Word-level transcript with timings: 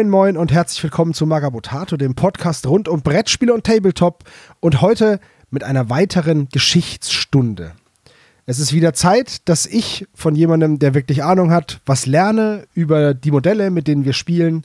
Moin, 0.00 0.08
moin 0.08 0.36
und 0.38 0.50
herzlich 0.50 0.82
willkommen 0.82 1.12
zu 1.12 1.26
Magabotato, 1.26 1.98
dem 1.98 2.14
Podcast 2.14 2.66
rund 2.66 2.88
um 2.88 3.02
Brettspiele 3.02 3.52
und 3.52 3.64
Tabletop 3.64 4.24
und 4.58 4.80
heute 4.80 5.20
mit 5.50 5.62
einer 5.62 5.90
weiteren 5.90 6.48
Geschichtsstunde. 6.48 7.72
Es 8.46 8.58
ist 8.58 8.72
wieder 8.72 8.94
Zeit, 8.94 9.46
dass 9.46 9.66
ich 9.66 10.08
von 10.14 10.34
jemandem, 10.34 10.78
der 10.78 10.94
wirklich 10.94 11.22
Ahnung 11.22 11.50
hat, 11.50 11.82
was 11.84 12.06
lerne 12.06 12.66
über 12.72 13.12
die 13.12 13.30
Modelle, 13.30 13.70
mit 13.70 13.88
denen 13.88 14.06
wir 14.06 14.14
spielen. 14.14 14.64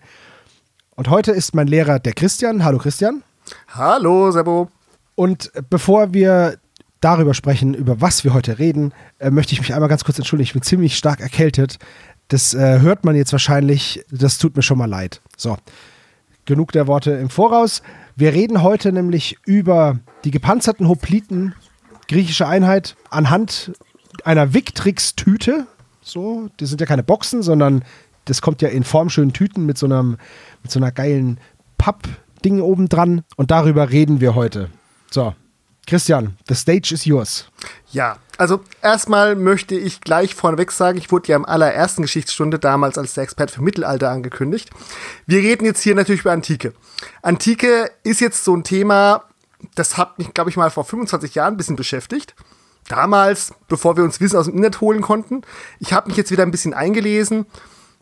Und 0.92 1.10
heute 1.10 1.34
ist 1.34 1.54
mein 1.54 1.68
Lehrer 1.68 2.00
der 2.00 2.14
Christian. 2.14 2.64
Hallo 2.64 2.78
Christian. 2.78 3.22
Hallo 3.68 4.32
Sebo. 4.32 4.70
Und 5.16 5.52
bevor 5.70 6.14
wir 6.14 6.60
darüber 7.02 7.34
sprechen, 7.34 7.74
über 7.74 8.00
was 8.00 8.24
wir 8.24 8.34
heute 8.34 8.58
reden, 8.58 8.94
äh, 9.20 9.30
möchte 9.32 9.54
ich 9.54 9.60
mich 9.60 9.74
einmal 9.74 9.90
ganz 9.90 10.06
kurz 10.06 10.18
entschuldigen. 10.18 10.48
Ich 10.48 10.54
bin 10.54 10.62
ziemlich 10.62 10.98
stark 10.98 11.20
erkältet. 11.20 11.78
Das 12.28 12.54
äh, 12.54 12.80
hört 12.80 13.06
man 13.06 13.16
jetzt 13.16 13.32
wahrscheinlich. 13.32 14.04
Das 14.12 14.38
tut 14.38 14.56
mir 14.56 14.64
schon 14.64 14.78
mal 14.78 14.90
leid. 14.90 15.22
So, 15.38 15.58
genug 16.46 16.72
der 16.72 16.88
Worte 16.88 17.12
im 17.12 17.30
Voraus. 17.30 17.82
Wir 18.16 18.34
reden 18.34 18.64
heute 18.64 18.92
nämlich 18.92 19.38
über 19.46 20.00
die 20.24 20.32
gepanzerten 20.32 20.88
Hopliten, 20.88 21.54
griechische 22.08 22.48
Einheit, 22.48 22.96
anhand 23.10 23.74
einer 24.24 24.54
Victrix-Tüte. 24.54 25.68
So, 26.02 26.50
das 26.58 26.70
sind 26.70 26.82
ja 26.82 26.88
keine 26.88 27.04
Boxen, 27.04 27.42
sondern 27.42 27.84
das 28.26 28.42
kommt 28.42 28.62
ja 28.62 28.70
in 28.70 28.84
formschönen 28.84 29.34
Tüten 29.34 29.66
mit 29.66 29.78
so, 29.78 29.86
einem, 29.86 30.18
mit 30.64 30.72
so 30.72 30.80
einer 30.80 30.92
geilen 30.92 31.40
Papp-Ding 31.78 32.62
oben 32.62 32.90
dran. 32.90 33.24
Und 33.36 33.52
darüber 33.52 33.92
reden 33.92 34.22
wir 34.22 34.36
heute. 34.36 34.70
So, 35.12 35.36
Christian, 35.86 36.38
the 36.48 36.56
stage 36.56 36.92
is 36.94 37.06
yours. 37.06 37.50
Ja, 37.96 38.18
also 38.38 38.60
erstmal 38.82 39.38
möchte 39.38 39.74
ich 39.74 40.02
gleich 40.02 40.36
vorneweg 40.36 40.70
sagen, 40.74 40.98
ich 40.98 41.14
wurde 41.14 41.30
ja 41.30 41.38
im 41.38 41.46
allerersten 41.46 42.02
Geschichtsstunde 42.02 42.60
damals 42.60 42.98
als 42.98 43.14
der 43.14 43.24
Experte 43.24 43.54
für 43.54 43.64
Mittelalter 43.64 44.10
angekündigt. 44.12 44.70
Wir 45.26 45.40
reden 45.40 45.64
jetzt 45.64 45.82
hier 45.82 45.96
natürlich 45.96 46.20
über 46.20 46.34
Antike. 46.34 46.74
Antike 47.22 47.90
ist 48.04 48.20
jetzt 48.20 48.44
so 48.44 48.54
ein 48.54 48.66
Thema, 48.66 49.24
das 49.76 49.96
hat 49.96 50.20
mich, 50.20 50.34
glaube 50.34 50.50
ich, 50.50 50.58
mal 50.58 50.72
vor 50.72 50.84
25 50.84 51.36
Jahren 51.36 51.54
ein 51.54 51.58
bisschen 51.58 51.78
beschäftigt. 51.78 52.36
Damals, 52.90 53.54
bevor 53.70 53.96
wir 53.96 54.04
uns 54.04 54.20
Wissen 54.20 54.36
aus 54.36 54.48
dem 54.48 54.56
Internet 54.56 54.82
holen 54.82 55.02
konnten. 55.02 55.44
Ich 55.80 55.94
habe 55.94 56.10
mich 56.10 56.18
jetzt 56.18 56.32
wieder 56.32 56.44
ein 56.44 56.52
bisschen 56.52 56.74
eingelesen 56.74 57.46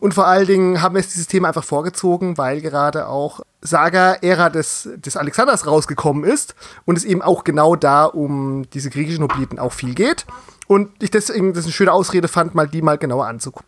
und 0.04 0.12
vor 0.12 0.26
allen 0.26 0.46
Dingen 0.46 0.82
haben 0.82 0.94
wir 0.94 1.00
jetzt 1.00 1.14
dieses 1.14 1.28
Thema 1.28 1.48
einfach 1.48 1.64
vorgezogen, 1.64 2.36
weil 2.36 2.60
gerade 2.60 3.08
auch 3.08 3.40
Saga-Ära 3.62 4.50
des, 4.50 4.86
des 4.96 5.16
Alexanders 5.16 5.66
rausgekommen 5.66 6.24
ist 6.24 6.54
und 6.84 6.98
es 6.98 7.06
eben 7.06 7.22
auch 7.22 7.42
genau 7.42 7.74
da 7.74 8.04
um 8.04 8.68
diese 8.74 8.90
griechischen 8.90 9.24
Hopliten 9.24 9.58
auch 9.58 9.72
viel 9.72 9.94
geht. 9.94 10.26
Und 10.66 10.90
ich 11.02 11.10
deswegen 11.10 11.54
das 11.54 11.64
eine 11.64 11.72
schöne 11.72 11.90
Ausrede 11.90 12.28
fand, 12.28 12.54
mal 12.54 12.68
die 12.68 12.82
mal 12.82 12.98
genauer 12.98 13.26
anzugucken. 13.26 13.66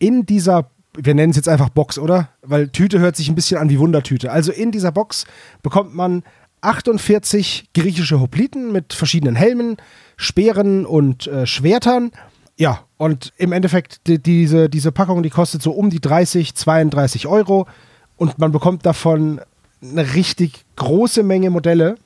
In 0.00 0.26
dieser, 0.26 0.68
wir 0.98 1.14
nennen 1.14 1.30
es 1.30 1.36
jetzt 1.36 1.48
einfach 1.48 1.68
Box, 1.68 1.96
oder? 1.96 2.30
Weil 2.42 2.70
Tüte 2.70 2.98
hört 2.98 3.14
sich 3.14 3.28
ein 3.28 3.36
bisschen 3.36 3.58
an 3.58 3.70
wie 3.70 3.78
Wundertüte. 3.78 4.32
Also 4.32 4.50
in 4.50 4.72
dieser 4.72 4.90
Box 4.90 5.26
bekommt 5.62 5.94
man 5.94 6.24
48 6.62 7.68
griechische 7.72 8.18
Hopliten 8.18 8.72
mit 8.72 8.94
verschiedenen 8.94 9.36
Helmen, 9.36 9.76
Speeren 10.16 10.84
und 10.84 11.28
äh, 11.28 11.46
Schwertern 11.46 12.10
ja, 12.56 12.80
und 12.96 13.32
im 13.36 13.52
Endeffekt, 13.52 14.06
die, 14.06 14.18
diese, 14.18 14.68
diese 14.68 14.92
Packung, 14.92 15.22
die 15.22 15.30
kostet 15.30 15.62
so 15.62 15.72
um 15.72 15.90
die 15.90 16.00
30, 16.00 16.54
32 16.54 17.26
Euro 17.26 17.66
und 18.16 18.38
man 18.38 18.52
bekommt 18.52 18.86
davon 18.86 19.40
eine 19.82 20.14
richtig 20.14 20.64
große 20.76 21.22
Menge 21.22 21.50
Modelle. 21.50 21.96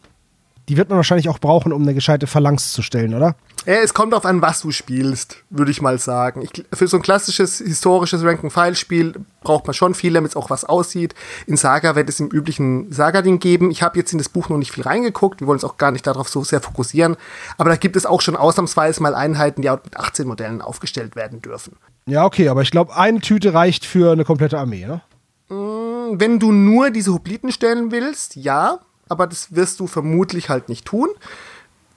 Die 0.69 0.77
wird 0.77 0.89
man 0.89 0.97
wahrscheinlich 0.97 1.29
auch 1.29 1.39
brauchen, 1.39 1.73
um 1.73 1.83
eine 1.83 1.95
gescheite 1.95 2.27
Phalanx 2.27 2.73
zu 2.73 2.83
stellen, 2.83 3.15
oder? 3.15 3.37
Ja, 3.67 3.75
es 3.75 3.93
kommt 3.93 4.13
darauf 4.13 4.25
an, 4.25 4.41
was 4.41 4.63
du 4.63 4.71
spielst, 4.71 5.45
würde 5.51 5.71
ich 5.71 5.83
mal 5.83 5.99
sagen. 5.99 6.43
Ich, 6.43 6.65
für 6.73 6.89
so 6.89 6.97
ein 6.97 7.03
klassisches 7.03 7.59
historisches 7.59 8.25
Rank-and-File-Spiel 8.25 9.15
braucht 9.43 9.67
man 9.67 9.75
schon 9.75 9.95
viel, 9.95 10.15
damit 10.15 10.31
es 10.31 10.37
auch 10.37 10.49
was 10.49 10.65
aussieht. 10.65 11.15
In 11.47 11.57
Saga 11.57 11.95
wird 11.95 12.09
es 12.09 12.21
im 12.21 12.29
üblichen 12.29 12.91
Saga-Ding 12.91 13.39
geben. 13.39 13.71
Ich 13.71 13.83
habe 13.83 13.99
jetzt 13.99 14.13
in 14.13 14.19
das 14.19 14.31
Buch 14.31 14.49
noch 14.49 14.57
nicht 14.57 14.73
viel 14.73 14.85
reingeguckt. 14.85 15.41
Wir 15.41 15.47
wollen 15.47 15.57
uns 15.57 15.65
auch 15.65 15.77
gar 15.77 15.91
nicht 15.91 16.07
darauf 16.07 16.29
so 16.29 16.43
sehr 16.43 16.61
fokussieren. 16.61 17.17
Aber 17.59 17.69
da 17.69 17.77
gibt 17.77 17.97
es 17.97 18.07
auch 18.07 18.23
schon 18.23 18.37
ausnahmsweise 18.37 19.03
mal 19.03 19.15
Einheiten, 19.15 19.61
die 19.63 19.71
auch 19.71 19.85
mit 19.85 19.97
18 19.97 20.27
Modellen 20.27 20.63
aufgestellt 20.63 21.15
werden 21.15 21.43
dürfen. 21.43 21.77
Ja, 22.07 22.25
okay, 22.25 22.49
aber 22.49 22.63
ich 22.63 22.71
glaube, 22.71 22.97
eine 22.97 23.21
Tüte 23.21 23.53
reicht 23.53 23.85
für 23.85 24.13
eine 24.13 24.25
komplette 24.25 24.59
Armee, 24.59 24.87
ne? 24.87 25.03
Mm, 25.49 26.19
wenn 26.19 26.39
du 26.39 26.51
nur 26.51 26.91
diese 26.91 27.13
Hopliten 27.13 27.53
stellen 27.53 27.93
willst, 27.93 28.37
ja. 28.37 28.81
Aber 29.09 29.27
das 29.27 29.55
wirst 29.55 29.81
du 29.81 29.87
vermutlich 29.87 30.49
halt 30.49 30.69
nicht 30.69 30.87
tun 30.87 31.09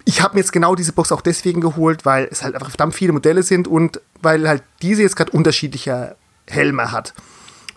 ich 0.05 0.21
habe 0.21 0.35
mir 0.35 0.41
jetzt 0.41 0.51
genau 0.51 0.75
diese 0.75 0.93
Box 0.93 1.11
auch 1.11 1.21
deswegen 1.21 1.61
geholt, 1.61 2.05
weil 2.05 2.27
es 2.29 2.43
halt 2.43 2.55
einfach 2.55 2.69
verdammt 2.69 2.95
viele 2.95 3.13
Modelle 3.13 3.43
sind 3.43 3.67
und 3.67 4.01
weil 4.21 4.47
halt 4.47 4.63
diese 4.81 5.01
jetzt 5.01 5.15
gerade 5.15 5.31
unterschiedliche 5.31 6.15
Helme 6.47 6.91
hat. 6.91 7.13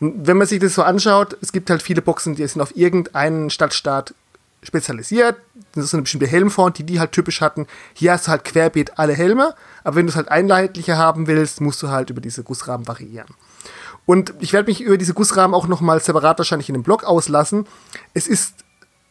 Wenn 0.00 0.36
man 0.36 0.46
sich 0.46 0.58
das 0.58 0.74
so 0.74 0.82
anschaut, 0.82 1.36
es 1.40 1.52
gibt 1.52 1.70
halt 1.70 1.82
viele 1.82 2.02
Boxen, 2.02 2.34
die 2.34 2.46
sind 2.46 2.60
auf 2.60 2.76
irgendeinen 2.76 3.48
Stadtstaat 3.50 4.14
spezialisiert. 4.62 5.36
Das 5.74 5.84
ist 5.84 5.94
eine 5.94 6.02
bestimmte 6.02 6.26
Helmform, 6.26 6.72
die 6.72 6.84
die 6.84 7.00
halt 7.00 7.12
typisch 7.12 7.40
hatten. 7.40 7.66
Hier 7.94 8.12
hast 8.12 8.26
du 8.26 8.32
halt 8.32 8.44
querbeet 8.44 8.98
alle 8.98 9.14
Helme, 9.14 9.54
aber 9.84 9.96
wenn 9.96 10.06
du 10.06 10.10
es 10.10 10.16
halt 10.16 10.28
einheitlicher 10.28 10.98
haben 10.98 11.26
willst, 11.26 11.60
musst 11.60 11.82
du 11.82 11.88
halt 11.88 12.10
über 12.10 12.20
diese 12.20 12.42
Gussrahmen 12.42 12.86
variieren. 12.88 13.28
Und 14.04 14.34
ich 14.40 14.52
werde 14.52 14.68
mich 14.68 14.80
über 14.80 14.98
diese 14.98 15.14
Gussrahmen 15.14 15.54
auch 15.54 15.66
nochmal 15.66 16.00
separat 16.00 16.38
wahrscheinlich 16.38 16.68
in 16.68 16.74
dem 16.74 16.82
Blog 16.82 17.04
auslassen. 17.04 17.66
Es 18.14 18.28
ist 18.28 18.54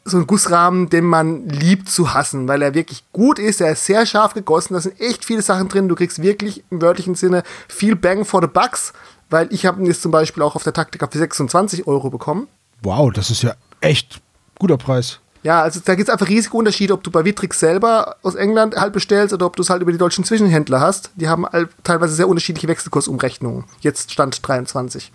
so 0.07 0.17
ein 0.17 0.27
Gussrahmen, 0.27 0.89
den 0.89 1.03
man 1.03 1.49
liebt 1.49 1.89
zu 1.89 2.13
hassen, 2.13 2.47
weil 2.47 2.61
er 2.61 2.75
wirklich 2.75 3.03
gut 3.11 3.39
ist, 3.39 3.59
er 3.59 3.71
ist 3.71 3.85
sehr 3.85 4.05
scharf 4.05 4.35
gegossen, 4.35 4.75
da 4.75 4.79
sind 4.79 5.01
echt 5.01 5.25
viele 5.25 5.41
Sachen 5.41 5.67
drin, 5.67 5.89
du 5.89 5.95
kriegst 5.95 6.21
wirklich 6.21 6.63
im 6.69 6.81
wörtlichen 6.81 7.16
Sinne 7.16 7.41
viel 7.67 7.95
Bang 7.95 8.23
for 8.23 8.41
the 8.41 8.47
Bucks, 8.47 8.94
weil 9.31 9.51
ich 9.51 9.65
habe 9.65 9.81
ihn 9.81 9.88
jetzt 9.88 10.03
zum 10.03 10.11
Beispiel 10.11 10.44
auch 10.44 10.55
auf 10.55 10.63
der 10.63 10.73
Taktika 10.73 11.07
für 11.07 11.17
26 11.17 11.88
Euro 11.88 12.11
bekommen. 12.11 12.47
Wow, 12.83 13.11
das 13.11 13.31
ist 13.31 13.41
ja 13.41 13.55
echt 13.81 14.21
guter 14.59 14.77
Preis. 14.77 15.19
Ja, 15.41 15.61
also 15.61 15.79
da 15.83 15.95
gibt 15.95 16.09
es 16.09 16.13
einfach 16.13 16.27
riesige 16.27 16.57
Unterschiede, 16.57 16.94
ob 16.94 17.03
du 17.03 17.11
bei 17.11 17.23
Vitrix 17.23 17.59
selber 17.59 18.15
aus 18.23 18.33
England 18.33 18.75
halt 18.75 18.94
bestellst 18.94 19.33
oder 19.33 19.45
ob 19.45 19.55
du 19.55 19.61
es 19.61 19.69
halt 19.69 19.81
über 19.81 19.91
die 19.91 19.97
deutschen 19.97 20.23
Zwischenhändler 20.23 20.79
hast. 20.79 21.11
Die 21.15 21.29
haben 21.29 21.45
teilweise 21.83 22.15
sehr 22.15 22.27
unterschiedliche 22.27 22.67
Wechselkursumrechnungen. 22.67 23.65
Jetzt 23.79 24.11
Stand 24.11 24.47
23. 24.47 25.11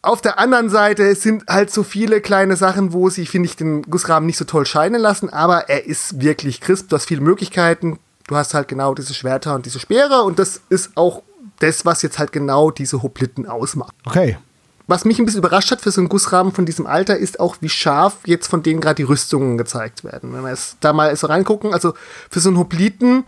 Auf 0.00 0.20
der 0.22 0.38
anderen 0.38 0.70
Seite 0.70 1.14
sind 1.16 1.44
halt 1.48 1.72
so 1.72 1.82
viele 1.82 2.20
kleine 2.20 2.56
Sachen, 2.56 2.92
wo 2.92 3.10
sie, 3.10 3.26
finde 3.26 3.48
ich, 3.48 3.56
den 3.56 3.82
Gussrahmen 3.82 4.26
nicht 4.26 4.38
so 4.38 4.44
toll 4.44 4.64
scheinen 4.64 5.00
lassen, 5.00 5.28
aber 5.28 5.68
er 5.68 5.86
ist 5.86 6.20
wirklich 6.20 6.60
crisp. 6.60 6.88
Du 6.88 6.96
hast 6.96 7.06
viele 7.06 7.20
Möglichkeiten. 7.20 7.98
Du 8.28 8.36
hast 8.36 8.54
halt 8.54 8.68
genau 8.68 8.94
diese 8.94 9.14
Schwerter 9.14 9.54
und 9.54 9.66
diese 9.66 9.80
Speere 9.80 10.22
und 10.22 10.38
das 10.38 10.60
ist 10.68 10.92
auch 10.96 11.22
das, 11.58 11.84
was 11.84 12.02
jetzt 12.02 12.18
halt 12.18 12.30
genau 12.30 12.70
diese 12.70 13.02
Hopliten 13.02 13.46
ausmacht. 13.46 13.94
Okay. 14.04 14.38
Was 14.86 15.04
mich 15.04 15.18
ein 15.18 15.26
bisschen 15.26 15.40
überrascht 15.40 15.70
hat 15.70 15.80
für 15.80 15.90
so 15.90 16.00
einen 16.00 16.08
Gussrahmen 16.08 16.52
von 16.52 16.64
diesem 16.64 16.86
Alter, 16.86 17.16
ist 17.16 17.40
auch, 17.40 17.56
wie 17.60 17.68
scharf 17.68 18.18
jetzt 18.24 18.46
von 18.46 18.62
denen 18.62 18.80
gerade 18.80 18.96
die 18.96 19.02
Rüstungen 19.02 19.58
gezeigt 19.58 20.04
werden. 20.04 20.32
Wenn 20.32 20.42
wir 20.42 20.50
jetzt 20.50 20.76
da 20.80 20.92
mal 20.92 21.14
so 21.16 21.26
reingucken, 21.26 21.74
also 21.74 21.94
für 22.30 22.40
so 22.40 22.48
einen 22.48 22.58
Hopliten, 22.58 23.24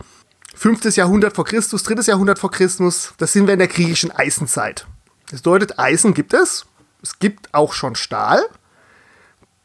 5. 0.55 0.95
Jahrhundert 0.95 1.35
vor 1.35 1.45
Christus, 1.45 1.83
3. 1.83 2.01
Jahrhundert 2.03 2.39
vor 2.39 2.51
Christus, 2.51 3.13
das 3.17 3.33
sind 3.33 3.45
wir 3.45 3.53
in 3.53 3.59
der 3.59 3.67
griechischen 3.67 4.11
Eisenzeit. 4.11 4.85
Das 5.31 5.41
bedeutet, 5.41 5.79
Eisen 5.79 6.13
gibt 6.13 6.33
es. 6.33 6.65
Es 7.01 7.19
gibt 7.19 7.53
auch 7.53 7.73
schon 7.73 7.95
Stahl. 7.95 8.41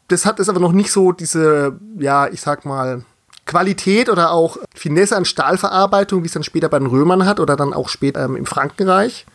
Das 0.08 0.24
hat 0.24 0.38
es 0.40 0.48
aber 0.48 0.60
noch 0.60 0.72
nicht 0.72 0.92
so 0.92 1.12
diese, 1.12 1.78
ja, 1.98 2.28
ich 2.28 2.40
sag 2.40 2.64
mal, 2.64 3.04
Qualität 3.44 4.08
oder 4.08 4.30
auch 4.30 4.56
Finesse 4.74 5.16
an 5.16 5.24
Stahlverarbeitung, 5.24 6.22
wie 6.22 6.26
es 6.26 6.32
dann 6.32 6.44
später 6.44 6.68
bei 6.68 6.78
den 6.78 6.86
Römern 6.86 7.26
hat 7.26 7.40
oder 7.40 7.56
dann 7.56 7.72
auch 7.72 7.88
später 7.88 8.24
ähm, 8.24 8.36
im 8.36 8.46
Frankenreich. 8.46 9.26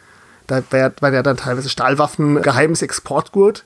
Da 0.47 0.61
war 0.99 1.13
ja 1.13 1.23
dann 1.23 1.37
teilweise 1.37 1.69
Stahlwaffen 1.69 2.41
geheimes 2.41 2.81
Exportgut. 2.81 3.63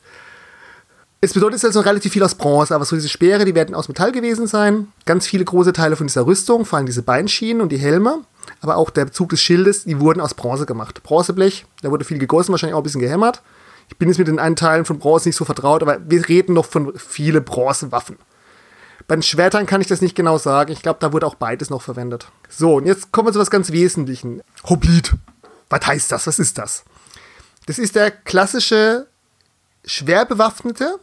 Es 1.21 1.33
bedeutet 1.33 1.63
also 1.65 1.79
relativ 1.79 2.13
viel 2.13 2.23
aus 2.23 2.35
Bronze, 2.35 2.75
aber 2.75 2.85
so 2.85 2.95
diese 2.95 3.09
Speere, 3.09 3.45
die 3.45 3.55
werden 3.55 3.73
aus 3.73 3.87
Metall 3.87 4.11
gewesen 4.11 4.45
sein. 4.45 4.89
Ganz 5.05 5.25
viele 5.25 5.45
große 5.45 5.73
Teile 5.73 5.95
von 5.95 6.05
dieser 6.05 6.27
Rüstung, 6.27 6.65
vor 6.65 6.77
allem 6.77 6.85
diese 6.85 7.01
Beinschienen 7.01 7.61
und 7.61 7.71
die 7.71 7.77
Helme 7.77 8.19
aber 8.61 8.77
auch 8.77 8.89
der 8.89 9.05
Bezug 9.05 9.29
des 9.29 9.41
Schildes, 9.41 9.83
die 9.83 9.99
wurden 9.99 10.21
aus 10.21 10.33
Bronze 10.33 10.65
gemacht. 10.65 11.03
Bronzeblech, 11.03 11.65
da 11.81 11.91
wurde 11.91 12.05
viel 12.05 12.19
gegossen, 12.19 12.51
wahrscheinlich 12.51 12.73
auch 12.73 12.79
ein 12.79 12.83
bisschen 12.83 13.01
gehämmert. 13.01 13.41
Ich 13.89 13.97
bin 13.97 14.09
jetzt 14.09 14.17
mit 14.17 14.27
den 14.27 14.39
einen 14.39 14.55
Teilen 14.55 14.85
von 14.85 14.99
Bronze 14.99 15.29
nicht 15.29 15.35
so 15.35 15.45
vertraut, 15.45 15.81
aber 15.81 15.99
wir 16.07 16.27
reden 16.27 16.53
noch 16.53 16.65
von 16.65 16.93
viele 16.97 17.41
Bronzewaffen. 17.41 18.17
Bei 19.07 19.15
den 19.15 19.21
Schwertern 19.21 19.67
kann 19.67 19.81
ich 19.81 19.87
das 19.87 20.01
nicht 20.01 20.15
genau 20.15 20.37
sagen. 20.37 20.71
Ich 20.71 20.81
glaube, 20.81 20.97
da 20.99 21.13
wurde 21.13 21.27
auch 21.27 21.35
beides 21.35 21.69
noch 21.69 21.81
verwendet. 21.81 22.27
So, 22.49 22.75
und 22.75 22.87
jetzt 22.87 23.11
kommen 23.11 23.27
wir 23.27 23.33
zu 23.33 23.39
was 23.39 23.51
ganz 23.51 23.71
Wesentlichen. 23.71 24.41
Hoblit. 24.63 25.13
Was 25.69 25.85
heißt 25.85 26.11
das? 26.11 26.25
Was 26.25 26.39
ist 26.39 26.57
das? 26.57 26.83
Das 27.67 27.77
ist 27.77 27.95
der 27.95 28.09
klassische 28.11 29.07
schwer 29.85 30.25
bewaffnete 30.25 30.99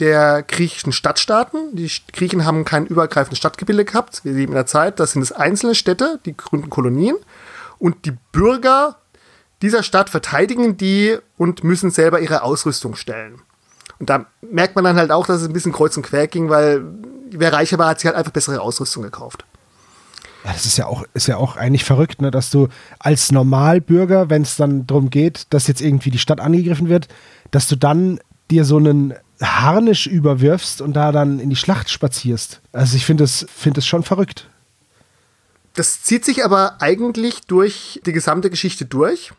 der 0.00 0.42
griechischen 0.42 0.92
Stadtstaaten. 0.92 1.76
Die 1.76 1.90
Griechen 2.12 2.44
haben 2.44 2.64
kein 2.64 2.86
übergreifendes 2.86 3.38
Stadtgebilde 3.38 3.84
gehabt. 3.84 4.24
Wir 4.24 4.32
leben 4.32 4.52
in 4.52 4.56
der 4.56 4.66
Zeit, 4.66 5.00
das 5.00 5.12
sind 5.12 5.22
es 5.22 5.32
einzelne 5.32 5.74
Städte, 5.74 6.20
die 6.24 6.36
gründen 6.36 6.70
Kolonien. 6.70 7.16
Und 7.78 8.06
die 8.06 8.16
Bürger 8.32 8.96
dieser 9.62 9.82
Stadt 9.82 10.10
verteidigen 10.10 10.76
die 10.76 11.16
und 11.36 11.64
müssen 11.64 11.90
selber 11.90 12.20
ihre 12.20 12.42
Ausrüstung 12.42 12.96
stellen. 12.96 13.40
Und 13.98 14.10
da 14.10 14.26
merkt 14.42 14.74
man 14.74 14.84
dann 14.84 14.96
halt 14.96 15.10
auch, 15.10 15.26
dass 15.26 15.40
es 15.40 15.48
ein 15.48 15.52
bisschen 15.52 15.72
kreuz 15.72 15.96
und 15.96 16.02
quer 16.02 16.26
ging, 16.26 16.50
weil 16.50 16.84
wer 17.30 17.52
reicher 17.52 17.78
war, 17.78 17.88
hat 17.88 18.00
sich 18.00 18.06
halt 18.06 18.16
einfach 18.16 18.32
bessere 18.32 18.60
Ausrüstung 18.60 19.02
gekauft. 19.02 19.44
Ja, 20.44 20.52
das 20.52 20.66
ist 20.66 20.76
ja 20.76 20.86
auch, 20.86 21.04
ist 21.14 21.26
ja 21.26 21.38
auch 21.38 21.56
eigentlich 21.56 21.84
verrückt, 21.84 22.20
ne, 22.20 22.30
dass 22.30 22.50
du 22.50 22.68
als 22.98 23.32
Normalbürger, 23.32 24.28
wenn 24.28 24.42
es 24.42 24.56
dann 24.56 24.86
darum 24.86 25.08
geht, 25.08 25.46
dass 25.50 25.66
jetzt 25.68 25.80
irgendwie 25.80 26.10
die 26.10 26.18
Stadt 26.18 26.40
angegriffen 26.40 26.88
wird, 26.88 27.08
dass 27.50 27.66
du 27.66 27.76
dann 27.76 28.20
dir 28.50 28.66
so 28.66 28.76
einen 28.76 29.14
Harnisch 29.44 30.06
überwirfst 30.06 30.80
und 30.80 30.94
da 30.94 31.12
dann 31.12 31.38
in 31.38 31.50
die 31.50 31.56
Schlacht 31.56 31.90
spazierst. 31.90 32.60
Also 32.72 32.96
ich 32.96 33.04
finde 33.04 33.24
das, 33.24 33.46
find 33.54 33.76
das 33.76 33.86
schon 33.86 34.02
verrückt. 34.02 34.48
Das 35.74 36.02
zieht 36.02 36.24
sich 36.24 36.44
aber 36.44 36.80
eigentlich 36.80 37.40
durch 37.46 38.00
die 38.06 38.12
gesamte 38.12 38.48
Geschichte 38.48 38.84
durch 38.84 39.32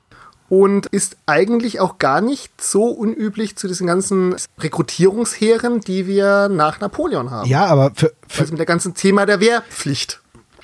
und 0.50 0.88
ist 0.88 1.18
eigentlich 1.26 1.80
auch 1.80 1.98
gar 1.98 2.22
nicht 2.22 2.62
so 2.62 2.86
unüblich 2.86 3.56
zu 3.56 3.68
diesen 3.68 3.88
ganzen 3.88 4.36
Rekrutierungsheeren, 4.60 5.82
die 5.82 6.08
wir 6.08 6.50
nach 6.50 6.80
Napoleon 6.80 7.32
haben. 7.32 7.50
Ja, 7.50 7.66
aber 7.66 7.92
für, 7.96 8.14
für 8.28 8.42
also 8.42 8.54
mit 8.54 8.60
dem 8.60 8.66
ganzen 8.66 8.94
Thema 8.94 9.26
der 9.26 9.40
Wehrpflicht. 9.40 10.22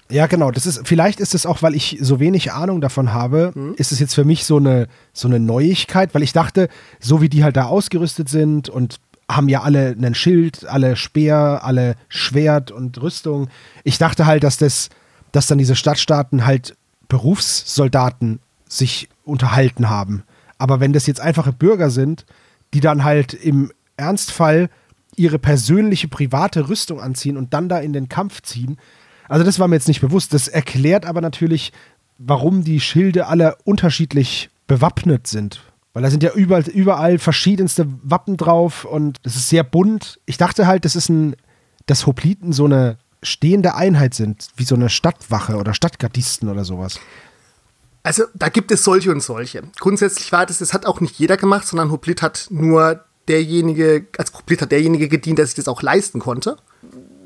Ja, 0.09 0.27
genau. 0.27 0.51
Das 0.51 0.65
ist, 0.65 0.81
vielleicht 0.85 1.21
ist 1.21 1.33
es 1.33 1.45
auch, 1.45 1.61
weil 1.61 1.73
ich 1.73 1.97
so 2.01 2.19
wenig 2.19 2.51
Ahnung 2.51 2.81
davon 2.81 3.13
habe, 3.13 3.53
mhm. 3.55 3.73
ist 3.77 3.93
es 3.93 3.99
jetzt 3.99 4.13
für 4.13 4.25
mich 4.25 4.45
so 4.45 4.57
eine, 4.57 4.87
so 5.13 5.27
eine 5.27 5.39
Neuigkeit, 5.39 6.13
weil 6.13 6.21
ich 6.21 6.33
dachte, 6.33 6.67
so 6.99 7.21
wie 7.21 7.29
die 7.29 7.43
halt 7.43 7.55
da 7.55 7.65
ausgerüstet 7.65 8.27
sind 8.27 8.67
und 8.67 8.99
haben 9.35 9.49
ja 9.49 9.61
alle 9.61 9.89
einen 9.89 10.15
Schild, 10.15 10.65
alle 10.65 10.95
Speer, 10.95 11.61
alle 11.63 11.95
Schwert 12.09 12.71
und 12.71 13.01
Rüstung. 13.01 13.49
Ich 13.83 13.97
dachte 13.97 14.25
halt, 14.25 14.43
dass 14.43 14.57
das, 14.57 14.89
dass 15.31 15.47
dann 15.47 15.57
diese 15.57 15.75
Stadtstaaten 15.75 16.45
halt 16.45 16.75
Berufssoldaten 17.07 18.39
sich 18.67 19.09
unterhalten 19.23 19.89
haben. 19.89 20.23
Aber 20.57 20.79
wenn 20.79 20.93
das 20.93 21.07
jetzt 21.07 21.19
einfache 21.19 21.51
Bürger 21.51 21.89
sind, 21.89 22.25
die 22.73 22.79
dann 22.79 23.03
halt 23.03 23.33
im 23.33 23.71
Ernstfall 23.97 24.69
ihre 25.15 25.39
persönliche 25.39 26.07
private 26.07 26.69
Rüstung 26.69 27.01
anziehen 27.01 27.37
und 27.37 27.53
dann 27.53 27.67
da 27.67 27.79
in 27.79 27.93
den 27.93 28.09
Kampf 28.09 28.41
ziehen, 28.41 28.77
also 29.27 29.45
das 29.45 29.59
war 29.59 29.67
mir 29.67 29.75
jetzt 29.75 29.87
nicht 29.87 30.01
bewusst. 30.01 30.33
Das 30.33 30.47
erklärt 30.47 31.05
aber 31.05 31.21
natürlich, 31.21 31.71
warum 32.17 32.63
die 32.63 32.79
Schilde 32.79 33.27
alle 33.27 33.55
unterschiedlich 33.63 34.49
bewappnet 34.67 35.27
sind. 35.27 35.61
Weil 35.93 36.03
da 36.03 36.09
sind 36.09 36.23
ja 36.23 36.31
überall, 36.33 36.67
überall 36.69 37.19
verschiedenste 37.19 37.85
Wappen 38.03 38.37
drauf 38.37 38.85
und 38.85 39.17
es 39.23 39.35
ist 39.35 39.49
sehr 39.49 39.63
bunt. 39.63 40.19
Ich 40.25 40.37
dachte 40.37 40.65
halt, 40.65 40.85
das 40.85 40.95
ist 40.95 41.09
ein, 41.09 41.35
dass 41.85 42.07
Hopliten 42.07 42.53
so 42.53 42.65
eine 42.65 42.97
stehende 43.23 43.75
Einheit 43.75 44.13
sind, 44.13 44.47
wie 44.55 44.63
so 44.63 44.75
eine 44.75 44.89
Stadtwache 44.89 45.57
oder 45.57 45.73
Stadtgardisten 45.73 46.49
oder 46.49 46.63
sowas. 46.63 46.99
Also 48.03 48.23
da 48.33 48.49
gibt 48.49 48.71
es 48.71 48.83
solche 48.83 49.11
und 49.11 49.21
solche. 49.21 49.63
Grundsätzlich 49.79 50.31
war 50.31 50.45
das, 50.45 50.57
das 50.57 50.73
hat 50.73 50.85
auch 50.85 51.01
nicht 51.01 51.19
jeder 51.19 51.37
gemacht, 51.37 51.67
sondern 51.67 51.91
Hoplit 51.91 52.21
hat 52.21 52.47
nur 52.49 53.03
derjenige, 53.27 54.07
als 54.17 54.33
Hoplit 54.33 54.61
hat 54.61 54.71
derjenige 54.71 55.07
gedient, 55.07 55.37
der 55.37 55.45
sich 55.45 55.55
das 55.55 55.67
auch 55.67 55.81
leisten 55.81 56.19
konnte. 56.19 56.57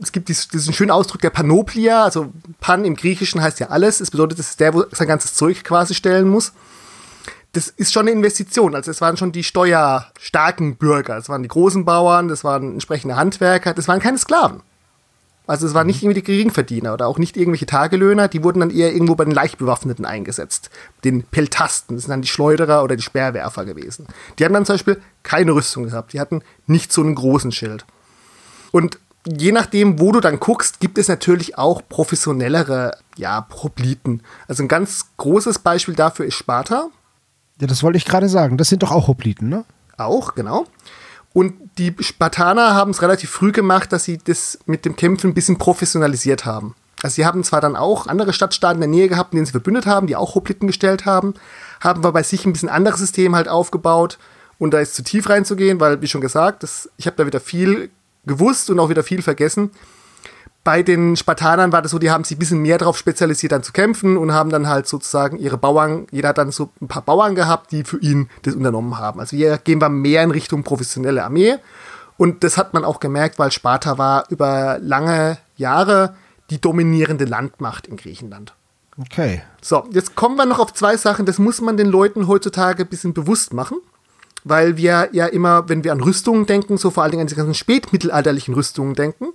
Es 0.02 0.12
gibt 0.12 0.28
diesen 0.28 0.74
schönen 0.74 0.92
Ausdruck 0.92 1.22
der 1.22 1.30
Panoplia, 1.30 2.04
also 2.04 2.34
Pan 2.60 2.84
im 2.84 2.96
Griechischen 2.96 3.42
heißt 3.42 3.62
ja 3.62 3.68
alles. 3.68 4.02
Es 4.02 4.12
bedeutet, 4.12 4.40
das 4.40 4.50
ist 4.50 4.60
der, 4.60 4.74
wo 4.74 4.84
sein 4.92 5.08
ganzes 5.08 5.36
Zeug 5.36 5.64
quasi 5.64 5.94
stellen 5.94 6.28
muss 6.28 6.52
das 7.56 7.70
ist 7.70 7.94
schon 7.94 8.04
eine 8.04 8.12
Investition. 8.12 8.76
Also 8.76 8.92
es 8.92 9.00
waren 9.00 9.16
schon 9.16 9.32
die 9.32 9.44
steuerstarken 9.44 10.76
Bürger. 10.76 11.18
Es 11.18 11.30
waren 11.30 11.42
die 11.42 11.48
großen 11.48 11.86
Bauern, 11.86 12.28
das 12.28 12.44
waren 12.44 12.74
entsprechende 12.74 13.16
Handwerker, 13.16 13.74
das 13.74 13.88
waren 13.88 14.02
keine 14.02 14.18
Sklaven. 14.18 14.62
Also 15.48 15.68
es 15.68 15.74
waren 15.74 15.88
nicht 15.88 16.02
irgendwie 16.02 16.22
die 16.22 16.24
Geringverdiener 16.24 16.94
oder 16.94 17.08
auch 17.08 17.18
nicht 17.18 17.38
irgendwelche 17.38 17.68
Tagelöhner, 17.68 18.28
die 18.28 18.44
wurden 18.44 18.60
dann 18.60 18.72
eher 18.72 18.92
irgendwo 18.92 19.16
bei 19.16 19.26
den 19.26 19.34
Leichtbewaffneten 19.34 20.04
eingesetzt. 20.04 20.70
Den 21.04 21.24
Peltasten, 21.24 21.96
das 21.96 22.04
sind 22.04 22.12
dann 22.12 22.24
die 22.24 22.28
Schleuderer 22.28 22.84
oder 22.84 22.96
die 22.96 23.04
Speerwerfer 23.04 23.64
gewesen. 23.64 24.08
Die 24.38 24.44
haben 24.44 24.54
dann 24.54 24.66
zum 24.66 24.74
Beispiel 24.74 25.00
keine 25.24 25.54
Rüstung 25.54 25.86
gehabt, 25.86 26.14
die 26.14 26.20
hatten 26.20 26.42
nicht 26.66 26.92
so 26.92 27.02
einen 27.02 27.16
großen 27.16 27.52
Schild. 27.52 27.86
Und 28.72 29.00
je 29.26 29.52
nachdem, 29.52 30.00
wo 30.00 30.12
du 30.12 30.20
dann 30.20 30.40
guckst, 30.40 30.80
gibt 30.80 30.98
es 30.98 31.08
natürlich 31.08 31.58
auch 31.58 31.84
professionellere, 31.88 32.98
ja, 33.16 33.42
Probliten. 33.42 34.24
Also 34.48 34.64
ein 34.64 34.68
ganz 34.68 35.12
großes 35.18 35.60
Beispiel 35.60 35.96
dafür 35.96 36.26
ist 36.26 36.36
Sparta. 36.36 36.90
Ja, 37.60 37.68
das 37.68 37.84
wollte 37.84 37.98
ich 37.98 38.06
gerade 38.06 38.30
sagen. 38.30 38.58
Das 38.58 38.70
sind 38.70 38.84
doch 38.84 38.92
auch 38.92 39.08
Hopliten, 39.08 39.50
ne? 39.50 39.66
Auch, 39.98 40.36
genau. 40.36 40.66
Und 41.34 41.54
die 41.78 41.94
Spartaner 42.00 42.74
haben 42.74 42.92
es 42.92 43.02
relativ 43.02 43.30
früh 43.30 43.52
gemacht, 43.52 43.92
dass 43.92 44.06
sie 44.06 44.18
das 44.18 44.60
mit 44.66 44.86
dem 44.86 44.96
Kämpfen 44.96 45.32
ein 45.32 45.34
bisschen 45.34 45.58
professionalisiert 45.58 46.46
haben. 46.46 46.76
Also 47.02 47.16
sie 47.16 47.26
haben 47.26 47.44
zwar 47.44 47.62
dann 47.62 47.76
auch 47.76 48.08
andere 48.08 48.34
Stadtstaaten 48.34 48.82
in 48.82 48.90
der 48.90 49.00
Nähe 49.00 49.10
gehabt, 49.10 49.34
in 49.34 49.38
denen 49.38 49.46
sie 49.46 49.52
verbündet 49.52 49.86
haben, 49.86 50.08
die 50.08 50.16
auch 50.16 50.36
Hopliten 50.36 50.68
gestellt 50.68 51.06
haben, 51.06 51.34
haben 51.82 52.00
aber 52.00 52.14
bei 52.14 52.24
sich 52.24 52.46
ein 52.46 52.54
bisschen 52.54 52.70
anderes 52.70 53.00
System 53.00 53.36
halt 53.36 53.48
aufgebaut. 53.48 54.18
Und 54.58 54.74
da 54.74 54.80
ist 54.80 54.96
zu 54.96 55.04
tief 55.04 55.30
reinzugehen, 55.30 55.80
weil, 55.82 56.02
wie 56.02 56.08
schon 56.08 56.22
gesagt, 56.22 56.64
das, 56.64 56.90
ich 56.98 57.06
habe 57.06 57.18
da 57.18 57.26
wieder 57.26 57.42
viel 57.42 57.90
gewusst 58.26 58.70
und 58.70 58.80
auch 58.80 58.90
wieder 58.90 59.04
viel 59.04 59.22
vergessen 59.22 59.72
bei 60.66 60.82
den 60.82 61.16
Spartanern 61.16 61.72
war 61.72 61.84
das 61.84 61.92
so, 61.92 62.00
die 62.00 62.10
haben 62.10 62.24
sich 62.24 62.36
ein 62.36 62.40
bisschen 62.40 62.62
mehr 62.64 62.80
darauf 62.80 62.98
spezialisiert, 62.98 63.52
dann 63.52 63.62
zu 63.62 63.72
kämpfen 63.72 64.18
und 64.18 64.34
haben 64.34 64.50
dann 64.50 64.68
halt 64.68 64.88
sozusagen 64.88 65.38
ihre 65.38 65.60
Bauern, 65.60 66.08
jeder 66.10 66.30
hat 66.30 66.40
dann 66.40 66.52
so 66.52 66.72
ein 66.82 66.88
paar 66.88 67.04
Bauern 67.04 67.36
gehabt, 67.36 67.72
die 67.72 67.84
für 67.84 68.00
ihn 68.02 68.30
das 68.42 68.56
unternommen 68.56 68.98
haben. 68.98 69.20
Also 69.20 69.38
hier 69.38 69.60
gehen 69.60 69.80
wir 69.80 69.90
mehr 69.90 70.24
in 70.24 70.32
Richtung 70.32 70.64
professionelle 70.64 71.24
Armee. 71.24 71.58
Und 72.18 72.44
das 72.44 72.58
hat 72.58 72.74
man 72.74 72.84
auch 72.84 73.00
gemerkt, 73.00 73.38
weil 73.38 73.52
Sparta 73.52 74.00
war 74.00 74.26
über 74.30 74.80
lange 74.82 75.38
Jahre 75.56 76.16
die 76.50 76.60
dominierende 76.60 77.26
Landmacht 77.26 77.86
in 77.86 77.96
Griechenland. 77.96 78.56
Okay. 79.00 79.44
So, 79.62 79.88
jetzt 79.92 80.16
kommen 80.16 80.36
wir 80.36 80.48
noch 80.48 80.58
auf 80.58 80.74
zwei 80.74 80.98
Sachen, 80.98 81.28
das 81.28 81.38
muss 81.38 81.62
man 81.62 81.78
den 81.78 81.88
Leuten 81.88 82.28
heutzutage 82.28 82.84
ein 82.84 82.90
bisschen 82.90 83.14
bewusst 83.14 83.54
machen 83.54 83.78
weil 84.46 84.78
wir 84.78 85.10
ja 85.12 85.26
immer, 85.26 85.68
wenn 85.68 85.84
wir 85.84 85.92
an 85.92 86.00
Rüstungen 86.00 86.46
denken, 86.46 86.78
so 86.78 86.92
vor 86.92 87.02
allen 87.04 87.12
Dingen 87.12 87.22
an 87.22 87.28
die 87.28 87.36
ganzen 87.36 87.56
spätmittelalterlichen 87.56 88.54
Rüstungen 88.54 88.94
denken. 88.94 89.30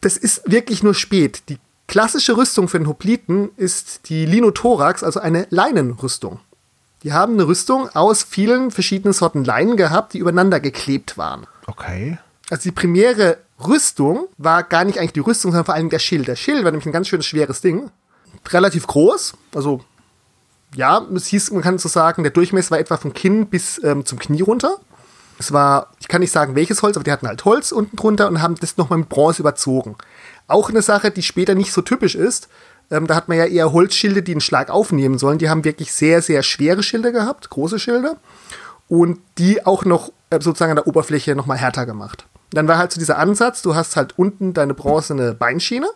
Das 0.00 0.16
ist 0.16 0.42
wirklich 0.50 0.82
nur 0.82 0.94
spät. 0.94 1.42
Die 1.48 1.58
klassische 1.86 2.36
Rüstung 2.36 2.68
für 2.68 2.78
den 2.78 2.88
Hopliten 2.88 3.50
ist 3.56 4.08
die 4.08 4.24
Linothorax, 4.24 5.02
also 5.02 5.20
eine 5.20 5.46
Leinenrüstung. 5.50 6.40
Die 7.02 7.12
haben 7.12 7.34
eine 7.34 7.46
Rüstung 7.46 7.88
aus 7.90 8.22
vielen 8.22 8.70
verschiedenen 8.70 9.12
Sorten 9.12 9.44
Leinen 9.44 9.76
gehabt, 9.76 10.12
die 10.12 10.18
übereinander 10.18 10.60
geklebt 10.60 11.18
waren. 11.18 11.46
Okay. 11.66 12.18
Also 12.50 12.64
die 12.64 12.72
primäre 12.72 13.38
Rüstung 13.66 14.26
war 14.38 14.62
gar 14.62 14.84
nicht 14.84 14.98
eigentlich 14.98 15.12
die 15.12 15.20
Rüstung, 15.20 15.52
sondern 15.52 15.64
vor 15.64 15.74
allem 15.74 15.90
der 15.90 15.98
Schild. 15.98 16.28
Der 16.28 16.36
Schild 16.36 16.64
war 16.64 16.70
nämlich 16.70 16.86
ein 16.86 16.92
ganz 16.92 17.08
schönes 17.08 17.26
schweres 17.26 17.60
Ding. 17.60 17.90
Relativ 18.48 18.86
groß, 18.86 19.34
also 19.54 19.82
ja, 20.74 21.04
es 21.14 21.26
hieß, 21.26 21.50
man 21.50 21.62
kann 21.62 21.78
so 21.78 21.88
sagen, 21.88 22.22
der 22.22 22.32
Durchmesser 22.32 22.72
war 22.72 22.78
etwa 22.78 22.96
vom 22.96 23.12
Kinn 23.12 23.46
bis 23.46 23.82
ähm, 23.82 24.06
zum 24.06 24.18
Knie 24.18 24.42
runter. 24.42 24.76
Es 25.40 25.52
war, 25.52 25.88
ich 25.98 26.06
kann 26.06 26.20
nicht 26.20 26.32
sagen 26.32 26.54
welches 26.54 26.82
Holz, 26.82 26.98
aber 26.98 27.04
die 27.04 27.12
hatten 27.12 27.26
halt 27.26 27.46
Holz 27.46 27.72
unten 27.72 27.96
drunter 27.96 28.28
und 28.28 28.42
haben 28.42 28.56
das 28.56 28.76
nochmal 28.76 28.98
mit 28.98 29.08
Bronze 29.08 29.40
überzogen. 29.40 29.96
Auch 30.48 30.68
eine 30.68 30.82
Sache, 30.82 31.10
die 31.10 31.22
später 31.22 31.54
nicht 31.54 31.72
so 31.72 31.80
typisch 31.80 32.14
ist. 32.14 32.50
Ähm, 32.90 33.06
da 33.06 33.14
hat 33.14 33.28
man 33.28 33.38
ja 33.38 33.46
eher 33.46 33.72
Holzschilde, 33.72 34.22
die 34.22 34.32
einen 34.32 34.42
Schlag 34.42 34.68
aufnehmen 34.68 35.16
sollen. 35.16 35.38
Die 35.38 35.48
haben 35.48 35.64
wirklich 35.64 35.94
sehr, 35.94 36.20
sehr 36.20 36.42
schwere 36.42 36.82
Schilde 36.82 37.10
gehabt, 37.10 37.48
große 37.48 37.78
Schilde. 37.78 38.18
Und 38.86 39.18
die 39.38 39.64
auch 39.64 39.86
noch 39.86 40.12
äh, 40.28 40.42
sozusagen 40.42 40.72
an 40.72 40.76
der 40.76 40.86
Oberfläche 40.86 41.34
nochmal 41.34 41.56
härter 41.56 41.86
gemacht. 41.86 42.26
Dann 42.50 42.68
war 42.68 42.76
halt 42.76 42.92
so 42.92 42.98
dieser 42.98 43.16
Ansatz, 43.16 43.62
du 43.62 43.74
hast 43.74 43.96
halt 43.96 44.18
unten 44.18 44.52
deine 44.52 44.74
bronzene 44.74 45.32
Beinschiene, 45.32 45.88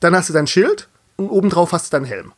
dann 0.00 0.16
hast 0.16 0.30
du 0.30 0.32
dein 0.32 0.46
Schild 0.46 0.88
und 1.16 1.28
obendrauf 1.28 1.72
hast 1.72 1.92
du 1.92 1.96
deinen 1.98 2.06
Helm. 2.06 2.32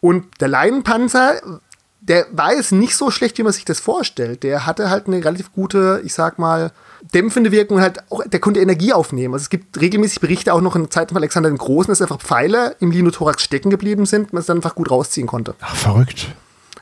Und 0.00 0.40
der 0.40 0.48
Leinenpanzer, 0.48 1.60
der 2.00 2.26
war 2.32 2.54
jetzt 2.54 2.72
nicht 2.72 2.96
so 2.96 3.10
schlecht, 3.10 3.38
wie 3.38 3.42
man 3.42 3.52
sich 3.52 3.64
das 3.64 3.80
vorstellt. 3.80 4.42
Der 4.42 4.66
hatte 4.66 4.90
halt 4.90 5.06
eine 5.06 5.24
relativ 5.24 5.52
gute, 5.52 6.00
ich 6.04 6.14
sag 6.14 6.38
mal, 6.38 6.72
dämpfende 7.14 7.52
Wirkung 7.52 7.80
halt 7.80 7.98
auch, 8.10 8.22
der 8.24 8.40
konnte 8.40 8.60
Energie 8.60 8.92
aufnehmen. 8.92 9.34
Also 9.34 9.44
es 9.44 9.50
gibt 9.50 9.80
regelmäßig 9.80 10.20
Berichte 10.20 10.54
auch 10.54 10.60
noch 10.60 10.76
in 10.76 10.90
Zeiten 10.90 11.10
von 11.10 11.18
Alexander 11.18 11.50
dem 11.50 11.58
Großen, 11.58 11.90
dass 11.90 12.00
einfach 12.00 12.20
Pfeile 12.20 12.76
im 12.80 12.90
Linothorax 12.90 13.42
stecken 13.42 13.70
geblieben 13.70 14.06
sind, 14.06 14.32
man 14.32 14.40
es 14.40 14.46
dann 14.46 14.58
einfach 14.58 14.74
gut 14.74 14.90
rausziehen 14.90 15.26
konnte. 15.26 15.54
Ach, 15.60 15.76
verrückt. 15.76 16.28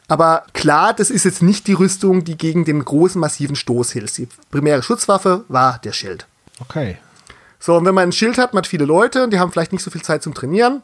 Aber 0.09 0.45
klar, 0.53 0.95
das 0.95 1.11
ist 1.11 1.25
jetzt 1.25 1.43
nicht 1.43 1.67
die 1.67 1.73
Rüstung, 1.73 2.23
die 2.23 2.39
gegen 2.39 2.65
den 2.65 2.85
großen, 2.85 3.21
massiven 3.21 3.57
Stoß 3.57 3.93
hilft. 3.93 4.19
Die 4.19 4.29
primäre 4.51 4.83
Schutzwaffe 4.83 5.45
war 5.49 5.79
der 5.83 5.93
Schild. 5.93 6.27
Okay. 6.61 6.99
So, 7.59 7.77
und 7.77 7.85
wenn 7.85 7.95
man 7.95 8.11
ein 8.11 8.13
Schild 8.13 8.39
hat, 8.39 8.55
man 8.55 8.63
hat 8.63 8.69
viele 8.69 8.85
Leute, 8.85 9.29
die 9.29 9.41
haben 9.41 9.51
vielleicht 9.51 9.73
nicht 9.73 9.83
so 9.83 9.91
viel 9.91 10.03
Zeit 10.03 10.23
zum 10.23 10.35
Trainieren, 10.35 10.83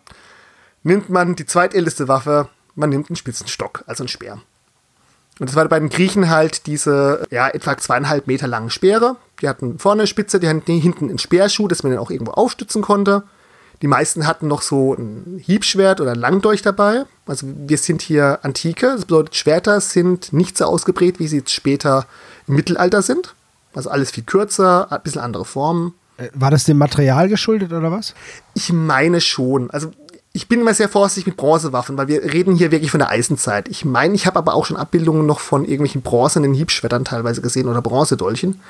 nimmt 0.82 1.10
man 1.10 1.36
die 1.36 1.46
zweitälteste 1.46 2.08
Waffe, 2.08 2.48
man 2.74 2.90
nimmt 2.90 3.10
einen 3.10 3.16
spitzen 3.16 3.48
Stock, 3.48 3.84
also 3.86 4.02
einen 4.02 4.08
Speer. 4.08 4.40
Und 5.38 5.48
das 5.48 5.56
war 5.56 5.66
bei 5.68 5.80
den 5.80 5.88
Griechen 5.88 6.28
halt 6.30 6.66
diese, 6.66 7.26
ja, 7.30 7.48
etwa 7.48 7.76
zweieinhalb 7.76 8.26
Meter 8.26 8.46
langen 8.46 8.70
Speere. 8.70 9.16
Die 9.40 9.48
hatten 9.48 9.78
vorne 9.78 10.02
eine 10.02 10.06
Spitze, 10.06 10.38
die 10.38 10.48
hatten 10.48 10.60
hinten 10.66 11.08
einen 11.08 11.18
Speerschuh, 11.18 11.68
dass 11.68 11.82
man 11.82 11.90
den 11.90 11.98
auch 11.98 12.10
irgendwo 12.10 12.32
aufstützen 12.32 12.82
konnte. 12.82 13.24
Die 13.80 13.88
meisten 13.88 14.26
hatten 14.26 14.46
noch 14.46 14.62
so 14.62 14.94
ein 14.94 15.40
Hiebschwert 15.44 16.00
oder 16.00 16.12
ein 16.12 16.18
Langdolch 16.18 16.62
dabei. 16.62 17.04
Also 17.26 17.48
wir 17.66 17.78
sind 17.78 18.00
hier 18.00 18.38
Antike. 18.42 18.86
Das 18.86 19.06
bedeutet, 19.06 19.34
Schwerter 19.34 19.80
sind 19.80 20.32
nicht 20.32 20.56
so 20.56 20.66
ausgeprägt, 20.66 21.18
wie 21.18 21.26
sie 21.26 21.38
jetzt 21.38 21.52
später 21.52 22.06
im 22.46 22.54
Mittelalter 22.54 23.02
sind. 23.02 23.34
Also 23.74 23.90
alles 23.90 24.12
viel 24.12 24.22
kürzer, 24.22 24.92
ein 24.92 25.02
bisschen 25.02 25.20
andere 25.20 25.44
Formen. 25.44 25.94
Äh, 26.18 26.28
war 26.34 26.52
das 26.52 26.64
dem 26.64 26.78
Material 26.78 27.28
geschuldet 27.28 27.72
oder 27.72 27.90
was? 27.90 28.14
Ich 28.54 28.72
meine 28.72 29.20
schon. 29.20 29.70
Also 29.70 29.90
ich 30.32 30.48
bin 30.48 30.60
immer 30.60 30.74
sehr 30.74 30.88
vorsichtig 30.88 31.26
mit 31.26 31.36
Bronzewaffen, 31.36 31.98
weil 31.98 32.08
wir 32.08 32.22
reden 32.22 32.54
hier 32.54 32.70
wirklich 32.70 32.90
von 32.90 33.00
der 33.00 33.10
Eisenzeit. 33.10 33.68
Ich 33.68 33.84
meine, 33.84 34.14
ich 34.14 34.26
habe 34.26 34.38
aber 34.38 34.54
auch 34.54 34.64
schon 34.64 34.76
Abbildungen 34.76 35.26
noch 35.26 35.40
von 35.40 35.64
irgendwelchen 35.64 36.02
bronzenen 36.02 36.54
Hiebschwertern 36.54 37.04
teilweise 37.04 37.42
gesehen 37.42 37.68
oder 37.68 37.82
Bronzedolchen. 37.82 38.60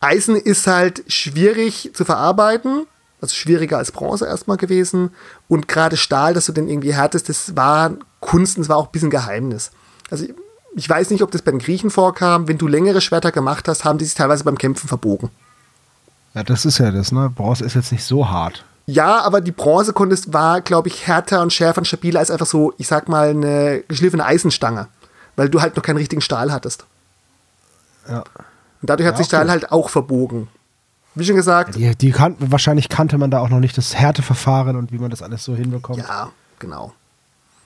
Eisen 0.00 0.34
ist 0.34 0.66
halt 0.66 1.04
schwierig 1.06 1.92
zu 1.94 2.04
verarbeiten 2.04 2.86
also 3.22 3.34
schwieriger 3.34 3.78
als 3.78 3.92
Bronze 3.92 4.26
erstmal 4.26 4.56
gewesen. 4.56 5.10
Und 5.48 5.68
gerade 5.68 5.96
Stahl, 5.96 6.34
dass 6.34 6.46
du 6.46 6.52
den 6.52 6.68
irgendwie 6.68 6.92
härtest, 6.92 7.28
das 7.28 7.56
war 7.56 7.92
Kunst 8.20 8.56
und 8.56 8.64
es 8.64 8.68
war 8.68 8.76
auch 8.76 8.86
ein 8.86 8.92
bisschen 8.92 9.10
Geheimnis. 9.10 9.70
Also 10.10 10.26
ich 10.74 10.88
weiß 10.88 11.10
nicht, 11.10 11.22
ob 11.22 11.30
das 11.30 11.42
bei 11.42 11.52
den 11.52 11.60
Griechen 11.60 11.90
vorkam. 11.90 12.48
Wenn 12.48 12.58
du 12.58 12.66
längere 12.66 13.00
Schwerter 13.00 13.30
gemacht 13.30 13.68
hast, 13.68 13.84
haben 13.84 13.98
die 13.98 14.04
sich 14.04 14.14
teilweise 14.14 14.44
beim 14.44 14.58
Kämpfen 14.58 14.88
verbogen. 14.88 15.30
Ja, 16.34 16.42
das 16.42 16.64
ist 16.64 16.78
ja 16.78 16.90
das, 16.90 17.12
ne? 17.12 17.30
Bronze 17.34 17.64
ist 17.64 17.74
jetzt 17.74 17.92
nicht 17.92 18.04
so 18.04 18.28
hart. 18.28 18.64
Ja, 18.86 19.20
aber 19.20 19.40
die 19.40 19.52
Bronze 19.52 19.92
konntest, 19.92 20.32
war, 20.32 20.60
glaube 20.60 20.88
ich, 20.88 21.06
härter 21.06 21.40
und 21.42 21.52
schärfer 21.52 21.78
und 21.78 21.84
stabiler 21.86 22.20
als 22.20 22.30
einfach 22.30 22.46
so, 22.46 22.72
ich 22.78 22.88
sag 22.88 23.08
mal, 23.08 23.30
eine 23.30 23.84
geschliffene 23.88 24.24
Eisenstange. 24.24 24.88
Weil 25.36 25.48
du 25.48 25.60
halt 25.60 25.76
noch 25.76 25.82
keinen 25.82 25.96
richtigen 25.98 26.20
Stahl 26.20 26.52
hattest. 26.52 26.84
Ja. 28.08 28.18
Und 28.18 28.90
dadurch 28.90 29.06
hat 29.06 29.14
Ja, 29.14 29.18
sich 29.18 29.26
Stahl 29.26 29.48
halt 29.50 29.70
auch 29.72 29.88
verbogen. 29.88 30.48
Wie 31.14 31.24
schon 31.24 31.36
gesagt, 31.36 31.76
Die, 31.76 31.94
die 31.94 32.10
kannten, 32.10 32.50
wahrscheinlich 32.50 32.88
kannte 32.88 33.18
man 33.18 33.30
da 33.30 33.40
auch 33.40 33.48
noch 33.50 33.60
nicht 33.60 33.76
das 33.76 33.94
Härteverfahren 33.94 34.76
und 34.76 34.92
wie 34.92 34.98
man 34.98 35.10
das 35.10 35.22
alles 35.22 35.44
so 35.44 35.54
hinbekommt. 35.54 35.98
Ja, 35.98 36.30
genau. 36.58 36.92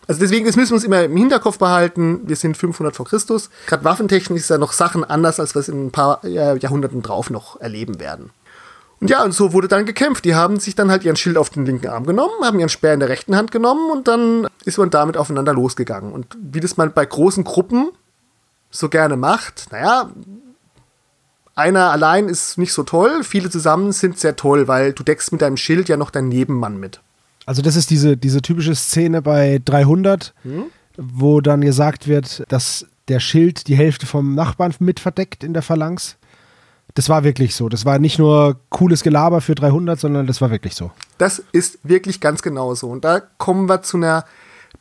Also 0.09 0.21
deswegen, 0.21 0.47
das 0.47 0.55
müssen 0.57 0.71
wir 0.73 0.77
uns 0.77 0.85
immer 0.85 1.03
im 1.05 1.17
Hinterkopf 1.17 1.59
behalten. 1.59 2.21
Wir 2.29 2.37
sind 2.37 2.57
500 2.57 2.95
vor 2.95 3.07
Christus. 3.07 3.51
Gerade 3.67 3.85
waffentechnisch 3.85 4.43
ist 4.43 4.51
ja 4.51 4.59
noch 4.59 4.73
Sachen 4.73 5.05
anders, 5.05 5.41
als 5.41 5.55
wir 5.55 5.61
es 5.61 5.69
in 5.69 5.87
ein 5.87 5.91
paar 5.91 6.23
äh, 6.25 6.57
Jahrhunderten 6.59 7.03
drauf 7.03 7.31
noch 7.31 7.61
erleben 7.61 7.99
werden. 7.99 8.31
Und 9.01 9.11
ja, 9.11 9.23
und 9.25 9.33
so 9.33 9.53
wurde 9.53 9.69
dann 9.69 9.85
gekämpft. 9.85 10.25
Die 10.25 10.35
haben 10.35 10.59
sich 10.59 10.75
dann 10.75 10.91
halt 10.91 11.05
ihren 11.05 11.17
Schild 11.17 11.37
auf 11.37 11.51
den 11.51 11.67
linken 11.67 11.89
Arm 11.89 12.07
genommen, 12.07 12.33
haben 12.43 12.59
ihren 12.59 12.69
Speer 12.69 12.95
in 12.95 13.01
der 13.01 13.09
rechten 13.09 13.37
Hand 13.37 13.51
genommen 13.51 13.91
und 13.91 14.09
dann 14.09 14.47
ist 14.65 14.79
man 14.79 14.91
damit 14.91 15.17
aufeinander 15.17 15.53
losgegangen. 15.53 16.13
Und 16.13 16.37
wie 16.41 16.61
das 16.61 16.77
man 16.77 16.93
bei 16.93 17.05
großen 17.05 17.45
Gruppen 17.45 17.91
so 18.71 18.89
gerne 18.89 19.17
macht, 19.17 19.69
naja, 19.71 20.11
einer 21.55 21.91
allein 21.91 22.29
ist 22.29 22.59
nicht 22.59 22.73
so 22.73 22.83
toll, 22.83 23.25
viele 23.25 23.51
zusammen 23.51 23.93
sind 23.93 24.19
sehr 24.19 24.37
toll, 24.37 24.69
weil 24.69 24.93
du 24.93 25.03
deckst 25.03 25.33
mit 25.33 25.43
deinem 25.43 25.57
Schild 25.57 25.89
ja 25.89 25.97
noch 25.97 26.11
deinen 26.11 26.29
Nebenmann 26.29 26.79
mit. 26.79 27.01
Also 27.47 27.63
das 27.63 27.77
ist 27.77 27.91
diese, 27.91 28.17
diese 28.17 28.43
typische 28.43 28.75
Szene 28.75 29.23
bei 29.23 29.61
300, 29.65 30.35
wo 30.97 31.41
dann 31.41 31.61
gesagt 31.61 32.09
wird, 32.09 32.45
dass 32.49 32.87
der 33.09 33.21
Schild 33.21 33.69
die 33.69 33.77
Hälfte 33.77 34.05
vom 34.05 34.35
Nachbarn 34.35 34.75
mit 34.81 35.01
verdeckt 35.01 35.45
in 35.45 35.55
der 35.55 35.63
Phalanx. 35.63 36.17
Das 36.97 37.11
war 37.11 37.25
wirklich 37.25 37.55
so. 37.55 37.69
Das 37.69 37.85
war 37.85 37.99
nicht 37.99 38.19
nur 38.19 38.59
cooles 38.71 39.03
Gelaber 39.03 39.43
für 39.43 39.55
300, 39.55 40.01
sondern 40.01 40.27
das 40.27 40.41
war 40.41 40.51
wirklich 40.51 40.75
so. 40.75 40.91
Das 41.19 41.43
ist 41.53 41.79
wirklich 41.83 42.21
ganz 42.21 42.41
genau 42.41 42.75
so. 42.75 42.89
Und 42.89 43.05
da 43.05 43.21
kommen 43.21 43.69
wir 43.69 43.83
zu 43.83 43.99
einer 43.99 44.25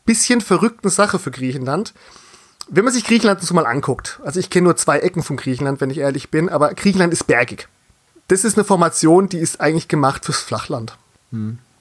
bisschen 0.05 0.39
verrückten 0.39 0.89
Sache 0.89 1.19
für 1.19 1.29
Griechenland. 1.29 1.93
Wenn 2.69 2.86
man 2.86 2.93
sich 2.93 3.03
Griechenland 3.03 3.41
so 3.41 3.53
mal 3.53 3.65
anguckt, 3.65 4.22
also 4.24 4.39
ich 4.39 4.50
kenne 4.50 4.63
nur 4.63 4.77
zwei 4.77 5.00
Ecken 5.00 5.24
von 5.24 5.36
Griechenland, 5.36 5.81
wenn 5.81 5.89
ich 5.89 5.98
ehrlich 5.98 6.31
bin, 6.31 6.48
aber 6.48 6.74
Griechenland 6.74 7.12
ist 7.12 7.27
bergig. 7.27 7.67
Das 8.29 8.45
ist 8.45 8.57
eine 8.57 8.63
Formation, 8.63 9.27
die 9.27 9.38
ist 9.38 9.60
eigentlich 9.60 9.89
gemacht 9.89 10.24
fürs 10.25 10.39
Flachland. 10.39 10.98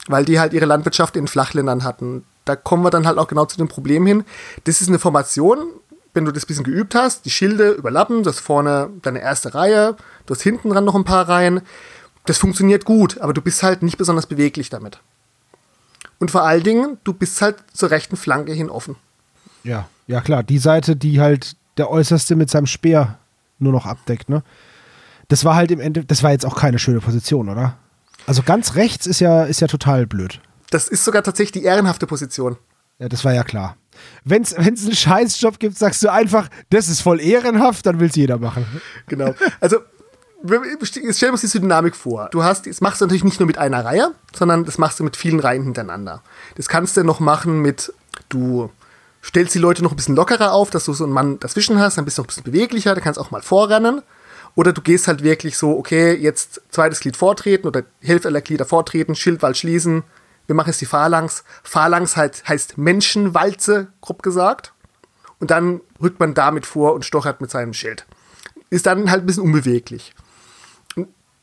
Weil 0.08 0.24
die 0.24 0.40
halt 0.40 0.52
ihre 0.52 0.66
Landwirtschaft 0.66 1.16
in 1.16 1.28
Flachländern 1.28 1.84
hatten. 1.84 2.24
Da 2.44 2.56
kommen 2.56 2.82
wir 2.82 2.90
dann 2.90 3.06
halt 3.06 3.18
auch 3.18 3.28
genau 3.28 3.46
zu 3.46 3.56
dem 3.56 3.68
Problem 3.68 4.04
hin. 4.04 4.24
Das 4.64 4.80
ist 4.80 4.88
eine 4.88 4.98
Formation, 4.98 5.68
wenn 6.14 6.24
du 6.24 6.32
das 6.32 6.44
ein 6.44 6.46
bisschen 6.46 6.64
geübt 6.64 6.94
hast, 6.94 7.24
die 7.24 7.30
Schilde 7.30 7.72
überlappen, 7.72 8.22
du 8.22 8.30
hast 8.30 8.40
vorne 8.40 8.90
deine 9.02 9.20
erste 9.20 9.54
Reihe, 9.54 9.96
du 10.26 10.34
hast 10.34 10.42
hinten 10.42 10.70
dran 10.70 10.84
noch 10.84 10.94
ein 10.94 11.04
paar 11.04 11.28
Reihen. 11.28 11.60
Das 12.24 12.38
funktioniert 12.38 12.84
gut, 12.84 13.20
aber 13.20 13.34
du 13.34 13.42
bist 13.42 13.62
halt 13.62 13.82
nicht 13.82 13.98
besonders 13.98 14.26
beweglich 14.26 14.70
damit. 14.70 15.00
Und 16.18 16.30
vor 16.30 16.44
allen 16.44 16.62
Dingen, 16.62 16.98
du 17.04 17.12
bist 17.12 17.42
halt 17.42 17.56
zur 17.74 17.90
rechten 17.90 18.16
Flanke 18.16 18.52
hin 18.52 18.70
offen. 18.70 18.96
Ja, 19.64 19.88
ja 20.06 20.20
klar. 20.20 20.42
Die 20.42 20.58
Seite, 20.58 20.96
die 20.96 21.20
halt 21.20 21.56
der 21.76 21.90
Äußerste 21.90 22.36
mit 22.36 22.48
seinem 22.48 22.66
Speer 22.66 23.18
nur 23.58 23.72
noch 23.72 23.84
abdeckt, 23.84 24.28
ne? 24.28 24.42
Das 25.28 25.44
war 25.44 25.56
halt 25.56 25.70
im 25.70 25.80
Ende, 25.80 26.04
das 26.04 26.22
war 26.22 26.30
jetzt 26.30 26.46
auch 26.46 26.54
keine 26.54 26.78
schöne 26.78 27.00
Position, 27.00 27.48
oder? 27.48 27.76
Also 28.26 28.42
ganz 28.42 28.74
rechts 28.74 29.06
ist 29.06 29.20
ja, 29.20 29.44
ist 29.44 29.60
ja 29.60 29.66
total 29.66 30.06
blöd. 30.06 30.40
Das 30.70 30.88
ist 30.88 31.04
sogar 31.04 31.22
tatsächlich 31.22 31.62
die 31.62 31.66
ehrenhafte 31.66 32.06
Position. 32.06 32.56
Ja, 32.98 33.08
das 33.08 33.24
war 33.24 33.32
ja 33.34 33.42
klar. 33.42 33.76
Wenn 34.24 34.42
es 34.42 34.54
einen 34.54 34.76
Scheißjob 34.76 35.58
gibt, 35.58 35.78
sagst 35.78 36.02
du 36.02 36.10
einfach, 36.10 36.48
das 36.70 36.88
ist 36.88 37.00
voll 37.00 37.20
ehrenhaft, 37.20 37.86
dann 37.86 38.00
will 38.00 38.08
es 38.08 38.16
jeder 38.16 38.38
machen. 38.38 38.66
Genau. 39.06 39.34
Also, 39.60 39.78
jetzt 40.42 40.88
stellen 40.88 41.14
wir 41.20 41.32
uns 41.32 41.40
diese 41.40 41.60
Dynamik 41.60 41.96
vor. 41.96 42.28
Du 42.30 42.42
hast, 42.42 42.66
das 42.66 42.80
machst 42.80 43.00
du 43.00 43.06
natürlich 43.06 43.24
nicht 43.24 43.40
nur 43.40 43.46
mit 43.46 43.58
einer 43.58 43.84
Reihe, 43.84 44.12
sondern 44.34 44.64
das 44.64 44.78
machst 44.78 45.00
du 45.00 45.04
mit 45.04 45.16
vielen 45.16 45.40
Reihen 45.40 45.64
hintereinander. 45.64 46.22
Das 46.56 46.68
kannst 46.68 46.96
du 46.96 47.04
noch 47.04 47.20
machen 47.20 47.60
mit, 47.62 47.92
du 48.28 48.70
stellst 49.22 49.54
die 49.54 49.58
Leute 49.58 49.82
noch 49.82 49.92
ein 49.92 49.96
bisschen 49.96 50.16
lockerer 50.16 50.52
auf, 50.52 50.70
dass 50.70 50.84
du 50.84 50.92
so 50.92 51.04
einen 51.04 51.12
Mann 51.12 51.40
dazwischen 51.40 51.78
hast, 51.78 51.96
dann 51.96 52.04
bist 52.04 52.18
du 52.18 52.22
noch 52.22 52.26
ein 52.26 52.28
bisschen 52.28 52.44
beweglicher, 52.44 52.94
da 52.94 53.00
kannst 53.00 53.18
auch 53.18 53.30
mal 53.30 53.42
vorrennen. 53.42 54.02
Oder 54.54 54.72
du 54.72 54.82
gehst 54.82 55.08
halt 55.08 55.22
wirklich 55.22 55.56
so, 55.56 55.76
okay, 55.76 56.14
jetzt 56.14 56.60
zweites 56.70 57.00
Glied 57.00 57.16
vortreten 57.16 57.66
oder 57.66 57.82
Hälfte 58.00 58.28
aller 58.28 58.40
Glieder 58.40 58.64
vortreten, 58.64 59.14
Schildwall 59.16 59.54
schließen. 59.54 60.04
Wir 60.46 60.54
machen 60.54 60.68
jetzt 60.68 60.80
die 60.80 60.86
Phalanx. 60.86 61.44
Phalanx 61.62 62.16
halt, 62.16 62.46
heißt 62.46 62.78
Menschenwalze, 62.78 63.88
grob 64.00 64.22
gesagt. 64.22 64.72
Und 65.40 65.50
dann 65.50 65.80
rückt 66.02 66.20
man 66.20 66.34
damit 66.34 66.66
vor 66.66 66.94
und 66.94 67.04
stochert 67.04 67.40
mit 67.40 67.50
seinem 67.50 67.72
Schild. 67.72 68.06
Ist 68.70 68.86
dann 68.86 69.10
halt 69.10 69.22
ein 69.22 69.26
bisschen 69.26 69.42
unbeweglich. 69.42 70.14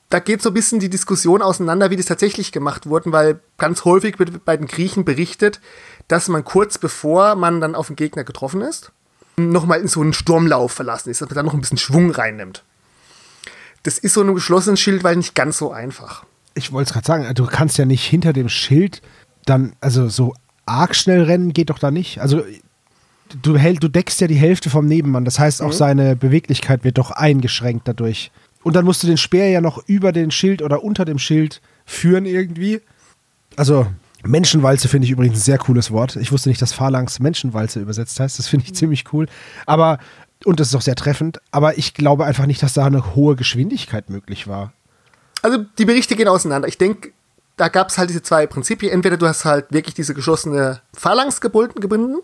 Da 0.10 0.20
geht 0.20 0.42
so 0.42 0.50
ein 0.50 0.54
bisschen 0.54 0.80
die 0.80 0.90
Diskussion 0.90 1.42
auseinander, 1.42 1.90
wie 1.90 1.96
das 1.96 2.06
tatsächlich 2.06 2.52
gemacht 2.52 2.86
wurde, 2.86 3.14
weil 3.14 3.40
ganz 3.58 3.86
häufig 3.86 4.20
wird 4.20 4.44
bei 4.44 4.58
den 4.58 4.68
Griechen 4.68 5.06
berichtet, 5.06 5.62
dass 6.10 6.28
man 6.28 6.44
kurz 6.44 6.78
bevor 6.78 7.36
man 7.36 7.62
dann 7.62 7.76
auf 7.76 7.88
den 7.88 7.96
Gegner 7.96 8.26
getroffen 8.26 8.62
ist, 8.62 8.92
nochmal 9.38 9.80
in 9.80 9.88
so 9.88 10.02
einen 10.02 10.12
Sturmlauf 10.12 10.74
verlassen 10.74 11.10
ist, 11.10 11.22
dass 11.22 11.30
man 11.30 11.36
dann 11.38 11.46
noch 11.46 11.54
ein 11.54 11.62
bisschen 11.62 11.78
Schwung 11.78 12.12
reinnimmt. 12.12 12.64
Das 13.84 13.98
ist 13.98 14.14
so 14.14 14.22
ein 14.22 14.34
geschlossenes 14.36 14.82
Schild, 14.82 15.04
weil 15.06 15.16
nicht 15.16 15.34
ganz 15.34 15.58
so 15.58 15.72
einfach. 15.72 16.26
Ich 16.54 16.72
wollte 16.72 16.90
es 16.90 16.94
gerade 16.94 17.06
sagen, 17.06 17.34
du 17.34 17.46
kannst 17.46 17.78
ja 17.78 17.86
nicht 17.86 18.06
hinter 18.06 18.34
dem 18.34 18.50
Schild 18.50 19.02
dann, 19.46 19.74
also 19.82 20.10
so 20.10 20.34
arg 20.66 20.96
schnell 20.96 21.24
rennen 21.24 21.54
geht 21.54 21.70
doch 21.70 21.80
da 21.80 21.92
nicht. 21.92 22.20
Also 22.20 22.44
du, 23.42 23.58
hält, 23.58 23.84
du 23.84 23.88
deckst 23.88 24.22
ja 24.22 24.28
die 24.28 24.36
Hälfte 24.36 24.70
vom 24.70 24.86
Nebenmann, 24.88 25.26
das 25.26 25.40
heißt 25.40 25.62
auch 25.62 25.74
seine 25.74 26.16
Beweglichkeit 26.16 26.84
wird 26.84 26.98
doch 26.98 27.12
eingeschränkt 27.12 27.88
dadurch. 27.88 28.32
Und 28.64 28.76
dann 28.76 28.86
musst 28.86 29.02
du 29.04 29.08
den 29.08 29.18
Speer 29.18 29.50
ja 29.50 29.62
noch 29.62 29.84
über 29.88 30.12
den 30.12 30.32
Schild 30.32 30.62
oder 30.62 30.84
unter 30.84 31.06
dem 31.06 31.18
Schild 31.18 31.62
führen 31.86 32.26
irgendwie. 32.26 32.82
Also 33.56 33.88
Menschenwalze 34.24 34.88
finde 34.88 35.06
ich 35.06 35.12
übrigens 35.12 35.40
ein 35.40 35.42
sehr 35.42 35.58
cooles 35.58 35.92
Wort. 35.92 36.16
Ich 36.16 36.32
wusste 36.32 36.50
nicht, 36.50 36.62
dass 36.62 36.74
Phalanx 36.74 37.20
Menschenwalze 37.20 37.80
übersetzt 37.80 38.20
heißt. 38.20 38.38
Das 38.38 38.48
finde 38.48 38.66
ich 38.68 38.76
ziemlich 38.76 39.06
cool. 39.14 39.28
Aber, 39.66 39.98
und 40.46 40.60
das 40.60 40.68
ist 40.68 40.76
auch 40.76 40.82
sehr 40.82 40.96
treffend, 40.96 41.40
aber 41.50 41.78
ich 41.78 41.94
glaube 41.96 42.26
einfach 42.26 42.46
nicht, 42.46 42.62
dass 42.62 42.74
da 42.74 42.86
eine 42.86 43.16
hohe 43.16 43.36
Geschwindigkeit 43.36 44.10
möglich 44.10 44.48
war. 44.48 44.74
Also 45.42 45.66
die 45.78 45.86
Berichte 45.86 46.16
gehen 46.16 46.28
auseinander. 46.28 46.68
Ich 46.68 46.78
denke, 46.78 47.12
da 47.58 47.68
gab 47.68 47.90
es 47.90 47.98
halt 47.98 48.10
diese 48.10 48.24
zwei 48.24 48.48
Prinzipien. 48.48 48.92
Entweder 48.92 49.18
du 49.18 49.28
hast 49.28 49.46
halt 49.46 49.72
wirklich 49.72 49.94
diese 49.94 50.14
geschlossene 50.14 50.82
Phalanx 50.94 51.42
gebunden. 51.42 52.20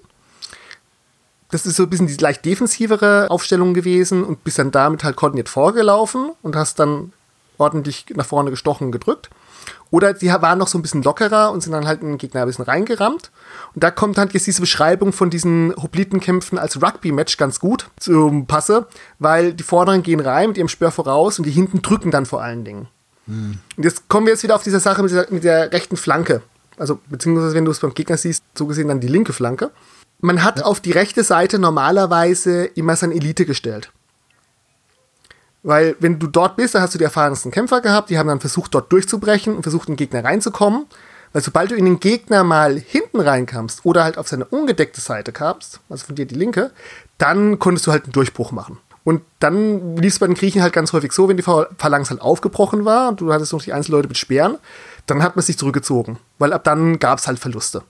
Das 1.50 1.66
ist 1.66 1.78
so 1.78 1.84
ein 1.84 1.90
bisschen 1.90 2.08
die 2.08 2.16
leicht 2.16 2.44
defensivere 2.44 3.30
Aufstellung 3.30 3.74
gewesen 3.74 4.24
und 4.24 4.44
bist 4.44 4.60
dann 4.60 4.72
damit 4.72 5.04
halt 5.04 5.16
koordiniert 5.16 5.48
vorgelaufen 5.48 6.32
und 6.42 6.56
hast 6.56 6.80
dann 6.80 7.14
ordentlich 7.58 8.06
nach 8.16 8.26
vorne 8.26 8.50
gestochen 8.50 8.92
gedrückt. 8.92 9.30
Oder 9.90 10.14
die 10.14 10.28
waren 10.28 10.60
noch 10.60 10.68
so 10.68 10.78
ein 10.78 10.82
bisschen 10.82 11.04
lockerer 11.04 11.52
und 11.52 11.62
sind 11.62 11.72
dann 11.72 11.88
halt 11.88 12.02
in 12.02 12.10
den 12.10 12.18
Gegner 12.18 12.42
ein 12.42 12.48
bisschen 12.48 12.66
reingerammt. 12.66 13.32
Und 13.74 13.84
da 13.84 13.92
kommt 13.92 14.18
halt 14.18 14.34
jetzt 14.34 14.48
diese 14.48 14.62
Beschreibung 14.62 15.14
von 15.14 15.30
diesen 15.30 15.74
Hoplitenkämpfen 15.76 16.58
als 16.58 16.82
Rugby-Match 16.82 17.38
ganz 17.38 17.60
gut 17.60 17.90
zum 17.98 18.48
Passe, 18.48 18.88
weil 19.20 19.54
die 19.54 19.64
Vorderen 19.64 20.04
gehen 20.04 20.20
rein 20.20 20.50
mit 20.50 20.58
ihrem 20.58 20.68
Speer 20.68 20.92
voraus 20.92 21.40
und 21.40 21.46
die 21.46 21.52
hinten 21.52 21.82
drücken 21.82 22.12
dann 22.12 22.26
vor 22.26 22.42
allen 22.42 22.66
Dingen. 22.66 22.88
Und 23.28 23.84
jetzt 23.84 24.08
kommen 24.08 24.26
wir 24.26 24.34
jetzt 24.34 24.44
wieder 24.44 24.56
auf 24.56 24.64
diese 24.64 24.80
Sache 24.80 25.04
mit 25.04 25.12
der, 25.12 25.28
mit 25.30 25.44
der 25.44 25.72
rechten 25.72 25.98
Flanke. 25.98 26.42
Also, 26.78 27.00
beziehungsweise, 27.10 27.56
wenn 27.56 27.66
du 27.66 27.72
es 27.72 27.80
beim 27.80 27.94
Gegner 27.94 28.18
siehst, 28.18 28.44
so 28.58 28.68
gesehen 28.68 28.88
dann 28.88 29.00
die 29.00 29.08
linke 29.08 29.34
Flanke. 29.34 29.72
Man 30.20 30.44
hat 30.44 30.64
auf 30.64 30.80
die 30.80 30.92
rechte 30.92 31.24
Seite 31.24 31.60
normalerweise 31.60 32.66
immer 32.66 32.96
seine 32.96 33.16
Elite 33.16 33.46
gestellt. 33.46 33.92
Weil, 35.64 35.96
wenn 36.00 36.20
du 36.20 36.28
dort 36.28 36.56
bist, 36.56 36.76
dann 36.76 36.82
hast 36.82 36.94
du 36.94 36.98
die 36.98 37.04
erfahrensten 37.04 37.52
Kämpfer 37.52 37.82
gehabt, 37.82 38.10
die 38.10 38.18
haben 38.18 38.28
dann 38.28 38.40
versucht, 38.40 38.74
dort 38.74 38.92
durchzubrechen 38.92 39.56
und 39.56 39.64
versucht, 39.64 39.90
in 39.90 39.94
den 39.94 39.98
Gegner 39.98 40.24
reinzukommen. 40.24 40.86
Weil 41.34 41.42
sobald 41.42 41.72
du 41.72 41.76
in 41.76 41.86
den 41.86 42.00
Gegner 42.00 42.44
mal 42.44 42.80
hinten 42.80 43.20
reinkamst 43.20 43.82
oder 43.84 44.04
halt 44.04 44.18
auf 44.18 44.28
seine 44.28 44.46
ungedeckte 44.46 45.02
Seite 45.02 45.32
kamst, 45.32 45.82
also 45.90 46.06
von 46.06 46.16
dir 46.16 46.26
die 46.26 46.36
linke, 46.36 46.72
dann 47.18 47.60
konntest 47.60 47.86
du 47.86 47.92
halt 47.92 48.06
einen 48.06 48.14
Durchbruch 48.14 48.52
machen. 48.52 48.80
Und 49.08 49.22
dann 49.40 49.96
lief 49.96 50.16
es 50.16 50.20
bei 50.20 50.28
den 50.28 50.36
Griechen 50.36 50.62
halt 50.62 50.74
ganz 50.74 50.92
häufig 50.92 51.14
so, 51.14 51.30
wenn 51.30 51.38
die 51.38 51.44
Phalanx 51.44 52.10
halt 52.10 52.20
aufgebrochen 52.20 52.84
war 52.84 53.08
und 53.08 53.22
du 53.22 53.32
hattest 53.32 53.54
noch 53.54 53.62
die 53.62 53.72
Einzelleute 53.72 54.10
mit 54.10 54.18
Speeren, 54.18 54.58
dann 55.06 55.24
hat 55.24 55.38
man 55.38 55.46
sich 55.46 55.58
zurückgezogen. 55.58 56.18
Weil 56.40 56.52
ab 56.52 56.66
dann 56.66 57.00
gab 57.00 57.18
es 57.18 57.26
halt 57.26 57.40
Verluste. 57.40 57.84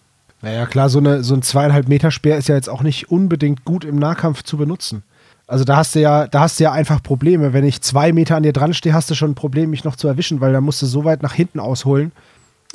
Naja, 0.44 0.68
klar, 0.68 0.90
so, 0.90 1.00
eine, 1.00 1.24
so 1.24 1.34
ein 1.34 1.42
zweieinhalb 1.42 1.88
Meter 1.88 2.12
Speer 2.12 2.38
ist 2.38 2.50
ja 2.50 2.54
jetzt 2.54 2.70
auch 2.70 2.84
nicht 2.84 3.10
unbedingt 3.10 3.66
gut 3.66 3.84
im 3.84 3.96
Nahkampf 3.96 4.44
zu 4.44 4.58
benutzen. 4.58 5.02
Also 5.48 5.64
da 5.64 5.78
hast 5.78 5.96
du 5.96 6.02
ja, 6.02 6.28
da 6.28 6.42
hast 6.42 6.60
du 6.60 6.66
ja 6.66 6.72
einfach 6.72 7.02
Probleme. 7.02 7.52
Wenn 7.52 7.66
ich 7.66 7.82
zwei 7.82 8.14
Meter 8.14 8.36
an 8.36 8.44
dir 8.44 8.54
dran 8.54 8.76
stehe, 8.76 8.94
hast 8.94 9.10
du 9.10 9.16
schon 9.16 9.32
ein 9.32 9.36
Problem, 9.36 9.72
mich 9.72 9.86
noch 9.86 9.96
zu 9.96 10.08
erwischen, 10.08 10.40
weil 10.40 10.54
da 10.54 10.62
musst 10.62 10.84
du 10.84 10.86
so 10.86 11.04
weit 11.04 11.24
nach 11.24 11.34
hinten 11.34 11.60
ausholen. 11.60 12.12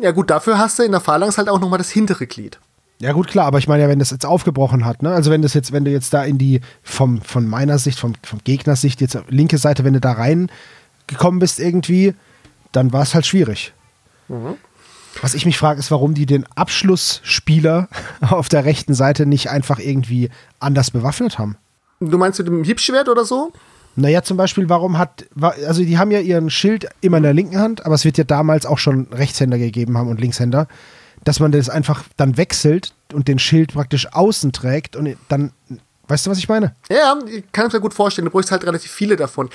Ja 0.01 0.11
gut, 0.11 0.31
dafür 0.31 0.59
hast 0.59 0.81
du 0.81 0.83
in 0.83 0.91
der 0.91 1.01
Phalanx 1.01 1.39
halt 1.39 1.49
auch 1.49 1.61
nochmal 1.61 1.79
das 1.79 1.91
hintere 1.91 2.27
Glied. 2.27 2.59
Ja 3.03 3.13
gut, 3.13 3.27
klar, 3.27 3.47
aber 3.47 3.59
ich 3.59 3.67
meine 3.67 3.83
ja, 3.83 3.89
wenn 3.89 3.99
das 3.99 4.11
jetzt 4.11 4.25
aufgebrochen 4.25 4.85
hat, 4.85 5.03
ne? 5.03 5.11
Also 5.11 5.33
wenn 5.33 5.43
das 5.43 5.55
jetzt, 5.55 5.73
wenn 5.73 5.85
du 5.85 5.91
jetzt 5.91 6.15
da 6.15 6.23
in 6.23 6.39
die, 6.39 6.61
vom, 6.85 7.21
von 7.21 7.49
meiner 7.49 7.77
Sicht, 7.79 7.99
vom, 7.99 8.13
vom 8.23 8.39
Gegners 8.45 8.81
Sicht, 8.81 9.01
jetzt 9.01 9.19
linke 9.29 9.59
Seite, 9.59 9.83
wenn 9.83 9.95
du 9.95 10.01
da 10.01 10.13
rein 10.13 10.53
gekommen 11.09 11.41
bist 11.41 11.59
irgendwie, 11.59 12.15
dann 12.71 12.93
war 12.93 13.03
es 13.03 13.13
halt 13.13 13.27
schwierig. 13.27 13.73
Mhm. 14.29 14.55
Was 15.21 15.35
ich 15.35 15.45
mich 15.45 15.59
frage, 15.59 15.81
ist, 15.81 15.91
warum 15.91 16.15
die 16.15 16.27
den 16.27 16.47
Abschlussspieler 16.55 17.89
auf 18.21 18.49
der 18.49 18.65
rechten 18.65 18.95
Seite 18.95 19.27
nicht 19.27 19.51
einfach 19.51 19.81
irgendwie 19.81 20.31
anders 20.61 20.93
bewaffnet 20.93 21.41
haben. 21.41 21.57
Du 21.99 22.19
meinst 22.19 22.39
mit 22.39 22.47
dem 22.47 22.63
Hiebschwert 22.63 23.09
oder 23.09 23.25
so? 23.25 23.53
Naja, 23.97 24.23
zum 24.23 24.37
Beispiel, 24.37 24.69
warum 24.69 24.97
hat, 24.97 25.27
also 25.41 25.83
die 25.83 25.99
haben 25.99 26.13
ja 26.13 26.21
ihren 26.21 26.51
Schild 26.51 26.89
immer 27.01 27.17
in 27.17 27.25
der 27.25 27.35
linken 27.35 27.59
Hand, 27.59 27.85
aber 27.85 27.97
es 27.97 28.05
wird 28.05 28.17
ja 28.17 28.25
damals 28.25 28.65
auch 28.65 28.79
schon 28.79 29.09
Rechtshänder 29.11 29.59
gegeben 29.59 29.99
haben 29.99 30.09
und 30.09 30.21
Linkshänder, 30.21 30.69
dass 31.25 31.41
man 31.41 31.53
das 31.53 31.69
einfach 31.69 32.05
dann 32.17 32.37
wechselt 32.37 32.95
und 33.13 33.29
den 33.29 33.39
Schild 33.39 33.75
praktisch 33.75 34.13
außen 34.13 34.53
trägt 34.53 34.97
und 34.97 35.17
dann, 35.29 35.53
weißt 36.09 36.27
du, 36.27 36.31
was 36.31 36.39
ich 36.39 36.49
meine? 36.49 36.75
Ja, 36.91 37.19
ich 37.27 37.45
kann 37.53 37.67
es 37.67 37.73
mir 37.73 37.81
gut 37.81 37.95
vorstellen, 37.95 38.27
du 38.27 38.31
bräuchst 38.31 38.51
halt 38.51 38.65
relativ 38.65 38.91
viele 38.91 39.17
davon. 39.17 39.51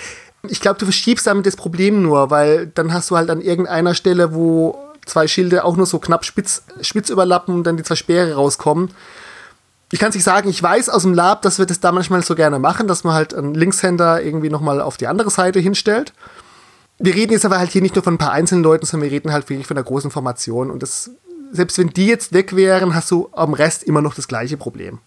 Ich 0.50 0.62
glaube, 0.62 0.80
du 0.80 0.86
verschiebst 0.86 1.28
damit 1.28 1.46
das 1.46 1.56
Problem 1.56 2.02
nur, 2.02 2.30
weil 2.30 2.68
dann 2.68 2.94
hast 2.94 3.12
du 3.12 3.18
halt 3.18 3.30
an 3.30 3.42
irgendeiner 3.42 3.96
Stelle, 3.96 4.34
wo 4.34 4.78
zwei 5.06 5.28
Schilde 5.28 5.64
auch 5.64 5.76
nur 5.76 5.86
so 5.86 6.00
knapp 6.00 6.26
spitz, 6.26 6.64
spitz 6.82 7.10
überlappen 7.10 7.56
und 7.56 7.64
dann 7.64 7.78
die 7.78 7.84
zwei 7.84 7.96
Speere 7.96 8.36
rauskommen 8.36 8.92
ich 9.92 10.00
kann 10.00 10.10
es 10.10 10.16
nicht 10.16 10.24
sagen, 10.24 10.50
ich 10.50 10.62
weiß 10.62 10.90
aus 10.90 11.04
dem 11.04 11.14
Lab, 11.14 11.42
dass 11.44 11.60
wir 11.60 11.66
das 11.66 11.80
da 11.80 11.92
manchmal 11.92 12.24
so 12.24 12.36
gerne 12.36 12.60
machen, 12.60 12.88
dass 12.88 13.04
man 13.04 13.14
halt 13.14 13.34
einen 13.34 13.54
Linkshänder 13.54 14.22
irgendwie 14.22 14.50
nochmal 14.50 14.82
auf 14.82 14.98
die 14.98 15.08
andere 15.08 15.30
Seite 15.30 15.60
hinstellt. 15.60 16.14
Wir 17.00 17.14
reden 17.14 17.32
jetzt 17.32 17.46
aber 17.46 17.60
halt 17.60 17.72
hier 17.72 17.82
nicht 17.82 17.96
nur 17.96 18.04
von 18.04 18.16
ein 18.16 18.18
paar 18.18 18.32
einzelnen 18.32 18.64
Leuten, 18.64 18.86
sondern 18.86 19.10
wir 19.10 19.16
reden 19.16 19.32
halt 19.32 19.50
wirklich 19.50 19.68
von 19.68 19.78
einer 19.78 19.86
großen 19.86 20.12
Formation. 20.12 20.72
Und 20.72 20.84
das, 20.84 21.12
selbst 21.52 21.78
wenn 21.78 21.90
die 21.90 22.08
jetzt 22.08 22.34
weg 22.34 22.56
wären, 22.56 22.94
hast 22.94 23.12
du 23.12 23.30
am 23.34 23.54
Rest 23.54 23.84
immer 23.84 24.02
noch 24.02 24.16
das 24.16 24.28
gleiche 24.28 24.58
Problem. 24.58 25.00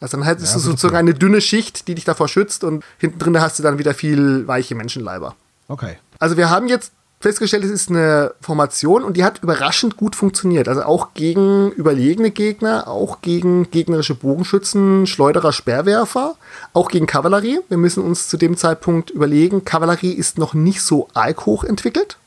Also 0.00 0.16
dann 0.16 0.26
hättest 0.26 0.48
ja, 0.48 0.54
du 0.54 0.60
sozusagen 0.60 0.96
eine 0.96 1.14
dünne 1.14 1.40
Schicht, 1.40 1.88
die 1.88 1.94
dich 1.94 2.04
davor 2.04 2.28
schützt 2.28 2.64
und 2.64 2.84
hinten 2.98 3.18
drin 3.18 3.40
hast 3.40 3.58
du 3.58 3.62
dann 3.62 3.78
wieder 3.78 3.94
viel 3.94 4.46
weiche 4.46 4.74
Menschenleiber. 4.74 5.34
Okay. 5.68 5.96
Also 6.18 6.36
wir 6.36 6.50
haben 6.50 6.68
jetzt 6.68 6.92
festgestellt, 7.20 7.64
es 7.64 7.70
ist 7.70 7.90
eine 7.90 8.34
Formation 8.40 9.02
und 9.02 9.16
die 9.16 9.24
hat 9.24 9.42
überraschend 9.42 9.96
gut 9.96 10.14
funktioniert. 10.14 10.68
Also 10.68 10.82
auch 10.82 11.14
gegen 11.14 11.72
überlegene 11.72 12.30
Gegner, 12.30 12.88
auch 12.88 13.22
gegen 13.22 13.70
gegnerische 13.70 14.14
Bogenschützen, 14.14 15.06
Schleuderer, 15.06 15.52
Speerwerfer, 15.52 16.36
auch 16.72 16.88
gegen 16.88 17.06
Kavallerie. 17.06 17.60
Wir 17.68 17.78
müssen 17.78 18.02
uns 18.02 18.28
zu 18.28 18.36
dem 18.36 18.56
Zeitpunkt 18.56 19.10
überlegen, 19.10 19.64
Kavallerie 19.64 20.12
ist 20.12 20.38
noch 20.38 20.52
nicht 20.54 20.82
so 20.82 21.08
arg 21.14 21.46
hoch 21.46 21.64
entwickelt. 21.64 22.18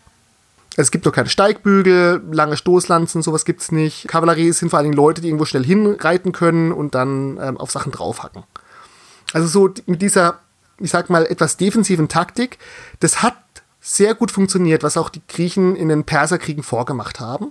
Es 0.80 0.92
gibt 0.92 1.04
noch 1.04 1.12
keine 1.12 1.28
Steigbügel, 1.28 2.24
lange 2.32 2.56
Stoßlanzen, 2.56 3.22
sowas 3.22 3.44
gibt 3.44 3.60
es 3.60 3.74
nicht. 3.74 4.08
Kavallerie 4.08 4.54
sind 4.54 4.70
vor 4.70 4.80
allen 4.80 4.86
Dingen 4.86 4.96
Leute, 4.96 5.20
die 5.20 5.28
irgendwo 5.28 5.44
schnell 5.44 5.66
hinreiten 5.66 6.32
können 6.32 6.72
und 6.72 6.96
dann 6.96 7.38
ähm, 7.42 7.58
auf 7.58 7.70
Sachen 7.70 7.92
draufhacken. 7.92 8.46
Also 9.34 9.50
so 9.50 9.74
mit 9.88 10.02
dieser, 10.02 10.40
ich 10.80 10.90
sag 10.90 11.10
mal, 11.10 11.26
etwas 11.26 11.58
defensiven 11.58 12.08
Taktik, 12.08 12.60
das 13.02 13.22
hat 13.22 13.36
sehr 13.82 14.16
gut 14.16 14.32
funktioniert, 14.32 14.82
was 14.82 14.96
auch 14.96 15.10
die 15.10 15.22
Griechen 15.28 15.76
in 15.76 15.90
den 15.90 16.06
Perserkriegen 16.06 16.64
vorgemacht 16.64 17.20
haben. 17.20 17.50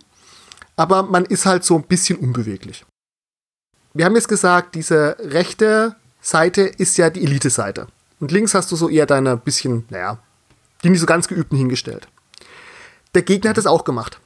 Aber 0.76 1.02
man 1.02 1.26
ist 1.26 1.44
halt 1.44 1.64
so 1.64 1.76
ein 1.76 1.82
bisschen 1.82 2.18
unbeweglich. 2.18 2.86
Wir 3.92 4.06
haben 4.06 4.14
jetzt 4.14 4.28
gesagt, 4.28 4.74
diese 4.74 5.18
rechte 5.20 5.96
Seite 6.22 6.62
ist 6.62 6.96
ja 6.96 7.10
die 7.10 7.24
Elite-Seite. 7.24 7.88
Und 8.20 8.32
links 8.32 8.54
hast 8.54 8.72
du 8.72 8.76
so 8.76 8.88
eher 8.88 9.04
deine 9.04 9.36
bisschen, 9.36 9.84
naja, 9.90 10.18
die 10.82 10.88
nicht 10.88 11.00
so 11.00 11.06
ganz 11.06 11.28
geübten 11.28 11.58
hingestellt. 11.58 12.08
Der 13.14 13.22
Gegner 13.22 13.50
hat 13.50 13.58
es 13.58 13.66
auch 13.66 13.84
gemacht. 13.84 14.20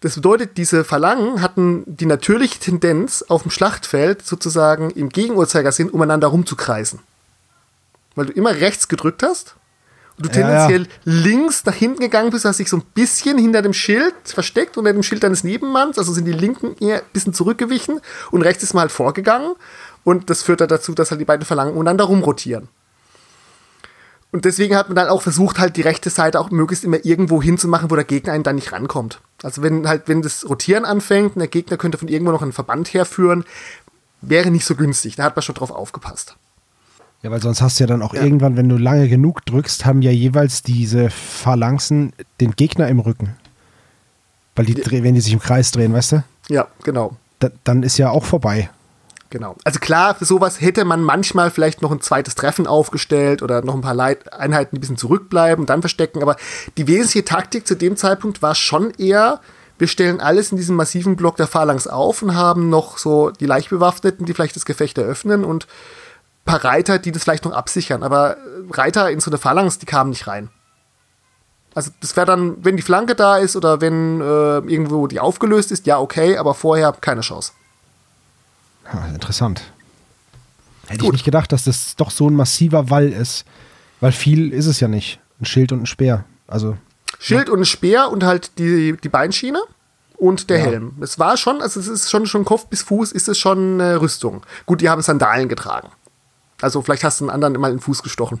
Das 0.00 0.14
bedeutet, 0.14 0.56
diese 0.56 0.84
Phalangen 0.84 1.42
hatten 1.42 1.82
die 1.86 2.06
natürliche 2.06 2.60
Tendenz, 2.60 3.24
auf 3.28 3.42
dem 3.42 3.50
Schlachtfeld 3.50 4.24
sozusagen 4.24 4.90
im 4.90 5.08
Gegenuhrzeigersinn 5.08 5.90
umeinander 5.90 6.28
rumzukreisen. 6.28 7.00
Weil 8.14 8.26
du 8.26 8.32
immer 8.32 8.52
rechts 8.52 8.88
gedrückt 8.88 9.22
hast 9.22 9.56
du 10.18 10.28
tendenziell 10.28 10.82
ja, 10.82 10.88
ja. 10.88 11.22
links 11.22 11.64
nach 11.64 11.74
hinten 11.74 12.00
gegangen 12.00 12.30
bist, 12.30 12.44
hast 12.44 12.58
dich 12.58 12.68
so 12.68 12.76
ein 12.76 12.82
bisschen 12.94 13.38
hinter 13.38 13.62
dem 13.62 13.72
Schild 13.72 14.14
versteckt, 14.24 14.76
unter 14.76 14.92
dem 14.92 15.02
Schild 15.02 15.22
deines 15.22 15.44
Nebenmanns, 15.44 15.98
also 15.98 16.12
sind 16.12 16.24
die 16.24 16.32
Linken 16.32 16.76
eher 16.80 16.98
ein 16.98 17.10
bisschen 17.12 17.34
zurückgewichen 17.34 18.00
und 18.30 18.42
rechts 18.42 18.62
ist 18.62 18.74
mal 18.74 18.82
halt 18.82 18.92
vorgegangen 18.92 19.54
und 20.04 20.30
das 20.30 20.42
führt 20.42 20.60
dann 20.60 20.68
dazu, 20.68 20.94
dass 20.94 21.10
halt 21.10 21.20
die 21.20 21.24
beiden 21.24 21.46
Verlangen 21.46 21.74
umeinander 21.74 22.04
rumrotieren. 22.04 22.68
Und 24.30 24.44
deswegen 24.44 24.76
hat 24.76 24.88
man 24.88 24.96
dann 24.96 25.08
auch 25.08 25.22
versucht, 25.22 25.58
halt 25.58 25.76
die 25.76 25.82
rechte 25.82 26.10
Seite 26.10 26.38
auch 26.38 26.50
möglichst 26.50 26.84
immer 26.84 27.02
irgendwo 27.04 27.42
hinzumachen, 27.42 27.90
wo 27.90 27.94
der 27.94 28.04
Gegner 28.04 28.34
einen 28.34 28.44
dann 28.44 28.56
nicht 28.56 28.72
rankommt. 28.72 29.20
Also 29.42 29.62
wenn 29.62 29.88
halt, 29.88 30.02
wenn 30.06 30.20
das 30.20 30.48
Rotieren 30.48 30.84
anfängt 30.84 31.34
und 31.34 31.40
der 31.40 31.48
Gegner 31.48 31.78
könnte 31.78 31.96
von 31.96 32.08
irgendwo 32.08 32.32
noch 32.32 32.42
einen 32.42 32.52
Verband 32.52 32.92
herführen, 32.92 33.44
wäre 34.20 34.50
nicht 34.50 34.66
so 34.66 34.74
günstig. 34.74 35.16
Da 35.16 35.24
hat 35.24 35.36
man 35.36 35.42
schon 35.42 35.54
drauf 35.54 35.70
aufgepasst. 35.70 36.36
Ja, 37.22 37.30
weil 37.30 37.42
sonst 37.42 37.62
hast 37.62 37.80
du 37.80 37.84
ja 37.84 37.88
dann 37.88 38.02
auch 38.02 38.14
ja. 38.14 38.22
irgendwann, 38.22 38.56
wenn 38.56 38.68
du 38.68 38.76
lange 38.76 39.08
genug 39.08 39.44
drückst, 39.46 39.86
haben 39.86 40.02
ja 40.02 40.10
jeweils 40.10 40.62
diese 40.62 41.10
Phalanxen 41.10 42.12
den 42.40 42.52
Gegner 42.52 42.88
im 42.88 43.00
Rücken. 43.00 43.34
Weil 44.54 44.66
die, 44.66 44.74
ja. 44.74 45.02
wenn 45.02 45.14
die 45.14 45.20
sich 45.20 45.32
im 45.32 45.40
Kreis 45.40 45.70
drehen, 45.70 45.92
weißt 45.92 46.12
du? 46.12 46.24
Ja, 46.48 46.68
genau. 46.84 47.16
Da, 47.38 47.50
dann 47.64 47.82
ist 47.82 47.98
ja 47.98 48.10
auch 48.10 48.24
vorbei. 48.24 48.70
Genau. 49.30 49.56
Also 49.64 49.78
klar, 49.78 50.14
für 50.14 50.24
sowas 50.24 50.60
hätte 50.60 50.84
man 50.86 51.02
manchmal 51.02 51.50
vielleicht 51.50 51.82
noch 51.82 51.92
ein 51.92 52.00
zweites 52.00 52.34
Treffen 52.34 52.66
aufgestellt 52.66 53.42
oder 53.42 53.62
noch 53.62 53.74
ein 53.74 53.82
paar 53.82 53.94
Leit 53.94 54.32
Einheiten, 54.32 54.74
die 54.74 54.78
ein 54.78 54.80
bisschen 54.80 54.96
zurückbleiben 54.96 55.62
und 55.62 55.70
dann 55.70 55.82
verstecken. 55.82 56.22
Aber 56.22 56.36
die 56.78 56.86
wesentliche 56.86 57.24
Taktik 57.24 57.66
zu 57.66 57.76
dem 57.76 57.96
Zeitpunkt 57.96 58.40
war 58.40 58.54
schon 58.54 58.90
eher, 58.92 59.40
wir 59.76 59.86
stellen 59.86 60.20
alles 60.20 60.50
in 60.50 60.56
diesem 60.56 60.76
massiven 60.76 61.16
Block 61.16 61.36
der 61.36 61.46
Phalanx 61.46 61.86
auf 61.86 62.22
und 62.22 62.34
haben 62.34 62.70
noch 62.70 62.96
so 62.96 63.30
die 63.30 63.46
Leichtbewaffneten, 63.46 64.24
die 64.24 64.32
vielleicht 64.32 64.56
das 64.56 64.64
Gefecht 64.64 64.96
eröffnen 64.96 65.44
und 65.44 65.66
paar 66.48 66.64
Reiter, 66.64 66.98
die 66.98 67.12
das 67.12 67.24
vielleicht 67.24 67.44
noch 67.44 67.52
absichern, 67.52 68.02
aber 68.02 68.38
Reiter 68.70 69.10
in 69.10 69.20
so 69.20 69.30
eine 69.30 69.38
Phalanx, 69.38 69.78
die 69.78 69.86
kamen 69.86 70.10
nicht 70.10 70.26
rein. 70.26 70.48
Also 71.74 71.90
das 72.00 72.16
wäre 72.16 72.26
dann, 72.26 72.64
wenn 72.64 72.76
die 72.76 72.82
Flanke 72.82 73.14
da 73.14 73.36
ist 73.36 73.54
oder 73.54 73.80
wenn 73.82 74.20
äh, 74.20 74.58
irgendwo 74.72 75.06
die 75.06 75.20
aufgelöst 75.20 75.70
ist, 75.70 75.86
ja 75.86 76.00
okay, 76.00 76.38
aber 76.38 76.54
vorher 76.54 76.92
keine 76.92 77.20
Chance. 77.20 77.52
Ja, 78.92 79.06
interessant. 79.08 79.62
Hätte 80.86 81.00
Gut. 81.00 81.08
ich 81.08 81.12
nicht 81.12 81.24
gedacht, 81.24 81.52
dass 81.52 81.64
das 81.64 81.96
doch 81.96 82.10
so 82.10 82.28
ein 82.28 82.34
massiver 82.34 82.90
Wall 82.90 83.08
ist. 83.08 83.44
Weil 84.00 84.12
viel 84.12 84.52
ist 84.52 84.66
es 84.66 84.80
ja 84.80 84.88
nicht. 84.88 85.20
Ein 85.40 85.44
Schild 85.44 85.72
und 85.72 85.82
ein 85.82 85.86
Speer. 85.86 86.24
Also. 86.46 86.76
Schild 87.18 87.48
ja. 87.48 87.54
und 87.54 87.60
ein 87.60 87.66
Speer 87.66 88.10
und 88.10 88.24
halt 88.24 88.58
die, 88.58 88.96
die 88.96 89.08
Beinschiene 89.08 89.60
und 90.16 90.50
der 90.50 90.58
ja. 90.58 90.64
Helm. 90.66 90.92
Es 91.00 91.18
war 91.18 91.36
schon, 91.36 91.60
also 91.60 91.80
es 91.80 91.88
ist 91.88 92.10
schon, 92.10 92.26
schon 92.26 92.44
Kopf 92.44 92.66
bis 92.66 92.82
Fuß, 92.82 93.12
ist 93.12 93.28
es 93.28 93.38
schon 93.38 93.80
eine 93.80 94.00
Rüstung. 94.00 94.44
Gut, 94.66 94.80
die 94.80 94.88
haben 94.88 95.02
Sandalen 95.02 95.48
getragen. 95.48 95.88
Also 96.60 96.82
vielleicht 96.82 97.04
hast 97.04 97.20
du 97.20 97.24
einen 97.24 97.30
anderen 97.30 97.54
immer 97.54 97.68
in 97.68 97.74
den 97.74 97.80
Fuß 97.80 98.02
gestochen. 98.02 98.40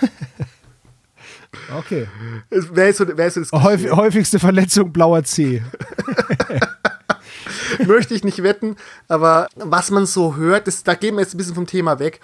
okay. 1.78 2.08
Wer 2.50 2.88
ist 2.88 2.98
so, 2.98 3.06
wer 3.06 3.26
ist 3.26 3.34
so 3.34 3.40
das 3.40 3.52
Häufig, 3.52 3.90
häufigste 3.90 4.38
Verletzung 4.38 4.92
blauer 4.92 5.24
C. 5.24 5.62
Möchte 7.86 8.14
ich 8.14 8.24
nicht 8.24 8.42
wetten, 8.42 8.76
aber 9.08 9.48
was 9.56 9.90
man 9.90 10.06
so 10.06 10.36
hört, 10.36 10.66
das, 10.66 10.82
da 10.82 10.94
gehen 10.94 11.14
wir 11.14 11.22
jetzt 11.22 11.34
ein 11.34 11.38
bisschen 11.38 11.54
vom 11.54 11.66
Thema 11.66 11.98
weg. 11.98 12.20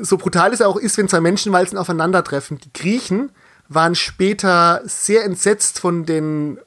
So 0.00 0.16
brutal 0.16 0.52
es 0.52 0.62
auch 0.62 0.76
ist, 0.76 0.98
wenn 0.98 1.08
zwei 1.08 1.20
Menschenwalzen 1.20 1.78
aufeinandertreffen. 1.78 2.58
Die 2.58 2.72
Griechen 2.72 3.30
waren 3.68 3.94
später 3.94 4.82
sehr 4.84 5.24
entsetzt 5.24 5.78
von 5.78 6.04
den 6.04 6.58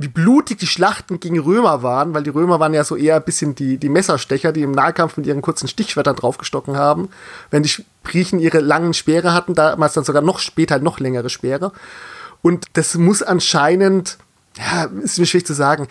wie 0.00 0.08
blutig 0.08 0.58
die 0.58 0.68
Schlachten 0.68 1.18
gegen 1.18 1.40
Römer 1.40 1.82
waren, 1.82 2.14
weil 2.14 2.22
die 2.22 2.30
Römer 2.30 2.60
waren 2.60 2.72
ja 2.72 2.84
so 2.84 2.94
eher 2.94 3.16
ein 3.16 3.24
bisschen 3.24 3.56
die, 3.56 3.78
die 3.78 3.88
Messerstecher, 3.88 4.52
die 4.52 4.62
im 4.62 4.70
Nahkampf 4.70 5.16
mit 5.16 5.26
ihren 5.26 5.42
kurzen 5.42 5.66
Stichschwertern 5.66 6.14
draufgestochen 6.14 6.76
haben. 6.76 7.08
Wenn 7.50 7.64
die 7.64 7.84
Griechen 8.04 8.38
ihre 8.38 8.60
langen 8.60 8.94
Speere 8.94 9.34
hatten, 9.34 9.54
damals 9.54 9.94
dann 9.94 10.04
sogar 10.04 10.22
noch 10.22 10.38
später 10.38 10.78
noch 10.78 11.00
längere 11.00 11.30
Speere. 11.30 11.72
Und 12.42 12.66
das 12.74 12.94
muss 12.94 13.24
anscheinend, 13.24 14.18
ja, 14.56 14.84
ist 15.02 15.18
mir 15.18 15.26
schwierig 15.26 15.48
zu 15.48 15.54
sagen, 15.54 15.88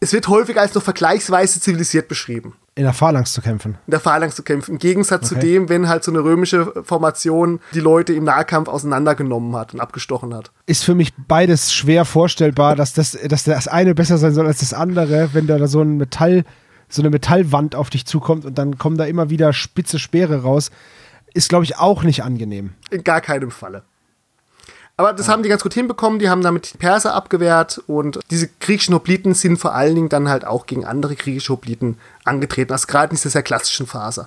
es 0.00 0.12
wird 0.12 0.28
häufig 0.28 0.58
als 0.58 0.74
noch 0.74 0.82
vergleichsweise 0.82 1.60
zivilisiert 1.60 2.08
beschrieben 2.08 2.54
in 2.78 2.84
der 2.84 2.92
Phalanx 2.92 3.32
zu 3.32 3.42
kämpfen. 3.42 3.76
In 3.86 3.90
der 3.90 3.98
Phalanx 3.98 4.36
zu 4.36 4.44
kämpfen. 4.44 4.74
Im 4.74 4.78
Gegensatz 4.78 5.32
okay. 5.32 5.40
zu 5.40 5.46
dem, 5.46 5.68
wenn 5.68 5.88
halt 5.88 6.04
so 6.04 6.12
eine 6.12 6.20
römische 6.20 6.72
Formation 6.84 7.58
die 7.74 7.80
Leute 7.80 8.12
im 8.12 8.22
Nahkampf 8.22 8.68
auseinandergenommen 8.68 9.56
hat 9.56 9.74
und 9.74 9.80
abgestochen 9.80 10.32
hat. 10.32 10.52
Ist 10.66 10.84
für 10.84 10.94
mich 10.94 11.12
beides 11.26 11.74
schwer 11.74 12.04
vorstellbar, 12.04 12.76
dass 12.76 12.92
das, 12.92 13.18
dass 13.26 13.42
das 13.42 13.66
eine 13.66 13.96
besser 13.96 14.16
sein 14.16 14.32
soll 14.32 14.46
als 14.46 14.60
das 14.60 14.74
andere, 14.74 15.30
wenn 15.32 15.48
da 15.48 15.66
so 15.66 15.80
ein 15.80 15.96
Metall, 15.96 16.44
so 16.88 17.02
eine 17.02 17.10
Metallwand 17.10 17.74
auf 17.74 17.90
dich 17.90 18.06
zukommt 18.06 18.44
und 18.44 18.56
dann 18.56 18.78
kommen 18.78 18.96
da 18.96 19.06
immer 19.06 19.28
wieder 19.28 19.52
spitze 19.52 19.98
Speere 19.98 20.42
raus. 20.42 20.70
Ist, 21.34 21.48
glaube 21.48 21.64
ich, 21.64 21.78
auch 21.78 22.04
nicht 22.04 22.22
angenehm. 22.22 22.74
In 22.90 23.02
gar 23.02 23.20
keinem 23.20 23.50
Falle. 23.50 23.82
Aber 24.98 25.12
das 25.12 25.28
ja. 25.28 25.32
haben 25.32 25.44
die 25.44 25.48
ganz 25.48 25.62
gut 25.62 25.74
hinbekommen, 25.74 26.18
die 26.18 26.28
haben 26.28 26.42
damit 26.42 26.74
die 26.74 26.76
Perser 26.76 27.14
abgewehrt 27.14 27.80
und 27.86 28.18
diese 28.32 28.48
griechischen 28.58 28.96
Hopliten 28.96 29.32
sind 29.32 29.56
vor 29.56 29.72
allen 29.72 29.94
Dingen 29.94 30.08
dann 30.08 30.28
halt 30.28 30.44
auch 30.44 30.66
gegen 30.66 30.84
andere 30.84 31.14
griechische 31.14 31.52
Hopliten 31.52 31.98
angetreten, 32.24 32.72
also 32.72 32.88
gerade 32.88 33.10
in 33.10 33.16
dieser 33.16 33.30
sehr 33.30 33.44
klassischen 33.44 33.86
Phase. 33.86 34.26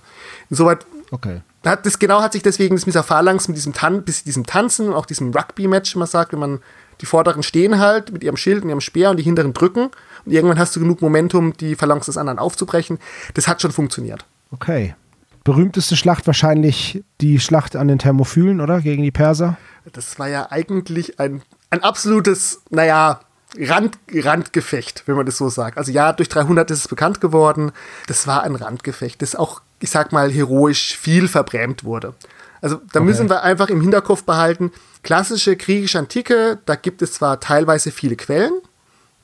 Insoweit 0.49 0.86
okay. 1.12 1.41
hat 1.65 1.86
das 1.86 1.99
genau 1.99 2.21
hat 2.21 2.31
sich 2.31 2.41
deswegen 2.41 2.77
das 2.77 2.86
mit 2.86 2.93
dieser 2.93 3.03
Phalanx, 3.03 3.49
mit 3.49 3.57
diesem, 3.57 3.73
Tan 3.73 4.03
bis 4.03 4.23
diesem 4.23 4.45
Tanzen 4.45 4.88
und 4.88 4.93
auch 4.93 5.05
diesem 5.05 5.31
Rugby-Match, 5.34 5.97
man 5.97 6.07
sagt, 6.07 6.31
wenn 6.31 6.39
man 6.39 6.60
die 7.01 7.05
vorderen 7.05 7.43
stehen 7.43 7.79
halt 7.79 8.13
mit 8.13 8.23
ihrem 8.23 8.38
Schild 8.38 8.63
und 8.63 8.69
ihrem 8.69 8.79
Speer 8.79 9.10
und 9.10 9.17
die 9.17 9.23
hinteren 9.23 9.51
drücken 9.51 9.89
und 10.25 10.31
irgendwann 10.31 10.57
hast 10.57 10.73
du 10.77 10.79
genug 10.79 11.01
Momentum, 11.01 11.51
die 11.57 11.75
Phalanx 11.75 12.05
des 12.05 12.15
anderen 12.15 12.39
aufzubrechen. 12.39 12.97
Das 13.34 13.49
hat 13.49 13.62
schon 13.62 13.73
funktioniert. 13.73 14.25
Okay. 14.51 14.95
Berühmteste 15.43 15.97
Schlacht 15.97 16.27
wahrscheinlich 16.27 17.03
die 17.19 17.41
Schlacht 17.41 17.75
an 17.75 17.89
den 17.89 17.99
Thermophylen, 17.99 18.62
oder? 18.62 18.79
Gegen 18.79 19.03
die 19.03 19.12
Perser? 19.12 19.57
Das 19.94 20.20
war 20.20 20.28
ja 20.28 20.52
eigentlich 20.52 21.20
ein 21.20 21.41
ein 21.72 21.84
absolutes, 21.84 22.62
naja, 22.70 23.22
Rand, 23.58 23.98
Randgefecht, 24.13 25.04
wenn 25.08 25.15
man 25.15 25.26
das 25.26 25.38
so 25.38 25.50
sagt. 25.50 25.78
Also 25.78 25.91
ja, 25.91 26.13
durch 26.13 26.30
300 26.30 26.70
ist 26.70 26.80
es 26.80 26.88
bekannt 26.88 27.20
geworden. 27.20 27.72
Das 28.08 28.28
war 28.28 28.44
ein 28.44 28.56
Randgefecht, 28.56 29.22
das 29.22 29.36
auch, 29.36 29.62
ich 29.80 29.89
sag 29.89 30.12
mal, 30.12 30.32
heroisch 30.32 30.96
viel 30.98 31.28
verbrämt 31.28 31.84
wurde. 31.84 32.13
Also 32.62 32.76
da 32.94 33.00
okay. 33.00 33.06
müssen 33.08 33.30
wir 33.30 33.41
einfach 33.44 33.70
im 33.70 33.82
Hinterkopf 33.82 34.24
behalten, 34.24 34.72
klassische 35.02 35.56
griechische 35.56 35.98
Antike, 35.98 36.60
da 36.65 36.76
gibt 36.76 37.02
es 37.02 37.13
zwar 37.13 37.39
teilweise 37.39 37.91
viele 37.91 38.15
Quellen, 38.15 38.54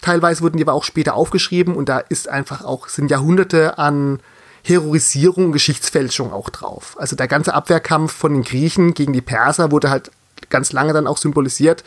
teilweise 0.02 0.41
wurden 0.41 0.58
die 0.58 0.63
aber 0.63 0.74
auch 0.74 0.84
später 0.84 1.13
aufgeschrieben 1.13 1.76
und 1.76 1.88
da 1.88 2.00
ist 2.00 2.28
einfach 2.28 2.65
auch, 2.65 2.88
sind 2.88 3.12
Jahrhunderte 3.12 3.78
an 3.78 4.20
Heroisierung 4.63 5.46
und 5.46 5.52
Geschichtsfälschung 5.52 6.34
auch 6.34 6.50
drauf. 6.50 6.96
Also 7.00 7.15
der 7.15 7.28
ganze 7.28 7.54
Abwehrkampf 7.54 8.12
von 8.12 8.34
den 8.34 8.43
Griechen 8.43 8.93
gegen 8.96 9.13
die 9.13 9.22
Perser 9.22 9.72
wurde 9.72 9.91
halt 9.91 10.12
ganz 10.50 10.71
lange 10.71 10.93
dann 10.93 11.08
auch 11.08 11.17
symbolisiert 11.17 11.84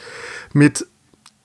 mit 0.52 0.86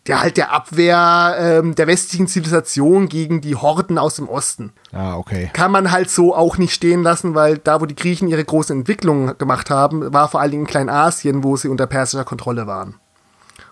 der 0.08 0.22
halt 0.22 0.38
der 0.38 0.52
Abwehr 0.52 1.36
ähm, 1.40 1.74
der 1.74 1.88
westlichen 1.88 2.28
Zivilisation 2.28 3.10
gegen 3.10 3.42
die 3.42 3.56
Horden 3.56 3.98
aus 3.98 4.16
dem 4.16 4.30
Osten. 4.30 4.72
Ah, 4.92 5.16
okay. 5.16 5.50
Kann 5.54 5.72
man 5.72 5.92
halt 5.92 6.12
so 6.12 6.36
auch 6.36 6.58
nicht 6.58 6.74
stehen 6.74 7.02
lassen, 7.02 7.34
weil 7.34 7.58
da, 7.58 7.82
wo 7.82 7.86
die 7.86 7.96
Griechen 7.96 8.28
ihre 8.28 8.46
großen 8.46 8.78
Entwicklungen 8.78 9.36
gemacht 9.38 9.72
haben, 9.72 10.14
war 10.14 10.30
vor 10.30 10.42
allen 10.42 10.52
Dingen 10.52 10.64
in 10.66 10.70
Kleinasien, 10.70 11.44
wo 11.44 11.58
sie 11.58 11.70
unter 11.70 11.88
persischer 11.88 12.24
Kontrolle 12.24 12.68
waren. 12.68 13.00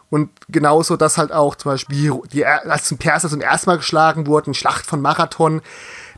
Und 0.09 0.29
genauso, 0.49 0.95
dass 0.95 1.17
halt 1.17 1.31
auch 1.31 1.55
zum 1.55 1.71
Beispiel, 1.71 2.19
die, 2.31 2.45
als 2.45 2.85
zum 2.85 2.97
Perser 2.97 3.29
zum 3.29 3.41
ersten 3.41 3.69
Mal 3.69 3.77
geschlagen 3.77 4.27
wurden, 4.27 4.53
Schlacht 4.53 4.85
von 4.85 5.01
Marathon, 5.01 5.61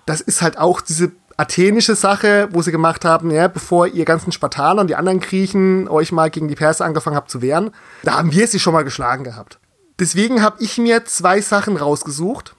das 0.06 0.21
ist 0.21 0.41
halt 0.41 0.58
auch 0.58 0.82
diese 0.82 1.12
athenische 1.38 1.95
Sache, 1.95 2.48
wo 2.52 2.62
sie 2.62 2.71
gemacht 2.71 3.04
haben, 3.06 3.32
ja, 3.32 3.48
bevor 3.48 3.88
ihr 3.88 4.06
ganzen 4.06 4.32
Spartaner 4.32 4.82
und 4.82 4.88
die 4.88 4.95
anderen 4.95 5.19
Griechen 5.19 5.88
euch 5.88 6.12
mal 6.12 6.30
gegen 6.30 6.48
die 6.48 6.56
Perser 6.56 6.86
angefangen 6.86 7.15
habt 7.15 7.30
zu 7.30 7.41
wehren, 7.41 7.71
da 8.04 8.17
haben 8.17 8.32
wir 8.32 8.48
sie 8.48 8.60
schon 8.60 8.74
mal 8.74 8.84
geschlagen 8.84 9.24
gehabt. 9.24 9.60
Deswegen 10.00 10.41
habe 10.41 10.58
ich 10.63 10.78
mir 10.78 11.06
zwei 11.06 11.41
Sachen 11.41 11.78
rausgesucht. 11.78 12.56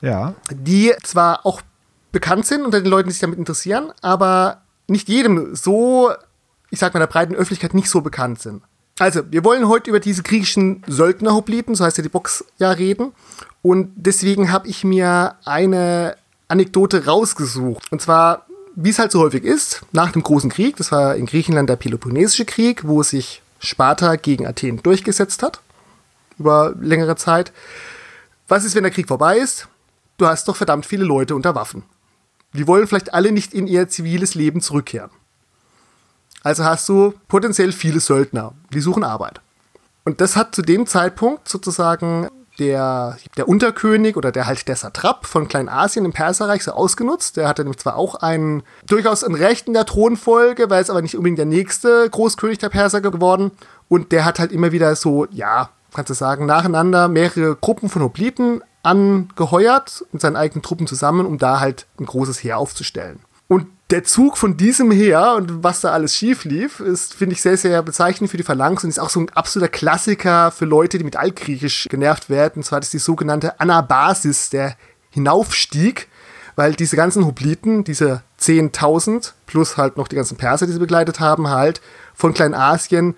Ja. 0.00 0.34
Die 0.50 0.94
zwar 1.02 1.44
auch 1.44 1.60
bekannt 2.12 2.46
sind 2.46 2.64
unter 2.64 2.80
den 2.80 2.90
Leuten, 2.90 3.08
die 3.08 3.12
sich 3.12 3.20
damit 3.20 3.38
interessieren, 3.38 3.92
aber 4.00 4.62
nicht 4.86 5.08
jedem 5.08 5.54
so, 5.54 6.12
ich 6.70 6.78
sag 6.78 6.94
mal, 6.94 7.00
der 7.00 7.08
breiten 7.08 7.34
Öffentlichkeit 7.34 7.74
nicht 7.74 7.90
so 7.90 8.00
bekannt 8.00 8.40
sind. 8.40 8.62
Also, 9.00 9.30
wir 9.30 9.44
wollen 9.44 9.68
heute 9.68 9.90
über 9.90 10.00
diese 10.00 10.22
griechischen 10.24 10.82
Söldnerhopliten, 10.88 11.74
so 11.74 11.84
heißt 11.84 11.98
ja 11.98 12.02
die 12.02 12.08
Box 12.08 12.44
ja, 12.58 12.70
reden. 12.70 13.12
Und 13.62 13.92
deswegen 13.94 14.50
habe 14.50 14.66
ich 14.66 14.82
mir 14.82 15.36
eine 15.44 16.16
Anekdote 16.48 17.06
rausgesucht. 17.06 17.90
Und 17.92 18.02
zwar, 18.02 18.46
wie 18.74 18.90
es 18.90 18.98
halt 18.98 19.12
so 19.12 19.20
häufig 19.20 19.44
ist, 19.44 19.82
nach 19.92 20.12
dem 20.12 20.22
Großen 20.22 20.50
Krieg, 20.50 20.76
das 20.76 20.90
war 20.92 21.16
in 21.16 21.26
Griechenland 21.26 21.68
der 21.68 21.76
Peloponnesische 21.76 22.44
Krieg, 22.44 22.86
wo 22.86 23.02
sich 23.02 23.42
Sparta 23.60 24.16
gegen 24.16 24.46
Athen 24.46 24.82
durchgesetzt 24.82 25.42
hat 25.42 25.60
über 26.38 26.74
längere 26.80 27.16
Zeit. 27.16 27.52
Was 28.46 28.64
ist, 28.64 28.74
wenn 28.74 28.84
der 28.84 28.92
Krieg 28.92 29.08
vorbei 29.08 29.38
ist? 29.38 29.68
Du 30.16 30.26
hast 30.26 30.48
doch 30.48 30.56
verdammt 30.56 30.86
viele 30.86 31.04
Leute 31.04 31.34
unter 31.34 31.54
Waffen. 31.54 31.82
Die 32.54 32.66
wollen 32.66 32.86
vielleicht 32.86 33.12
alle 33.12 33.32
nicht 33.32 33.52
in 33.52 33.66
ihr 33.66 33.88
ziviles 33.88 34.34
Leben 34.34 34.60
zurückkehren. 34.60 35.10
Also 36.42 36.64
hast 36.64 36.88
du 36.88 37.14
potenziell 37.28 37.72
viele 37.72 38.00
Söldner, 38.00 38.54
die 38.72 38.80
suchen 38.80 39.04
Arbeit. 39.04 39.40
Und 40.04 40.20
das 40.20 40.36
hat 40.36 40.54
zu 40.54 40.62
dem 40.62 40.86
Zeitpunkt 40.86 41.48
sozusagen 41.48 42.28
der, 42.58 43.16
der 43.36 43.48
Unterkönig 43.48 44.16
oder 44.16 44.32
der 44.32 44.46
halt 44.46 44.66
der 44.68 44.76
Satrap 44.76 45.26
von 45.26 45.48
Kleinasien 45.48 46.04
im 46.04 46.12
Perserreich 46.12 46.64
so 46.64 46.72
ausgenutzt. 46.72 47.36
Der 47.36 47.48
hatte 47.48 47.62
nämlich 47.62 47.78
zwar 47.78 47.96
auch 47.96 48.16
einen, 48.16 48.62
durchaus 48.86 49.24
ein 49.24 49.34
Recht 49.34 49.66
in 49.66 49.74
der 49.74 49.86
Thronfolge, 49.86 50.70
war 50.70 50.78
jetzt 50.78 50.90
aber 50.90 51.02
nicht 51.02 51.16
unbedingt 51.16 51.38
der 51.38 51.46
nächste 51.46 52.08
Großkönig 52.10 52.58
der 52.58 52.68
Perser 52.68 53.00
geworden. 53.00 53.52
Und 53.88 54.12
der 54.12 54.24
hat 54.24 54.38
halt 54.38 54.52
immer 54.52 54.72
wieder 54.72 54.94
so, 54.96 55.26
ja, 55.30 55.70
kannst 55.94 56.10
du 56.10 56.14
sagen, 56.14 56.46
nacheinander 56.46 57.08
mehrere 57.08 57.56
Gruppen 57.56 57.88
von 57.88 58.02
Hopliten 58.02 58.62
angeheuert 58.82 60.04
mit 60.12 60.22
seinen 60.22 60.36
eigenen 60.36 60.62
Truppen 60.62 60.86
zusammen, 60.86 61.26
um 61.26 61.38
da 61.38 61.60
halt 61.60 61.86
ein 61.98 62.06
großes 62.06 62.42
Heer 62.42 62.58
aufzustellen. 62.58 63.20
Und 63.48 63.66
der 63.90 64.04
Zug 64.04 64.36
von 64.36 64.56
diesem 64.56 64.90
Heer 64.90 65.34
und 65.36 65.64
was 65.64 65.80
da 65.80 65.92
alles 65.92 66.14
schief 66.14 66.44
lief, 66.44 66.80
ist, 66.80 67.14
finde 67.14 67.34
ich, 67.34 67.42
sehr, 67.42 67.56
sehr 67.56 67.82
bezeichnend 67.82 68.30
für 68.30 68.36
die 68.36 68.42
Phalanx 68.42 68.84
und 68.84 68.90
ist 68.90 68.98
auch 68.98 69.08
so 69.08 69.20
ein 69.20 69.30
absoluter 69.30 69.70
Klassiker 69.70 70.50
für 70.50 70.66
Leute, 70.66 70.98
die 70.98 71.04
mit 71.04 71.16
Altgriechisch 71.16 71.86
genervt 71.88 72.28
werden. 72.28 72.56
Und 72.56 72.64
zwar 72.64 72.80
ist 72.80 72.92
die 72.92 72.98
sogenannte 72.98 73.58
Anabasis, 73.60 74.50
der 74.50 74.76
Hinaufstieg, 75.10 76.08
weil 76.54 76.74
diese 76.74 76.96
ganzen 76.96 77.24
Hopliten, 77.24 77.82
diese 77.82 78.22
10.000 78.40 79.32
plus 79.46 79.78
halt 79.78 79.96
noch 79.96 80.08
die 80.08 80.16
ganzen 80.16 80.36
Perser, 80.36 80.66
die 80.66 80.72
sie 80.72 80.78
begleitet 80.78 81.18
haben, 81.18 81.48
halt 81.48 81.80
von 82.14 82.34
Kleinasien 82.34 83.14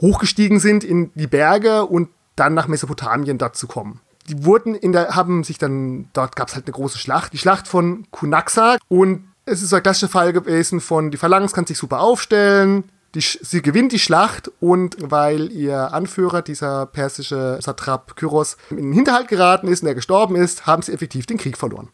hochgestiegen 0.00 0.58
sind 0.58 0.84
in 0.84 1.10
die 1.16 1.26
Berge 1.26 1.84
und 1.84 2.08
dann 2.34 2.54
nach 2.54 2.68
Mesopotamien 2.68 3.36
dort 3.36 3.56
zu 3.56 3.66
kommen. 3.66 4.00
Die 4.28 4.44
wurden 4.44 4.74
in 4.74 4.92
der, 4.92 5.16
haben 5.16 5.44
sich 5.44 5.58
dann, 5.58 6.08
dort 6.12 6.36
gab 6.36 6.48
es 6.48 6.54
halt 6.54 6.66
eine 6.66 6.72
große 6.72 6.98
Schlacht, 6.98 7.32
die 7.32 7.38
Schlacht 7.38 7.66
von 7.66 8.06
Kunaxa 8.10 8.76
und 8.88 9.24
es 9.50 9.62
ist 9.62 9.72
ein 9.72 9.82
klassischer 9.82 10.08
Fall 10.08 10.32
gewesen 10.32 10.80
von, 10.80 11.10
die 11.10 11.16
Phalanx 11.16 11.52
kann 11.52 11.66
sich 11.66 11.78
super 11.78 12.00
aufstellen, 12.00 12.84
die, 13.14 13.20
sie 13.20 13.62
gewinnt 13.62 13.92
die 13.92 13.98
Schlacht 13.98 14.50
und 14.60 14.96
weil 15.00 15.50
ihr 15.50 15.92
Anführer, 15.92 16.42
dieser 16.42 16.86
persische 16.86 17.58
Satrap 17.62 18.16
Kyros, 18.16 18.56
in 18.70 18.76
den 18.76 18.92
Hinterhalt 18.92 19.28
geraten 19.28 19.68
ist 19.68 19.82
und 19.82 19.88
er 19.88 19.94
gestorben 19.94 20.36
ist, 20.36 20.66
haben 20.66 20.82
sie 20.82 20.92
effektiv 20.92 21.26
den 21.26 21.38
Krieg 21.38 21.56
verloren. 21.56 21.88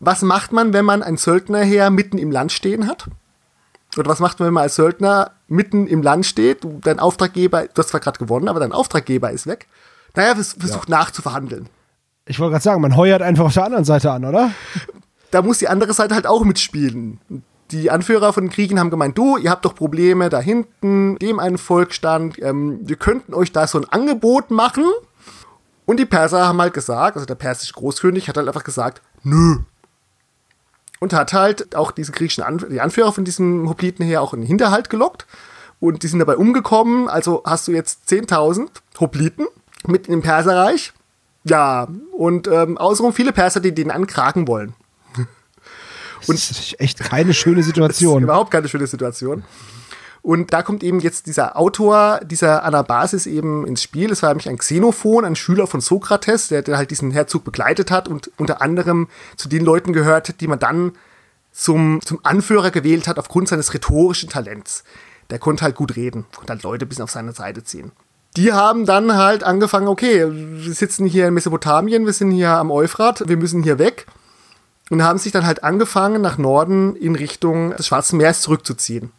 Was 0.00 0.22
macht 0.22 0.52
man, 0.52 0.72
wenn 0.72 0.84
man 0.84 1.02
ein 1.02 1.16
Söldnerheer 1.16 1.90
mitten 1.90 2.18
im 2.18 2.32
Land 2.32 2.50
stehen 2.50 2.88
hat? 2.88 3.06
Oder 3.96 4.10
was 4.10 4.18
macht 4.18 4.40
man, 4.40 4.46
wenn 4.48 4.54
man 4.54 4.64
als 4.64 4.74
Söldner 4.74 5.32
mitten 5.46 5.86
im 5.86 6.02
Land 6.02 6.26
steht, 6.26 6.66
dein 6.80 6.98
Auftraggeber, 6.98 7.66
du 7.66 7.78
hast 7.78 7.90
zwar 7.90 8.00
gerade 8.00 8.18
gewonnen, 8.18 8.48
aber 8.48 8.58
dein 8.58 8.72
Auftraggeber 8.72 9.30
ist 9.30 9.46
weg? 9.46 9.68
Naja, 10.16 10.34
versucht 10.34 10.88
ja. 10.88 10.98
nachzuverhandeln. 10.98 11.68
Ich 12.26 12.40
wollte 12.40 12.52
gerade 12.52 12.64
sagen, 12.64 12.80
man 12.80 12.96
heuert 12.96 13.22
einfach 13.22 13.44
auf 13.44 13.54
der 13.54 13.64
anderen 13.64 13.84
Seite 13.84 14.10
an, 14.10 14.24
oder? 14.24 14.50
Da 15.32 15.42
muss 15.42 15.58
die 15.58 15.68
andere 15.68 15.92
Seite 15.92 16.14
halt 16.14 16.28
auch 16.28 16.44
mitspielen. 16.44 17.18
Die 17.72 17.90
Anführer 17.90 18.32
von 18.32 18.44
den 18.44 18.52
Kriegen 18.52 18.78
haben 18.78 18.90
gemeint, 18.90 19.18
du, 19.18 19.38
ihr 19.38 19.50
habt 19.50 19.64
doch 19.64 19.74
Probleme 19.74 20.28
da 20.28 20.38
hinten, 20.40 21.16
dem 21.18 21.40
einen 21.40 21.58
Volksstand, 21.58 22.40
ähm, 22.40 22.80
wir 22.82 22.96
könnten 22.96 23.34
euch 23.34 23.50
da 23.50 23.66
so 23.66 23.78
ein 23.78 23.88
Angebot 23.88 24.50
machen. 24.50 24.84
Und 25.86 25.98
die 25.98 26.06
Perser 26.06 26.46
haben 26.46 26.60
halt 26.60 26.74
gesagt, 26.74 27.16
also 27.16 27.26
der 27.26 27.34
persische 27.34 27.72
Großkönig 27.72 28.28
hat 28.28 28.36
halt 28.36 28.46
einfach 28.46 28.62
gesagt, 28.62 29.02
nö, 29.24 29.56
und 31.02 31.12
hat 31.12 31.32
halt 31.32 31.74
auch 31.74 31.90
diese 31.90 32.12
griechischen 32.12 32.44
An 32.44 32.64
die 32.70 32.80
Anführer 32.80 33.12
von 33.12 33.24
diesem 33.24 33.68
Hopliten 33.68 34.06
her 34.06 34.22
auch 34.22 34.34
in 34.34 34.42
den 34.42 34.46
Hinterhalt 34.46 34.88
gelockt 34.88 35.26
und 35.80 36.04
die 36.04 36.06
sind 36.06 36.20
dabei 36.20 36.36
umgekommen. 36.36 37.08
Also 37.08 37.42
hast 37.44 37.66
du 37.66 37.72
jetzt 37.72 38.08
10.000 38.08 38.68
Hopliten 39.00 39.48
mit 39.84 40.06
im 40.06 40.22
Perserreich. 40.22 40.92
Ja, 41.42 41.88
und 42.12 42.46
ähm, 42.46 42.78
außenrum 42.78 43.12
viele 43.12 43.32
Perser, 43.32 43.58
die 43.58 43.74
den 43.74 43.90
ankraken 43.90 44.46
wollen. 44.46 44.74
Und 46.28 46.38
das 46.38 46.50
ist 46.50 46.80
echt 46.80 46.98
keine 47.00 47.34
schöne 47.34 47.62
Situation. 47.62 48.12
Das 48.14 48.20
ist 48.20 48.24
überhaupt 48.24 48.50
keine 48.50 48.68
schöne 48.68 48.86
Situation. 48.86 49.44
Und 50.22 50.52
da 50.52 50.62
kommt 50.62 50.84
eben 50.84 51.00
jetzt 51.00 51.26
dieser 51.26 51.56
Autor 51.56 52.20
dieser 52.22 52.62
Anabasis 52.62 53.26
eben 53.26 53.66
ins 53.66 53.82
Spiel. 53.82 54.12
Es 54.12 54.22
war 54.22 54.30
nämlich 54.30 54.48
ein 54.48 54.58
Xenophon, 54.58 55.24
ein 55.24 55.34
Schüler 55.34 55.66
von 55.66 55.80
Sokrates, 55.80 56.48
der, 56.48 56.62
der 56.62 56.76
halt 56.76 56.92
diesen 56.92 57.10
Herzog 57.10 57.42
begleitet 57.42 57.90
hat 57.90 58.06
und 58.06 58.30
unter 58.38 58.62
anderem 58.62 59.08
zu 59.36 59.48
den 59.48 59.64
Leuten 59.64 59.92
gehört, 59.92 60.40
die 60.40 60.46
man 60.46 60.60
dann 60.60 60.92
zum, 61.50 62.00
zum 62.04 62.20
Anführer 62.22 62.70
gewählt 62.70 63.08
hat 63.08 63.18
aufgrund 63.18 63.48
seines 63.48 63.74
rhetorischen 63.74 64.28
Talents. 64.28 64.84
Der 65.30 65.40
konnte 65.40 65.64
halt 65.64 65.74
gut 65.74 65.96
reden, 65.96 66.24
konnte 66.36 66.52
halt 66.52 66.62
Leute 66.62 66.86
ein 66.86 66.88
bisschen 66.88 67.04
auf 67.04 67.10
seine 67.10 67.32
Seite 67.32 67.64
ziehen. 67.64 67.90
Die 68.36 68.52
haben 68.52 68.86
dann 68.86 69.16
halt 69.16 69.42
angefangen, 69.42 69.88
okay, 69.88 70.26
wir 70.30 70.72
sitzen 70.72 71.04
hier 71.04 71.28
in 71.28 71.34
Mesopotamien, 71.34 72.06
wir 72.06 72.12
sind 72.12 72.30
hier 72.30 72.50
am 72.50 72.70
Euphrat, 72.70 73.28
wir 73.28 73.36
müssen 73.36 73.62
hier 73.62 73.78
weg. 73.78 74.06
Und 74.92 75.02
haben 75.02 75.18
sich 75.18 75.32
dann 75.32 75.46
halt 75.46 75.64
angefangen, 75.64 76.20
nach 76.20 76.36
Norden 76.36 76.94
in 76.96 77.16
Richtung 77.16 77.74
des 77.76 77.86
Schwarzen 77.86 78.18
Meeres 78.18 78.42
zurückzuziehen 78.42 79.10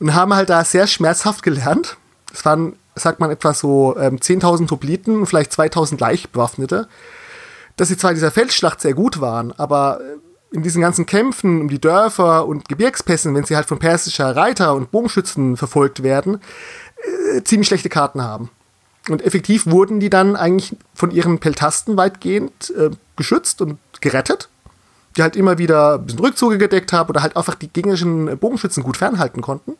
und 0.00 0.14
haben 0.14 0.34
halt 0.34 0.50
da 0.50 0.64
sehr 0.64 0.88
schmerzhaft 0.88 1.44
gelernt. 1.44 1.96
Es 2.34 2.44
waren, 2.44 2.74
sagt 2.96 3.20
man, 3.20 3.30
etwa 3.30 3.54
so 3.54 3.96
ähm, 4.00 4.16
10.000 4.16 4.68
Hopliten 4.68 5.20
und 5.20 5.26
vielleicht 5.26 5.52
2.000 5.52 6.00
Leichtbewaffnete, 6.00 6.88
dass 7.76 7.86
sie 7.86 7.96
zwar 7.96 8.10
in 8.10 8.16
dieser 8.16 8.32
Feldschlacht 8.32 8.80
sehr 8.80 8.94
gut 8.94 9.20
waren, 9.20 9.52
aber 9.52 10.00
äh, 10.00 10.56
in 10.56 10.64
diesen 10.64 10.82
ganzen 10.82 11.06
Kämpfen 11.06 11.60
um 11.60 11.68
die 11.68 11.80
Dörfer 11.80 12.44
und 12.48 12.68
Gebirgspässen, 12.68 13.32
wenn 13.36 13.44
sie 13.44 13.54
halt 13.54 13.68
von 13.68 13.78
persischer 13.78 14.34
Reiter 14.34 14.74
und 14.74 14.90
Bogenschützen 14.90 15.56
verfolgt 15.56 16.02
werden, 16.02 16.40
äh, 17.36 17.44
ziemlich 17.44 17.68
schlechte 17.68 17.90
Karten 17.90 18.24
haben. 18.24 18.50
Und 19.08 19.22
effektiv 19.22 19.66
wurden 19.66 20.00
die 20.00 20.10
dann 20.10 20.34
eigentlich 20.34 20.74
von 20.96 21.12
ihren 21.12 21.38
Peltasten 21.38 21.96
weitgehend 21.96 22.74
äh, 22.76 22.90
geschützt 23.14 23.62
und 23.62 23.78
gerettet, 24.00 24.48
die 25.16 25.22
halt 25.22 25.36
immer 25.36 25.58
wieder 25.58 25.94
ein 25.94 26.06
bisschen 26.06 26.20
Rückzüge 26.20 26.58
gedeckt 26.58 26.92
haben 26.92 27.08
oder 27.08 27.22
halt 27.22 27.36
einfach 27.36 27.54
die 27.54 27.68
gegnerischen 27.68 28.38
Bogenschützen 28.38 28.82
gut 28.82 28.96
fernhalten 28.96 29.42
konnten. 29.42 29.76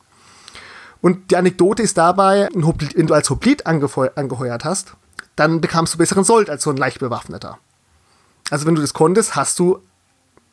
Und 1.02 1.30
die 1.30 1.36
Anekdote 1.36 1.82
ist 1.82 1.98
dabei, 1.98 2.48
wenn 2.52 3.06
du 3.06 3.14
als 3.14 3.30
Hoplit 3.30 3.66
angeheuert 3.66 4.64
hast, 4.64 4.94
dann 5.36 5.60
bekamst 5.60 5.94
du 5.94 5.98
besseren 5.98 6.24
Sold 6.24 6.48
als 6.48 6.62
so 6.62 6.70
ein 6.70 6.76
leicht 6.76 6.98
bewaffneter. 6.98 7.58
Also 8.50 8.66
wenn 8.66 8.74
du 8.74 8.80
das 8.80 8.94
konntest, 8.94 9.36
hast 9.36 9.58
du 9.58 9.80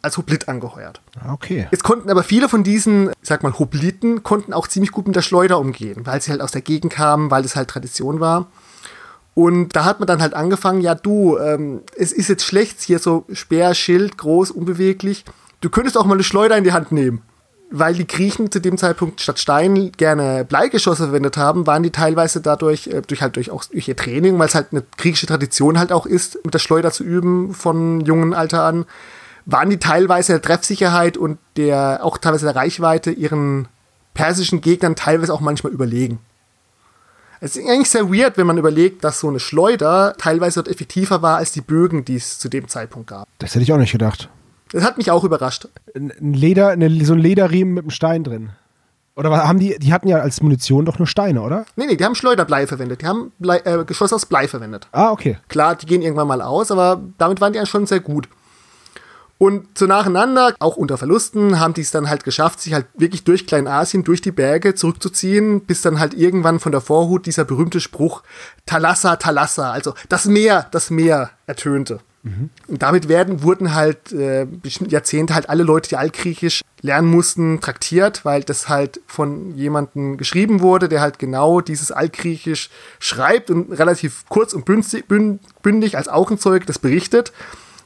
als 0.01 0.17
Hoplit 0.17 0.49
angeheuert. 0.49 1.01
Ah, 1.19 1.31
okay. 1.31 1.67
Jetzt 1.71 1.83
konnten 1.83 2.09
aber 2.09 2.23
viele 2.23 2.49
von 2.49 2.63
diesen, 2.63 3.09
ich 3.09 3.15
sag 3.29 3.41
mal, 3.41 3.57
Hopliten, 3.57 4.21
konnten 4.21 4.51
auch 4.51 4.67
ziemlich 4.67 4.91
gut 4.91 5.07
mit 5.07 5.15
der 5.15 5.21
Schleuder 5.21 5.59
umgehen, 5.59 6.05
weil 6.05 6.21
sie 6.21 6.31
halt 6.31 6.41
aus 6.41 6.51
der 6.51 6.61
Gegend 6.61 6.91
kamen, 6.91 7.31
weil 7.31 7.45
es 7.45 7.55
halt 7.55 7.69
Tradition 7.69 8.19
war. 8.19 8.47
Und 9.35 9.75
da 9.75 9.85
hat 9.85 9.99
man 9.99 10.07
dann 10.07 10.21
halt 10.21 10.33
angefangen, 10.33 10.81
ja 10.81 10.93
du, 10.93 11.37
ähm, 11.37 11.81
es 11.97 12.11
ist 12.11 12.29
jetzt 12.29 12.45
schlecht, 12.45 12.81
hier 12.81 12.99
so 12.99 13.25
Speer, 13.33 13.73
Schild, 13.73 14.17
groß, 14.17 14.51
unbeweglich. 14.51 15.25
Du 15.61 15.69
könntest 15.69 15.97
auch 15.97 16.05
mal 16.05 16.13
eine 16.13 16.23
Schleuder 16.23 16.57
in 16.57 16.63
die 16.63 16.73
Hand 16.73 16.91
nehmen. 16.91 17.21
Weil 17.75 17.95
die 17.95 18.05
Griechen 18.05 18.51
zu 18.51 18.59
dem 18.59 18.77
Zeitpunkt 18.77 19.19
statt 19.19 19.39
Stein 19.39 19.91
gerne 19.97 20.45
Bleigeschosse 20.45 21.05
verwendet 21.05 21.37
haben, 21.37 21.65
waren 21.65 21.81
die 21.81 21.89
teilweise 21.89 22.39
dadurch, 22.39 22.85
äh, 22.85 23.01
durch 23.01 23.23
halt 23.23 23.35
durch 23.35 23.49
auch 23.49 23.65
durch 23.65 23.87
ihr 23.87 23.95
Training, 23.95 24.37
weil 24.37 24.47
es 24.47 24.53
halt 24.53 24.67
eine 24.71 24.83
griechische 24.97 25.25
Tradition 25.25 25.79
halt 25.79 25.91
auch 25.91 26.05
ist, 26.05 26.37
mit 26.45 26.53
der 26.53 26.59
Schleuder 26.59 26.91
zu 26.91 27.03
üben 27.03 27.55
von 27.55 28.01
jungen 28.01 28.35
Alter 28.35 28.63
an, 28.63 28.85
waren 29.47 29.71
die 29.71 29.79
teilweise 29.79 30.33
der 30.33 30.41
Treffsicherheit 30.43 31.17
und 31.17 31.39
der 31.57 32.01
auch 32.03 32.19
teilweise 32.19 32.45
der 32.45 32.55
Reichweite 32.55 33.09
ihren 33.09 33.67
persischen 34.13 34.61
Gegnern 34.61 34.95
teilweise 34.95 35.33
auch 35.33 35.41
manchmal 35.41 35.73
überlegen. 35.73 36.19
Es 37.43 37.57
ist 37.57 37.67
eigentlich 37.67 37.89
sehr 37.89 38.09
weird, 38.09 38.37
wenn 38.37 38.47
man 38.47 38.57
überlegt, 38.57 39.03
dass 39.03 39.19
so 39.19 39.27
eine 39.27 39.37
Schleuder 39.37 40.15
teilweise 40.17 40.63
dort 40.63 40.73
effektiver 40.73 41.21
war 41.21 41.35
als 41.39 41.51
die 41.51 41.59
Bögen, 41.59 42.05
die 42.05 42.15
es 42.15 42.39
zu 42.39 42.47
dem 42.47 42.69
Zeitpunkt 42.69 43.09
gab. 43.09 43.27
Das 43.39 43.53
hätte 43.53 43.63
ich 43.63 43.73
auch 43.73 43.77
nicht 43.77 43.91
gedacht. 43.91 44.29
Das 44.71 44.85
hat 44.85 44.97
mich 44.97 45.11
auch 45.11 45.25
überrascht. 45.25 45.67
Ein 45.93 46.13
Leder, 46.33 46.69
eine, 46.69 47.03
so 47.03 47.11
ein 47.11 47.19
Lederriemen 47.19 47.73
mit 47.73 47.83
einem 47.83 47.91
Stein 47.91 48.23
drin. 48.23 48.51
Oder 49.17 49.29
haben 49.45 49.59
die, 49.59 49.77
die 49.77 49.91
hatten 49.91 50.07
ja 50.07 50.19
als 50.19 50.41
Munition 50.41 50.85
doch 50.85 50.99
nur 50.99 51.05
Steine, 51.05 51.41
oder? 51.41 51.65
Nee, 51.75 51.87
nee, 51.87 51.97
die 51.97 52.05
haben 52.05 52.15
Schleuderblei 52.15 52.65
verwendet. 52.65 53.01
Die 53.01 53.07
haben 53.07 53.33
Blei, 53.39 53.57
äh, 53.57 53.83
Geschosse 53.83 54.15
aus 54.15 54.25
Blei 54.25 54.47
verwendet. 54.47 54.87
Ah, 54.93 55.11
okay. 55.11 55.37
Klar, 55.49 55.75
die 55.75 55.85
gehen 55.85 56.01
irgendwann 56.01 56.29
mal 56.29 56.41
aus, 56.41 56.71
aber 56.71 57.01
damit 57.17 57.41
waren 57.41 57.51
die 57.51 57.59
ja 57.59 57.65
schon 57.65 57.85
sehr 57.85 57.99
gut. 57.99 58.29
Und 59.37 59.77
so 59.77 59.87
nacheinander, 59.87 60.55
auch 60.59 60.77
unter 60.77 60.97
Verlusten, 60.97 61.59
haben 61.59 61.73
die 61.73 61.81
es 61.81 61.91
dann 61.91 62.09
halt 62.09 62.23
geschafft, 62.23 62.61
sich 62.61 62.73
halt 62.73 62.85
wirklich 62.95 63.23
durch 63.23 63.45
Kleinasien, 63.45 64.03
durch 64.03 64.21
die 64.21 64.31
Berge 64.31 64.75
zurückzuziehen, 64.75 65.61
bis 65.61 65.81
dann 65.81 65.99
halt 65.99 66.13
irgendwann 66.13 66.59
von 66.59 66.71
der 66.71 66.81
Vorhut 66.81 67.25
dieser 67.25 67.43
berühmte 67.43 67.81
Spruch 67.81 68.23
Talassa, 68.65 69.17
Talassa, 69.17 69.71
also 69.71 69.95
das 70.07 70.25
Meer, 70.25 70.67
das 70.71 70.89
Meer 70.89 71.31
ertönte. 71.45 71.99
Mhm. 72.23 72.49
Und 72.67 72.81
damit 72.81 73.09
werden, 73.09 73.43
wurden 73.43 73.73
halt 73.73 74.13
äh, 74.13 74.47
Jahrzehnte 74.87 75.35
halt 75.35 75.49
alle 75.49 75.63
Leute, 75.63 75.89
die 75.89 75.97
Altgriechisch 75.97 76.61
lernen 76.81 77.09
mussten, 77.09 77.59
traktiert, 77.59 78.23
weil 78.23 78.43
das 78.43 78.69
halt 78.69 79.01
von 79.07 79.55
jemandem 79.57 80.15
geschrieben 80.17 80.61
wurde, 80.61 80.87
der 80.87 81.01
halt 81.01 81.19
genau 81.19 81.59
dieses 81.59 81.91
Altgriechisch 81.91 82.69
schreibt 82.99 83.49
und 83.49 83.73
relativ 83.73 84.23
kurz 84.29 84.53
und 84.53 84.63
bündig 84.65 85.97
als 85.97 86.07
Augenzeug 86.07 86.65
das 86.65 86.79
berichtet, 86.79 87.33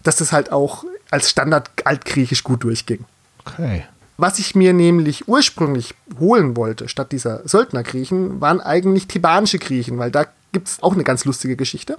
dass 0.03 0.17
das 0.17 0.31
halt 0.31 0.51
auch 0.51 0.85
als 1.11 1.29
Standard 1.29 1.69
Altgriechisch 1.85 2.43
gut 2.43 2.63
durchging. 2.63 3.05
Okay. 3.45 3.85
Was 4.17 4.39
ich 4.39 4.55
mir 4.55 4.73
nämlich 4.73 5.27
ursprünglich 5.27 5.93
holen 6.19 6.57
wollte, 6.57 6.89
statt 6.89 7.11
dieser 7.11 7.47
Söldnergriechen, 7.47 8.41
waren 8.41 8.61
eigentlich 8.61 9.07
thebanische 9.07 9.59
Griechen, 9.59 9.99
weil 9.99 10.09
da 10.09 10.25
gibt 10.51 10.67
es 10.67 10.81
auch 10.81 10.93
eine 10.93 11.03
ganz 11.03 11.23
lustige 11.25 11.55
Geschichte. 11.55 11.97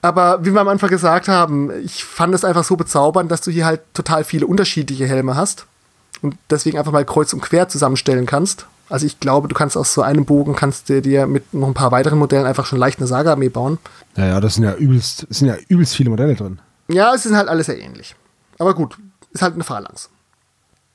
Aber 0.00 0.44
wie 0.44 0.52
wir 0.52 0.60
am 0.60 0.68
Anfang 0.68 0.90
gesagt 0.90 1.26
haben, 1.26 1.72
ich 1.84 2.04
fand 2.04 2.34
es 2.34 2.44
einfach 2.44 2.62
so 2.62 2.76
bezaubernd, 2.76 3.30
dass 3.32 3.40
du 3.40 3.50
hier 3.50 3.66
halt 3.66 3.80
total 3.94 4.22
viele 4.22 4.46
unterschiedliche 4.46 5.06
Helme 5.06 5.34
hast 5.34 5.66
und 6.22 6.36
deswegen 6.50 6.78
einfach 6.78 6.92
mal 6.92 7.04
kreuz 7.04 7.32
und 7.32 7.40
quer 7.40 7.68
zusammenstellen 7.68 8.26
kannst. 8.26 8.66
Also 8.88 9.06
ich 9.06 9.18
glaube, 9.18 9.48
du 9.48 9.54
kannst 9.54 9.76
aus 9.76 9.92
so 9.92 10.02
einem 10.02 10.24
Bogen 10.24 10.54
kannst 10.54 10.88
du 10.88 11.02
dir 11.02 11.26
mit 11.26 11.52
noch 11.52 11.66
ein 11.66 11.74
paar 11.74 11.90
weiteren 11.90 12.18
Modellen 12.18 12.46
einfach 12.46 12.64
schon 12.64 12.78
leicht 12.78 12.98
eine 12.98 13.08
Saga-Armee 13.08 13.48
bauen. 13.48 13.78
Ja, 14.16 14.26
ja, 14.26 14.40
das 14.40 14.54
sind 14.54 14.64
ja 14.64 14.74
übelst, 14.74 15.26
sind 15.30 15.48
ja 15.48 15.56
übelst 15.68 15.96
viele 15.96 16.10
Modelle 16.10 16.36
drin. 16.36 16.60
Ja, 16.88 17.14
es 17.14 17.22
sind 17.22 17.36
halt 17.36 17.48
alles 17.48 17.66
sehr 17.66 17.78
ähnlich. 17.78 18.14
Aber 18.58 18.74
gut, 18.74 18.98
ist 19.30 19.42
halt 19.42 19.54
eine 19.54 19.64
Phalanx. 19.64 20.10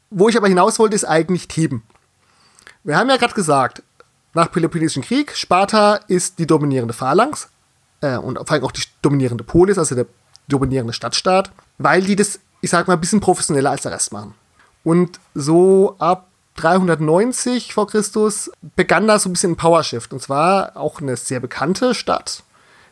Wo 0.09 0.29
ich 0.29 0.37
aber 0.37 0.47
hinaus 0.47 0.79
wollte, 0.79 0.95
ist 0.95 1.05
eigentlich 1.05 1.47
Theben. 1.47 1.83
Wir 2.83 2.97
haben 2.97 3.09
ja 3.09 3.17
gerade 3.17 3.33
gesagt, 3.33 3.83
nach 4.33 4.51
Peloponnesischen 4.51 5.03
Krieg, 5.03 5.35
Sparta 5.35 5.95
ist 6.07 6.39
die 6.39 6.47
dominierende 6.47 6.93
Phalanx 6.93 7.49
äh, 8.01 8.17
und 8.17 8.37
vor 8.37 8.51
allem 8.51 8.63
auch 8.63 8.71
die 8.71 8.83
dominierende 9.01 9.43
Polis, 9.43 9.77
also 9.77 9.95
der 9.95 10.07
dominierende 10.47 10.93
Stadtstaat, 10.93 11.51
weil 11.77 12.01
die 12.01 12.15
das, 12.15 12.39
ich 12.61 12.69
sag 12.69 12.87
mal, 12.87 12.95
ein 12.95 12.99
bisschen 12.99 13.21
professioneller 13.21 13.71
als 13.71 13.83
der 13.83 13.91
Rest 13.91 14.11
machen. 14.11 14.33
Und 14.83 15.19
so 15.33 15.95
ab 15.99 16.27
390 16.55 17.73
vor 17.73 17.87
Christus 17.87 18.51
begann 18.75 19.07
da 19.07 19.17
so 19.17 19.29
ein 19.29 19.33
bisschen 19.33 19.53
ein 19.53 19.57
Powershift. 19.57 20.13
Und 20.13 20.21
zwar 20.21 20.75
auch 20.75 21.01
eine 21.01 21.15
sehr 21.15 21.39
bekannte 21.39 21.95
Stadt, 21.95 22.43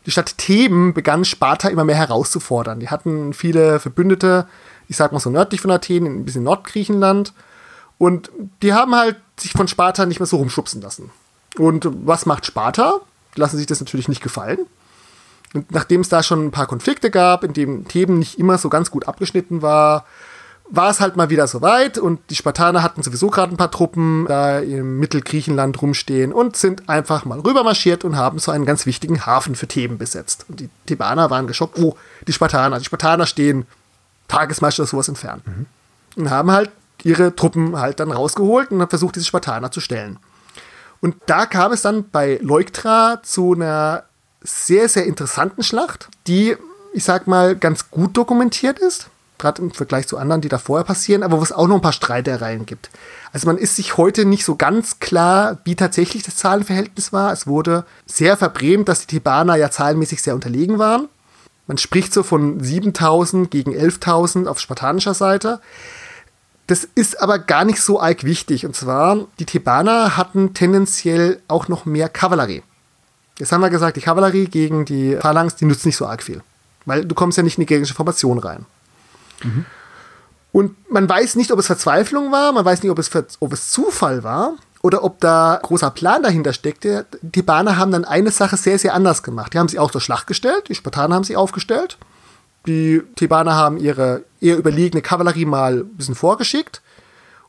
die 0.06 0.12
Stadt 0.12 0.38
Theben 0.38 0.94
begann 0.94 1.26
Sparta 1.26 1.70
immer 1.70 1.84
mehr 1.84 1.96
herauszufordern. 1.96 2.80
Die 2.80 2.90
hatten 2.90 3.34
viele 3.34 3.80
Verbündete, 3.80 4.48
ich 4.88 4.98
sag 4.98 5.12
mal 5.12 5.20
so 5.20 5.30
nördlich 5.30 5.62
von 5.62 5.72
Athen, 5.72 6.06
ein 6.06 6.26
bisschen 6.26 6.44
Nordgriechenland. 6.44 7.34
Und 7.98 8.32
die 8.64 8.74
haben 8.74 8.96
halt 8.96 9.18
sich 9.38 9.52
von 9.52 9.68
Sparta 9.68 10.06
nicht 10.06 10.20
mehr 10.20 10.28
so 10.28 10.38
rumschubsen 10.38 10.82
lassen. 10.82 11.12
Und 11.58 11.88
was 12.06 12.26
macht 12.26 12.46
Sparta? 12.46 13.00
Lassen 13.36 13.58
sich 13.58 13.68
das 13.68 13.80
natürlich 13.80 14.08
nicht 14.08 14.24
gefallen. 14.24 14.60
Und 15.54 15.72
nachdem 15.72 16.02
es 16.02 16.10
da 16.10 16.24
schon 16.24 16.48
ein 16.48 16.52
paar 16.52 16.68
Konflikte 16.68 17.12
gab, 17.12 17.44
in 17.44 17.54
denen 17.54 17.88
Theben 17.88 18.20
nicht 18.20 18.40
immer 18.40 18.58
so 18.58 18.70
ganz 18.70 18.90
gut 18.90 19.08
abgeschnitten 19.08 19.62
war, 19.62 20.06
war 20.72 20.90
es 20.90 21.02
halt 21.02 21.18
mal 21.18 21.30
wieder 21.30 21.48
soweit 21.48 21.98
und 21.98 22.22
die 22.30 22.36
Spartaner 22.36 22.82
hatten 22.82 23.04
sowieso 23.04 23.30
gerade 23.30 23.54
ein 23.54 23.58
paar 23.58 23.72
Truppen 23.72 24.26
da 24.26 24.60
im 24.60 25.00
Mittelgriechenland 25.00 25.82
rumstehen 25.82 26.32
und 26.32 26.56
sind 26.56 26.88
einfach 26.88 27.26
mal 27.26 27.42
rübermarschiert 27.42 28.06
und 28.06 28.16
haben 28.16 28.40
so 28.40 28.52
einen 28.52 28.66
ganz 28.66 28.86
wichtigen 28.86 29.26
Hafen 29.26 29.56
für 29.56 29.68
Theben 29.68 29.98
besetzt. 29.98 30.46
Und 30.48 30.62
die 30.62 30.70
Thebaner 30.86 31.30
waren 31.30 31.46
geschockt, 31.46 31.78
oh, 31.78 31.98
die 32.26 32.32
Spartaner, 32.32 32.80
die 32.80 32.86
Spartaner 32.86 33.26
stehen 33.26 33.68
Tagesmarsch 34.30 34.80
oder 34.80 34.88
sowas 34.88 35.10
entfernt. 35.10 35.46
Mhm. 35.46 35.66
Und 36.16 36.30
haben 36.30 36.52
halt 36.52 36.72
ihre 37.04 37.36
Truppen 37.36 37.78
halt 37.78 38.00
dann 38.00 38.12
rausgeholt 38.12 38.72
und 38.72 38.82
haben 38.82 38.90
versucht, 38.90 39.16
diese 39.16 39.26
Spartaner 39.26 39.72
zu 39.72 39.82
stellen. 39.82 40.20
Und 41.02 41.16
da 41.26 41.48
kam 41.48 41.74
es 41.74 41.82
dann 41.82 42.10
bei 42.10 42.40
Leuktra 42.42 43.22
zu 43.24 43.54
einer 43.54 44.04
sehr, 44.42 44.88
sehr 44.88 45.06
interessanten 45.06 45.64
Schlacht, 45.64 46.08
die, 46.28 46.56
ich 46.94 47.04
sag 47.04 47.28
mal, 47.28 47.58
ganz 47.58 47.92
gut 47.92 48.16
dokumentiert 48.16 48.80
ist 48.80 49.11
gerade 49.42 49.62
im 49.62 49.72
Vergleich 49.72 50.08
zu 50.08 50.18
anderen, 50.18 50.42
die 50.42 50.50
da 50.50 50.58
vorher 50.58 50.86
passieren, 50.86 51.24
aber 51.24 51.40
wo 51.40 51.44
es 51.44 51.52
auch 51.52 51.68
noch 51.68 51.76
ein 51.76 51.82
paar 51.82 51.92
Streitereien 51.92 52.66
gibt. 52.66 52.90
Also 53.34 53.48
man 53.48 53.58
ist 53.58 53.76
sich 53.76 53.98
heute 53.98 54.24
nicht 54.26 54.46
so 54.46 54.56
ganz 54.56 55.00
klar, 55.00 55.58
wie 55.66 55.76
tatsächlich 55.76 56.24
das 56.24 56.38
Zahlenverhältnis 56.38 57.12
war. 57.12 57.34
Es 57.34 57.48
wurde 57.48 57.86
sehr 58.06 58.38
verbrämt, 58.38 58.88
dass 58.88 59.02
die 59.02 59.18
Thebaner 59.18 59.56
ja 59.56 59.70
zahlenmäßig 59.70 60.22
sehr 60.22 60.36
unterlegen 60.36 60.80
waren. 60.80 61.10
Man 61.68 61.78
spricht 61.78 62.14
so 62.14 62.24
von 62.24 62.64
7000 62.64 63.50
gegen 63.50 63.72
11.000 63.74 64.48
auf 64.48 64.60
spartanischer 64.60 65.14
Seite. 65.14 65.60
Das 66.68 66.88
ist 66.96 67.22
aber 67.22 67.40
gar 67.40 67.66
nicht 67.66 67.82
so 67.82 68.00
arg 68.00 68.24
wichtig. 68.24 68.66
Und 68.66 68.76
zwar, 68.76 69.28
die 69.40 69.46
Thebaner 69.46 70.18
hatten 70.18 70.54
tendenziell 70.54 71.42
auch 71.48 71.68
noch 71.68 71.86
mehr 71.86 72.10
Kavallerie. 72.10 72.64
Jetzt 73.40 73.52
haben 73.52 73.62
wir 73.62 73.70
gesagt, 73.70 73.98
die 73.98 74.02
Kavallerie 74.02 74.46
gegen 74.46 74.86
die 74.86 75.16
Phalanx, 75.16 75.56
die 75.56 75.66
nützt 75.66 75.86
nicht 75.86 75.98
so 75.98 76.06
arg 76.06 76.24
viel. 76.24 76.44
Weil 76.86 77.06
du 77.06 77.16
kommst 77.16 77.38
ja 77.38 77.44
nicht 77.44 77.58
in 77.58 77.62
die 77.62 77.68
gegnerische 77.68 77.94
Formation 77.94 78.38
rein. 78.38 78.66
Mhm. 79.44 79.66
Und 80.52 80.92
man 80.92 81.08
weiß 81.08 81.36
nicht, 81.36 81.52
ob 81.52 81.60
es 81.60 81.68
Verzweiflung 81.68 82.32
war, 82.32 82.52
man 82.52 82.66
weiß 82.66 82.84
nicht, 82.84 82.92
ob 82.92 83.00
es, 83.00 83.10
ob 83.40 83.54
es 83.54 83.72
Zufall 83.72 84.24
war 84.24 84.56
oder 84.82 85.04
ob 85.04 85.20
da 85.20 85.60
großer 85.62 85.92
Plan 85.92 86.24
dahinter 86.24 86.54
steckte. 86.54 87.06
Die 87.22 87.42
Bahner 87.42 87.78
haben 87.78 87.92
dann 87.92 88.04
eine 88.04 88.32
Sache 88.32 88.58
sehr, 88.58 88.78
sehr 88.78 88.94
anders 88.94 89.24
gemacht. 89.24 89.54
Die 89.54 89.60
haben 89.60 89.70
sie 89.70 89.80
auch 89.80 89.92
zur 89.92 90.02
Schlacht 90.02 90.28
gestellt, 90.28 90.68
die 90.68 90.76
Spartaner 90.76 91.16
haben 91.16 91.24
sie 91.24 91.38
aufgestellt. 91.38 91.98
Die 92.68 93.02
Thebaner 93.16 93.56
haben 93.56 93.78
ihre 93.78 94.24
eher 94.40 94.58
überlegene 94.58 95.02
Kavallerie 95.02 95.46
mal 95.46 95.80
ein 95.80 95.98
bisschen 95.98 96.16
vorgeschickt 96.16 96.82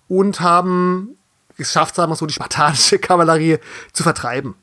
und 0.08 0.40
haben 0.40 1.16
geschafft, 1.56 1.96
sagen 1.96 2.10
wir 2.10 2.16
so, 2.16 2.26
die 2.26 2.34
spartanische 2.34 2.98
Kavallerie 2.98 3.58
zu 3.92 4.02
vertreiben. 4.02 4.54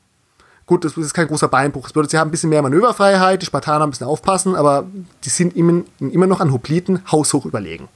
Gut, 0.70 0.84
das 0.84 0.96
ist 0.96 1.14
kein 1.14 1.26
großer 1.26 1.48
Beinbruch. 1.48 1.82
Das 1.82 1.92
bedeutet, 1.92 2.12
sie 2.12 2.18
haben 2.18 2.28
ein 2.28 2.30
bisschen 2.30 2.48
mehr 2.48 2.62
Manöverfreiheit, 2.62 3.42
die 3.42 3.46
Spartaner 3.46 3.84
ein 3.84 3.90
bisschen 3.90 4.06
aufpassen, 4.06 4.54
aber 4.54 4.86
die 5.24 5.28
sind 5.28 5.56
immer, 5.56 5.82
immer 5.98 6.28
noch 6.28 6.38
an 6.38 6.52
Hopliten 6.52 7.02
haushoch 7.10 7.44
überlegen. 7.44 7.88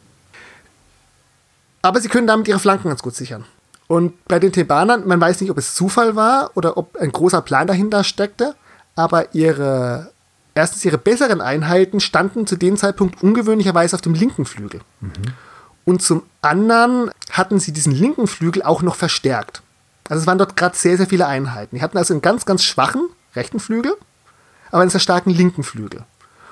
Aber 1.83 2.01
sie 2.01 2.09
können 2.09 2.27
damit 2.27 2.49
ihre 2.49 2.59
Flanken 2.59 2.89
ganz 2.89 3.01
gut 3.01 3.15
sichern. 3.15 3.45
Und 3.87 4.25
bei 4.25 4.41
den 4.41 4.51
Thebanern, 4.51 5.07
man 5.07 5.21
weiß 5.21 5.41
nicht, 5.41 5.53
ob 5.53 5.59
es 5.59 5.77
Zufall 5.77 6.17
war 6.17 6.51
oder 6.57 6.77
ob 6.77 6.97
ein 6.97 7.13
großer 7.13 7.43
Plan 7.43 7.69
dahinter 7.69 8.03
steckte, 8.03 8.57
aber 8.97 9.37
ihre, 9.37 10.11
erstens 10.57 10.85
ihre 10.85 10.99
besseren 10.99 11.41
Einheiten 11.41 12.01
standen 12.01 12.45
zu 12.45 12.57
dem 12.57 12.77
Zeitpunkt 12.77 13.23
ungewöhnlicherweise 13.23 13.95
auf 13.95 14.03
dem 14.03 14.15
linken 14.15 14.47
Flügel. 14.47 14.81
Mhm. 15.01 15.13
Und 15.85 16.03
zum 16.03 16.25
anderen 16.43 17.13
hatten 17.31 17.61
sie 17.61 17.71
diesen 17.71 17.93
linken 17.93 18.27
Flügel 18.27 18.65
auch 18.65 18.83
noch 18.83 18.97
verstärkt. 18.97 19.63
Also 20.09 20.21
es 20.21 20.27
waren 20.27 20.39
dort 20.39 20.57
gerade 20.57 20.77
sehr, 20.77 20.97
sehr 20.97 21.07
viele 21.07 21.27
Einheiten. 21.27 21.77
Die 21.77 21.83
hatten 21.83 21.99
also 21.99 22.13
einen 22.13 22.23
ganz, 22.23 22.45
ganz 22.45 22.63
schwachen 22.63 23.09
rechten 23.35 23.61
Flügel, 23.61 23.97
aber 24.71 24.83
einen 24.83 24.91
sehr 24.91 25.01
starken 25.01 25.31
linken 25.31 25.63
Flügel. 25.63 26.05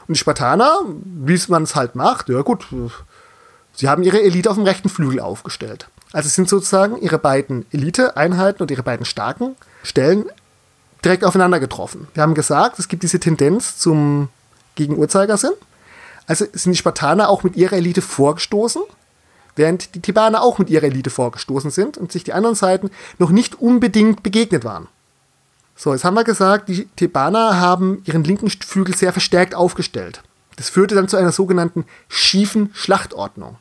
Und 0.08 0.16
die 0.16 0.18
Spartaner, 0.18 0.80
wie 1.04 1.34
es 1.34 1.48
man 1.48 1.62
es 1.62 1.74
halt 1.74 1.94
macht, 1.94 2.28
ja 2.28 2.40
gut, 2.42 2.66
sie 3.74 3.88
haben 3.88 4.02
ihre 4.02 4.20
Elite 4.20 4.50
auf 4.50 4.56
dem 4.56 4.64
rechten 4.64 4.88
Flügel 4.88 5.20
aufgestellt. 5.20 5.88
Also 6.12 6.26
es 6.26 6.34
sind 6.34 6.48
sozusagen 6.48 7.00
ihre 7.00 7.18
beiden 7.18 7.66
Elite-Einheiten 7.70 8.62
und 8.62 8.70
ihre 8.70 8.82
beiden 8.82 9.06
starken 9.06 9.56
Stellen 9.82 10.24
direkt 11.04 11.24
aufeinander 11.24 11.60
getroffen. 11.60 12.08
Wir 12.14 12.22
haben 12.22 12.34
gesagt, 12.34 12.78
es 12.78 12.88
gibt 12.88 13.02
diese 13.02 13.20
Tendenz 13.20 13.78
zum 13.78 14.28
Gegenuhrzeigersinn. 14.74 15.52
Also 16.26 16.46
sind 16.52 16.72
die 16.72 16.78
Spartaner 16.78 17.28
auch 17.28 17.42
mit 17.42 17.56
ihrer 17.56 17.76
Elite 17.76 18.02
vorgestoßen 18.02 18.82
während 19.56 19.94
die 19.94 20.00
Thebaner 20.00 20.42
auch 20.42 20.58
mit 20.58 20.70
ihrer 20.70 20.84
Elite 20.84 21.10
vorgestoßen 21.10 21.70
sind 21.70 21.98
und 21.98 22.12
sich 22.12 22.24
die 22.24 22.32
anderen 22.32 22.56
Seiten 22.56 22.90
noch 23.18 23.30
nicht 23.30 23.60
unbedingt 23.60 24.22
begegnet 24.22 24.64
waren. 24.64 24.88
So, 25.76 25.92
jetzt 25.92 26.04
haben 26.04 26.14
wir 26.14 26.24
gesagt, 26.24 26.68
die 26.68 26.86
Thebaner 26.96 27.58
haben 27.58 28.02
ihren 28.04 28.24
linken 28.24 28.50
Flügel 28.50 28.94
sehr 28.94 29.12
verstärkt 29.12 29.54
aufgestellt. 29.54 30.22
Das 30.56 30.68
führte 30.68 30.94
dann 30.94 31.08
zu 31.08 31.16
einer 31.16 31.32
sogenannten 31.32 31.86
schiefen 32.08 32.70
Schlachtordnung. 32.74 33.56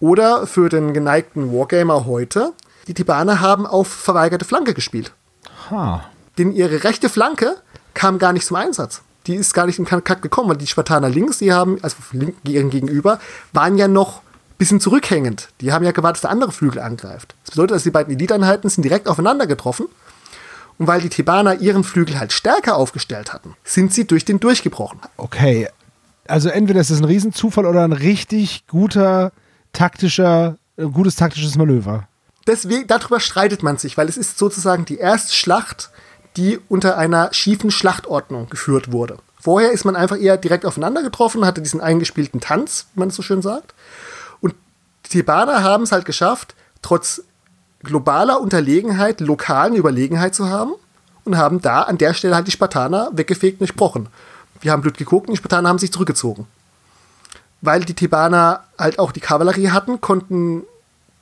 Oder 0.00 0.46
für 0.46 0.68
den 0.68 0.92
geneigten 0.92 1.52
Wargamer 1.52 2.06
heute, 2.06 2.52
die 2.86 2.94
Thebaner 2.94 3.40
haben 3.40 3.66
auf 3.66 3.88
verweigerte 3.88 4.44
Flanke 4.44 4.74
gespielt. 4.74 5.12
Ha. 5.70 6.04
Denn 6.36 6.52
ihre 6.52 6.84
rechte 6.84 7.08
Flanke 7.08 7.56
kam 7.94 8.18
gar 8.18 8.32
nicht 8.32 8.46
zum 8.46 8.56
Einsatz. 8.56 9.02
Die 9.26 9.34
ist 9.34 9.52
gar 9.54 9.66
nicht 9.66 9.78
in 9.78 9.84
Kontakt 9.84 10.22
gekommen, 10.22 10.48
weil 10.48 10.56
die 10.56 10.66
Spartaner 10.66 11.08
links, 11.08 11.38
die 11.38 11.52
haben, 11.52 11.78
also 11.82 11.96
ihren 12.44 12.70
Gegenüber, 12.70 13.20
waren 13.52 13.76
ja 13.76 13.88
noch 13.88 14.22
bisschen 14.58 14.80
zurückhängend. 14.80 15.48
Die 15.60 15.72
haben 15.72 15.84
ja 15.84 15.92
gewartet, 15.92 16.16
dass 16.16 16.22
der 16.22 16.30
andere 16.30 16.52
Flügel 16.52 16.80
angreift. 16.80 17.34
Das 17.44 17.52
bedeutet, 17.52 17.76
dass 17.76 17.84
die 17.84 17.90
beiden 17.90 18.12
Eliteeinheiten 18.12 18.68
sind 18.68 18.82
direkt 18.82 19.08
aufeinander 19.08 19.46
getroffen. 19.46 19.86
Und 20.78 20.86
weil 20.86 21.00
die 21.00 21.08
Thebaner 21.08 21.60
ihren 21.60 21.82
Flügel 21.82 22.18
halt 22.18 22.32
stärker 22.32 22.76
aufgestellt 22.76 23.32
hatten, 23.32 23.56
sind 23.64 23.92
sie 23.92 24.06
durch 24.06 24.24
den 24.24 24.38
durchgebrochen. 24.38 25.00
Okay. 25.16 25.68
Also 26.28 26.50
entweder 26.50 26.80
ist 26.80 26.90
es 26.90 26.98
ein 26.98 27.04
Riesenzufall 27.04 27.66
oder 27.66 27.82
ein 27.82 27.92
richtig 27.92 28.66
guter 28.68 29.32
taktischer, 29.72 30.56
ein 30.76 30.92
gutes 30.92 31.16
taktisches 31.16 31.56
Manöver. 31.56 32.06
Deswegen, 32.46 32.86
darüber 32.86 33.18
streitet 33.18 33.62
man 33.62 33.76
sich, 33.76 33.96
weil 33.96 34.08
es 34.08 34.16
ist 34.16 34.38
sozusagen 34.38 34.84
die 34.84 34.98
erste 34.98 35.34
Schlacht, 35.34 35.90
die 36.36 36.58
unter 36.68 36.96
einer 36.96 37.32
schiefen 37.32 37.70
Schlachtordnung 37.70 38.48
geführt 38.48 38.92
wurde. 38.92 39.18
Vorher 39.40 39.72
ist 39.72 39.84
man 39.84 39.96
einfach 39.96 40.18
eher 40.18 40.36
direkt 40.36 40.64
aufeinander 40.64 41.02
getroffen, 41.02 41.44
hatte 41.44 41.62
diesen 41.62 41.80
eingespielten 41.80 42.40
Tanz, 42.40 42.86
wie 42.94 43.00
man 43.00 43.08
es 43.08 43.16
so 43.16 43.22
schön 43.22 43.42
sagt. 43.42 43.74
Die 45.08 45.18
Thebaner 45.18 45.62
haben 45.62 45.84
es 45.84 45.92
halt 45.92 46.04
geschafft, 46.04 46.54
trotz 46.82 47.22
globaler 47.82 48.40
Unterlegenheit, 48.40 49.20
lokalen 49.20 49.74
Überlegenheit 49.74 50.34
zu 50.34 50.48
haben 50.48 50.72
und 51.24 51.36
haben 51.36 51.62
da 51.62 51.82
an 51.82 51.98
der 51.98 52.14
Stelle 52.14 52.34
halt 52.34 52.46
die 52.46 52.52
Spartaner 52.52 53.10
weggefegt 53.12 53.54
und 53.54 53.68
durchbrochen. 53.68 54.08
Wir 54.60 54.72
haben 54.72 54.82
blöd 54.82 54.98
geguckt 54.98 55.28
und 55.28 55.34
die 55.34 55.38
Spartaner 55.38 55.68
haben 55.68 55.78
sich 55.78 55.92
zurückgezogen. 55.92 56.46
Weil 57.60 57.84
die 57.84 57.94
Thebaner 57.94 58.64
halt 58.78 58.98
auch 58.98 59.12
die 59.12 59.20
Kavallerie 59.20 59.70
hatten, 59.70 60.00
konnten 60.00 60.64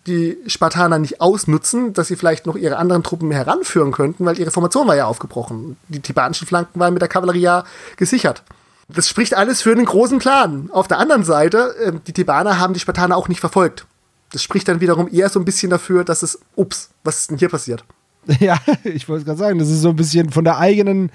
die 0.06 0.38
Spartaner 0.46 0.98
nicht 0.98 1.20
ausnutzen, 1.20 1.92
dass 1.92 2.08
sie 2.08 2.16
vielleicht 2.16 2.46
noch 2.46 2.56
ihre 2.56 2.76
anderen 2.76 3.02
Truppen 3.02 3.30
heranführen 3.30 3.92
könnten, 3.92 4.24
weil 4.24 4.38
ihre 4.38 4.50
Formation 4.50 4.86
war 4.86 4.96
ja 4.96 5.06
aufgebrochen. 5.06 5.76
Die 5.88 6.00
thebanischen 6.00 6.46
Flanken 6.46 6.78
waren 6.78 6.92
mit 6.94 7.02
der 7.02 7.08
Kavallerie 7.08 7.40
ja 7.40 7.64
gesichert. 7.96 8.42
Das 8.88 9.08
spricht 9.08 9.34
alles 9.34 9.62
für 9.62 9.72
einen 9.72 9.84
großen 9.84 10.18
Plan. 10.18 10.70
Auf 10.72 10.88
der 10.88 10.98
anderen 10.98 11.24
Seite, 11.24 11.74
äh, 11.76 11.92
die 12.06 12.12
Thebaner 12.12 12.58
haben 12.58 12.74
die 12.74 12.80
Spartaner 12.80 13.16
auch 13.16 13.28
nicht 13.28 13.40
verfolgt. 13.40 13.86
Das 14.32 14.42
spricht 14.42 14.68
dann 14.68 14.80
wiederum 14.80 15.08
eher 15.12 15.28
so 15.28 15.38
ein 15.38 15.44
bisschen 15.44 15.70
dafür, 15.70 16.04
dass 16.04 16.22
es, 16.22 16.38
ups, 16.56 16.90
was 17.04 17.20
ist 17.20 17.30
denn 17.30 17.38
hier 17.38 17.48
passiert? 17.48 17.84
Ja, 18.40 18.58
ich 18.82 19.08
wollte 19.08 19.24
gerade 19.24 19.38
sagen, 19.38 19.58
das 19.60 19.68
ist 19.70 19.82
so 19.82 19.90
ein 19.90 19.96
bisschen 19.96 20.30
von 20.30 20.42
der 20.42 20.58
eigenen, 20.58 21.12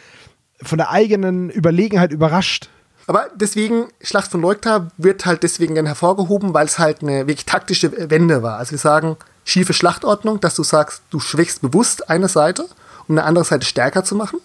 von 0.61 0.77
der 0.77 0.91
eigenen 0.91 1.49
Überlegenheit 1.49 2.11
überrascht. 2.13 2.69
Aber 3.07 3.27
deswegen, 3.35 3.87
Schlacht 4.01 4.31
von 4.31 4.41
Leukta 4.41 4.91
wird 4.97 5.25
halt 5.25 5.43
deswegen 5.43 5.75
dann 5.75 5.85
hervorgehoben, 5.85 6.53
weil 6.53 6.67
es 6.67 6.79
halt 6.79 7.01
eine 7.01 7.27
wirklich 7.27 7.45
taktische 7.45 8.09
Wende 8.09 8.43
war. 8.43 8.57
Also 8.57 8.71
wir 8.71 8.77
sagen, 8.77 9.17
schiefe 9.43 9.73
Schlachtordnung, 9.73 10.39
dass 10.39 10.55
du 10.55 10.63
sagst, 10.63 11.01
du 11.09 11.19
schwächst 11.19 11.61
bewusst 11.61 12.09
eine 12.09 12.29
Seite, 12.29 12.65
um 13.07 13.17
eine 13.17 13.25
andere 13.25 13.43
Seite 13.43 13.65
stärker 13.65 14.05
zu 14.05 14.15
machen. 14.15 14.39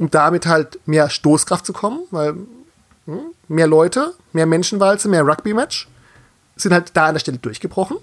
Um 0.00 0.10
damit 0.10 0.46
halt 0.46 0.80
mehr 0.86 1.08
Stoßkraft 1.08 1.64
zu 1.64 1.72
kommen, 1.72 2.00
weil 2.10 2.34
hm, 3.06 3.20
mehr 3.46 3.68
Leute, 3.68 4.14
mehr 4.32 4.46
Menschenwalze, 4.46 5.08
mehr 5.08 5.24
Rugby-Match 5.24 5.86
sind 6.56 6.72
halt 6.72 6.90
da 6.94 7.06
an 7.06 7.14
der 7.14 7.20
Stelle 7.20 7.38
durchgebrochen. 7.38 7.98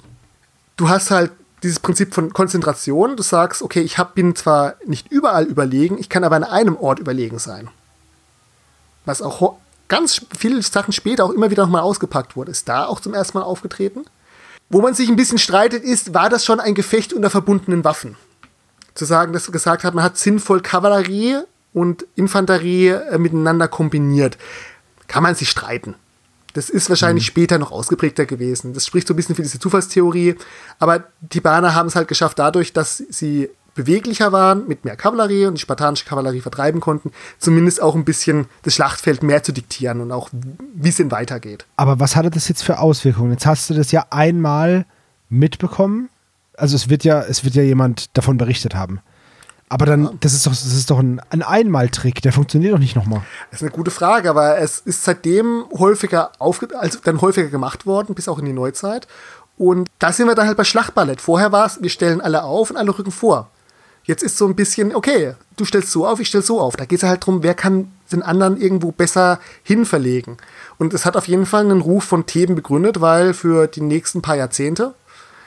Du 0.77 0.87
hast 0.87 1.11
halt 1.11 1.31
dieses 1.63 1.79
Prinzip 1.79 2.13
von 2.13 2.31
Konzentration. 2.31 3.17
Du 3.17 3.23
sagst, 3.23 3.61
okay, 3.61 3.81
ich 3.81 3.97
hab, 3.97 4.15
bin 4.15 4.35
zwar 4.35 4.75
nicht 4.85 5.11
überall 5.11 5.43
überlegen, 5.43 5.97
ich 5.97 6.07
kann 6.07 6.23
aber 6.23 6.37
an 6.37 6.45
einem 6.45 6.77
Ort 6.77 6.99
überlegen 6.99 7.39
sein 7.39 7.69
was 9.07 9.21
auch 9.21 9.57
ganz 9.87 10.21
viele 10.37 10.61
Sachen 10.61 10.91
später 10.91 11.25
auch 11.25 11.31
immer 11.31 11.49
wieder 11.49 11.63
nochmal 11.63 11.81
ausgepackt 11.81 12.35
wurde, 12.35 12.51
ist 12.51 12.69
da 12.69 12.85
auch 12.85 12.99
zum 12.99 13.13
ersten 13.13 13.39
Mal 13.39 13.43
aufgetreten. 13.43 14.05
Wo 14.69 14.81
man 14.81 14.93
sich 14.93 15.07
ein 15.09 15.15
bisschen 15.15 15.37
streitet, 15.37 15.83
ist, 15.83 16.13
war 16.13 16.29
das 16.29 16.43
schon 16.43 16.59
ein 16.59 16.75
Gefecht 16.75 17.13
unter 17.13 17.29
verbundenen 17.29 17.85
Waffen? 17.85 18.17
Zu 18.93 19.05
sagen, 19.05 19.31
dass 19.31 19.45
du 19.45 19.51
gesagt 19.53 19.85
hast, 19.85 19.93
man 19.93 20.03
hat 20.03 20.17
sinnvoll 20.17 20.61
Kavallerie 20.61 21.37
und 21.77 22.07
Infanterie 22.15 22.87
äh, 22.87 23.19
miteinander 23.19 23.67
kombiniert. 23.67 24.39
Kann 25.07 25.21
man 25.21 25.35
sich 25.35 25.49
streiten. 25.49 25.93
Das 26.53 26.71
ist 26.71 26.89
wahrscheinlich 26.89 27.25
mhm. 27.25 27.27
später 27.27 27.59
noch 27.59 27.71
ausgeprägter 27.71 28.25
gewesen. 28.25 28.73
Das 28.73 28.87
spricht 28.87 29.07
so 29.07 29.13
ein 29.13 29.17
bisschen 29.17 29.35
für 29.35 29.43
diese 29.43 29.59
Zufallstheorie. 29.59 30.35
Aber 30.79 31.03
die 31.21 31.39
Baner 31.39 31.75
haben 31.75 31.87
es 31.87 31.95
halt 31.95 32.07
geschafft 32.07 32.39
dadurch, 32.39 32.73
dass 32.73 32.97
sie 32.97 33.51
beweglicher 33.75 34.31
waren, 34.31 34.67
mit 34.67 34.85
mehr 34.85 34.95
Kavallerie 34.95 35.45
und 35.45 35.53
die 35.53 35.61
spartanische 35.61 36.05
Kavallerie 36.05 36.41
vertreiben 36.41 36.81
konnten, 36.81 37.11
zumindest 37.37 37.79
auch 37.79 37.93
ein 37.93 38.05
bisschen 38.05 38.47
das 38.63 38.73
Schlachtfeld 38.73 39.21
mehr 39.21 39.43
zu 39.43 39.51
diktieren 39.51 40.01
und 40.01 40.11
auch, 40.11 40.31
wie 40.73 40.89
es 40.89 40.95
denn 40.95 41.11
weitergeht. 41.11 41.67
Aber 41.75 41.99
was 41.99 42.15
hatte 42.15 42.31
das 42.31 42.47
jetzt 42.47 42.63
für 42.63 42.79
Auswirkungen? 42.79 43.33
Jetzt 43.33 43.45
hast 43.45 43.69
du 43.69 43.75
das 43.75 43.91
ja 43.91 44.07
einmal 44.09 44.87
mitbekommen. 45.29 46.09
Also 46.57 46.75
es 46.75 46.89
wird 46.89 47.03
ja, 47.03 47.21
es 47.21 47.43
wird 47.43 47.53
ja 47.53 47.61
jemand 47.61 48.17
davon 48.17 48.39
berichtet 48.39 48.73
haben. 48.73 48.99
Aber 49.69 49.85
dann, 49.85 50.03
ja. 50.03 50.13
das 50.21 50.33
ist 50.33 50.45
doch, 50.45 50.51
das 50.51 50.65
ist 50.65 50.89
doch 50.89 50.99
ein, 50.99 51.21
ein 51.29 51.43
Einmaltrick, 51.43 52.21
der 52.21 52.31
funktioniert 52.31 52.73
doch 52.73 52.79
nicht 52.79 52.95
nochmal. 52.95 53.21
Das 53.51 53.61
ist 53.61 53.67
eine 53.67 53.75
gute 53.75 53.91
Frage, 53.91 54.29
aber 54.29 54.57
es 54.59 54.79
ist 54.79 55.03
seitdem 55.03 55.65
häufiger 55.77 56.31
aufge 56.39 56.69
also 56.79 56.99
dann 57.03 57.19
häufiger 57.19 57.49
gemacht 57.49 57.85
worden, 57.85 58.15
bis 58.15 58.29
auch 58.29 58.39
in 58.39 58.45
die 58.45 58.53
Neuzeit. 58.53 59.07
Und 59.57 59.89
da 59.99 60.13
sind 60.13 60.27
wir 60.27 60.35
dann 60.35 60.47
halt 60.47 60.57
bei 60.57 60.63
Schlachtballett. 60.63 61.19
Vorher 61.19 61.51
war 61.51 61.65
es, 61.65 61.81
wir 61.81 61.89
stellen 61.89 62.21
alle 62.21 62.43
auf 62.43 62.69
und 62.69 62.77
alle 62.77 62.97
rücken 62.97 63.11
vor. 63.11 63.49
Jetzt 64.03 64.23
ist 64.23 64.37
so 64.37 64.47
ein 64.47 64.55
bisschen, 64.55 64.95
okay, 64.95 65.33
du 65.57 65.65
stellst 65.65 65.91
so 65.91 66.07
auf, 66.07 66.21
ich 66.21 66.29
stell 66.29 66.41
so 66.41 66.61
auf. 66.61 66.77
Da 66.77 66.85
geht 66.85 66.99
es 66.99 67.09
halt 67.09 67.23
darum, 67.23 67.43
wer 67.43 67.53
kann 67.53 67.91
den 68.11 68.23
anderen 68.23 68.55
irgendwo 68.55 68.93
besser 68.93 69.39
hinverlegen. 69.63 70.37
Und 70.77 70.93
es 70.93 71.05
hat 71.05 71.17
auf 71.17 71.27
jeden 71.27 71.45
Fall 71.45 71.65
einen 71.65 71.81
Ruf 71.81 72.05
von 72.05 72.25
Theben 72.25 72.55
begründet, 72.55 73.01
weil 73.01 73.33
für 73.33 73.67
die 73.67 73.81
nächsten 73.81 74.21
paar 74.21 74.37
Jahrzehnte 74.37 74.93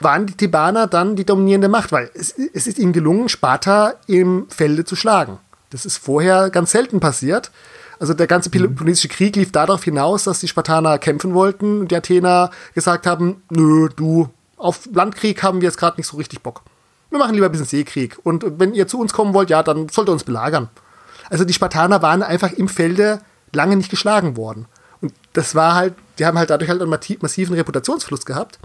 waren 0.03 0.25
die 0.25 0.35
Thebaner 0.35 0.87
dann 0.87 1.15
die 1.15 1.25
dominierende 1.25 1.69
Macht, 1.69 1.91
weil 1.91 2.09
es, 2.13 2.31
es 2.31 2.67
ist 2.67 2.79
ihnen 2.79 2.93
gelungen, 2.93 3.29
Sparta 3.29 3.93
im 4.07 4.47
Felde 4.49 4.85
zu 4.85 4.95
schlagen. 4.95 5.39
Das 5.69 5.85
ist 5.85 5.97
vorher 5.97 6.49
ganz 6.49 6.71
selten 6.71 6.99
passiert. 6.99 7.51
Also 7.99 8.13
der 8.13 8.27
ganze 8.27 8.49
mhm. 8.49 8.53
Peloponnesische 8.53 9.07
Krieg 9.07 9.35
lief 9.35 9.51
darauf 9.51 9.83
hinaus, 9.83 10.23
dass 10.23 10.39
die 10.39 10.47
Spartaner 10.47 10.97
kämpfen 10.97 11.33
wollten 11.33 11.81
und 11.81 11.91
die 11.91 11.95
Athener 11.95 12.51
gesagt 12.73 13.05
haben, 13.05 13.43
nö, 13.49 13.89
du, 13.95 14.29
auf 14.57 14.89
Landkrieg 14.91 15.41
haben 15.43 15.61
wir 15.61 15.67
jetzt 15.67 15.77
gerade 15.77 15.97
nicht 15.97 16.07
so 16.07 16.17
richtig 16.17 16.41
Bock 16.41 16.63
wir 17.11 17.19
machen 17.19 17.35
lieber 17.35 17.45
ein 17.45 17.51
bisschen 17.51 17.67
Seekrieg. 17.67 18.17
Und 18.23 18.59
wenn 18.59 18.73
ihr 18.73 18.87
zu 18.87 18.99
uns 18.99 19.13
kommen 19.13 19.33
wollt, 19.33 19.49
ja, 19.49 19.61
dann 19.61 19.89
sollt 19.89 20.09
ihr 20.09 20.13
uns 20.13 20.23
belagern. 20.23 20.69
Also 21.29 21.43
die 21.43 21.53
Spartaner 21.53 22.01
waren 22.01 22.23
einfach 22.23 22.51
im 22.53 22.67
Felde 22.67 23.21
lange 23.53 23.75
nicht 23.75 23.89
geschlagen 23.89 24.37
worden. 24.37 24.65
Und 25.01 25.13
das 25.33 25.53
war 25.53 25.75
halt, 25.75 25.93
die 26.17 26.25
haben 26.25 26.37
halt 26.37 26.49
dadurch 26.49 26.69
halt 26.69 26.81
einen 26.81 26.89
massiven 26.89 27.55
Reputationsfluss 27.55 28.25
gehabt. 28.25 28.59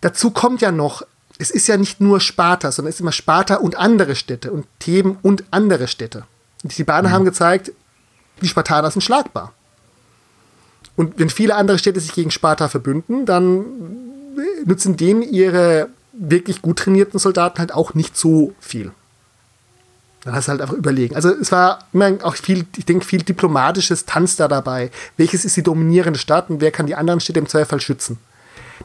Dazu 0.00 0.30
kommt 0.30 0.60
ja 0.60 0.72
noch, 0.72 1.02
es 1.38 1.50
ist 1.50 1.66
ja 1.66 1.76
nicht 1.76 2.00
nur 2.00 2.20
Sparta, 2.20 2.72
sondern 2.72 2.90
es 2.90 2.96
ist 2.96 3.00
immer 3.00 3.12
Sparta 3.12 3.56
und 3.56 3.76
andere 3.76 4.14
Städte 4.14 4.52
und 4.52 4.66
Theben 4.78 5.18
und 5.22 5.44
andere 5.50 5.88
Städte. 5.88 6.24
Die 6.62 6.68
Thebaner 6.68 7.08
mhm. 7.08 7.12
haben 7.12 7.24
gezeigt, 7.24 7.72
die 8.42 8.48
Spartaner 8.48 8.90
sind 8.90 9.02
schlagbar. 9.02 9.52
Und 10.96 11.18
wenn 11.18 11.30
viele 11.30 11.54
andere 11.54 11.78
Städte 11.78 12.00
sich 12.00 12.14
gegen 12.14 12.30
Sparta 12.30 12.68
verbünden, 12.68 13.26
dann 13.26 13.64
nutzen 14.64 14.96
denen 14.96 15.22
ihre 15.22 15.88
wirklich 16.12 16.62
gut 16.62 16.78
trainierten 16.78 17.18
Soldaten 17.18 17.58
halt 17.58 17.72
auch 17.72 17.94
nicht 17.94 18.16
so 18.16 18.54
viel. 18.60 18.92
Dann 20.22 20.34
hast 20.34 20.48
du 20.48 20.52
halt 20.52 20.60
einfach 20.62 20.74
überlegen. 20.74 21.14
Also 21.14 21.30
es 21.30 21.52
war 21.52 21.80
immer 21.92 22.12
auch 22.22 22.34
viel, 22.34 22.66
ich 22.76 22.86
denke, 22.86 23.04
viel 23.04 23.22
diplomatisches 23.22 24.06
Tanz 24.06 24.36
da 24.36 24.48
dabei. 24.48 24.90
Welches 25.16 25.44
ist 25.44 25.56
die 25.56 25.62
dominierende 25.62 26.18
Stadt 26.18 26.50
und 26.50 26.60
wer 26.60 26.72
kann 26.72 26.86
die 26.86 26.96
anderen 26.96 27.20
Städte 27.20 27.38
im 27.38 27.46
Zweifel 27.46 27.80
schützen? 27.80 28.18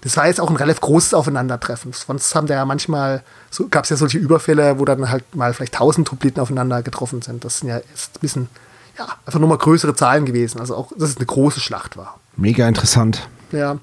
Das 0.01 0.17
war 0.17 0.27
jetzt 0.27 0.39
auch 0.39 0.49
ein 0.49 0.55
relativ 0.55 0.81
großes 0.81 1.13
Aufeinandertreffen. 1.13 1.93
Sonst 1.93 2.33
haben 2.33 2.47
da 2.47 2.55
ja 2.55 2.65
manchmal, 2.65 3.23
so 3.49 3.67
gab 3.67 3.83
es 3.83 3.89
ja 3.89 3.97
solche 3.97 4.17
Überfälle, 4.17 4.79
wo 4.79 4.85
dann 4.85 5.09
halt 5.09 5.35
mal 5.35 5.53
vielleicht 5.53 5.73
tausend 5.73 6.07
Truppeliten 6.07 6.41
aufeinander 6.41 6.81
getroffen 6.81 7.21
sind. 7.21 7.43
Das 7.43 7.59
sind 7.59 7.69
ja 7.69 7.77
jetzt 7.77 8.15
ein 8.15 8.21
bisschen, 8.21 8.49
ja, 8.97 9.07
einfach 9.25 9.39
nur 9.39 9.49
mal 9.49 9.57
größere 9.57 9.93
Zahlen 9.93 10.25
gewesen. 10.25 10.59
Also 10.59 10.75
auch, 10.75 10.91
dass 10.97 11.09
es 11.09 11.17
eine 11.17 11.25
große 11.25 11.59
Schlacht 11.59 11.97
war. 11.97 12.19
Mega 12.37 12.67
interessant. 12.67 13.27
Ja. 13.51 13.77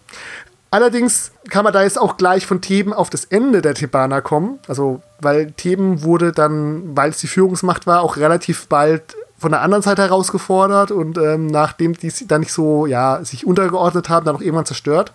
Allerdings 0.71 1.33
kann 1.49 1.65
man 1.65 1.73
da 1.73 1.83
jetzt 1.83 1.99
auch 1.99 2.17
gleich 2.19 2.47
von 2.47 2.61
Theben 2.61 2.93
auf 2.93 3.09
das 3.09 3.25
Ende 3.25 3.63
der 3.63 3.75
Thebaner 3.75 4.21
kommen. 4.21 4.59
Also, 4.69 5.01
weil 5.21 5.53
Theben 5.53 6.03
wurde 6.03 6.33
dann, 6.33 6.97
weil 6.97 7.11
es 7.11 7.19
die 7.19 7.27
Führungsmacht 7.27 7.87
war, 7.87 8.03
auch 8.03 8.17
relativ 8.17 8.67
bald 8.67 9.17
von 9.39 9.53
der 9.53 9.63
anderen 9.63 9.83
Seite 9.83 10.03
herausgefordert 10.03 10.91
und 10.91 11.17
ähm, 11.17 11.47
nachdem 11.47 11.95
die 11.95 12.13
dann 12.27 12.41
nicht 12.41 12.53
so, 12.53 12.87
ja, 12.87 13.25
sich 13.25 13.47
untergeordnet 13.47 14.09
haben, 14.09 14.27
dann 14.27 14.37
auch 14.37 14.41
irgendwann 14.41 14.67
zerstört. 14.67 15.13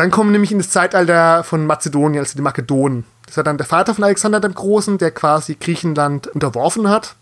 Dann 0.00 0.10
kommen 0.10 0.32
nämlich 0.32 0.50
in 0.50 0.58
das 0.58 0.70
Zeitalter 0.70 1.44
von 1.44 1.66
Mazedonien, 1.66 2.20
also 2.20 2.36
die 2.36 2.42
Makedonen. 2.42 3.04
Das 3.26 3.36
war 3.36 3.44
dann 3.44 3.58
der 3.58 3.66
Vater 3.66 3.94
von 3.94 4.04
Alexander 4.04 4.40
dem 4.40 4.54
Großen, 4.54 4.98
der 4.98 5.10
quasi 5.10 5.56
Griechenland 5.56 6.26
unterworfen 6.28 6.88
hat. 6.88 7.16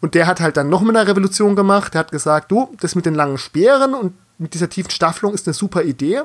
Und 0.00 0.14
der 0.14 0.26
hat 0.26 0.40
halt 0.40 0.56
dann 0.56 0.68
noch 0.68 0.82
mal 0.82 0.96
eine 0.96 1.08
Revolution 1.08 1.56
gemacht. 1.56 1.94
Der 1.94 2.00
hat 2.00 2.12
gesagt, 2.12 2.50
du, 2.52 2.74
das 2.80 2.94
mit 2.94 3.06
den 3.06 3.14
langen 3.14 3.38
Speeren 3.38 3.94
und 3.94 4.14
mit 4.38 4.54
dieser 4.54 4.68
tiefen 4.68 4.90
Staffelung 4.90 5.34
ist 5.34 5.48
eine 5.48 5.54
super 5.54 5.82
Idee 5.82 6.22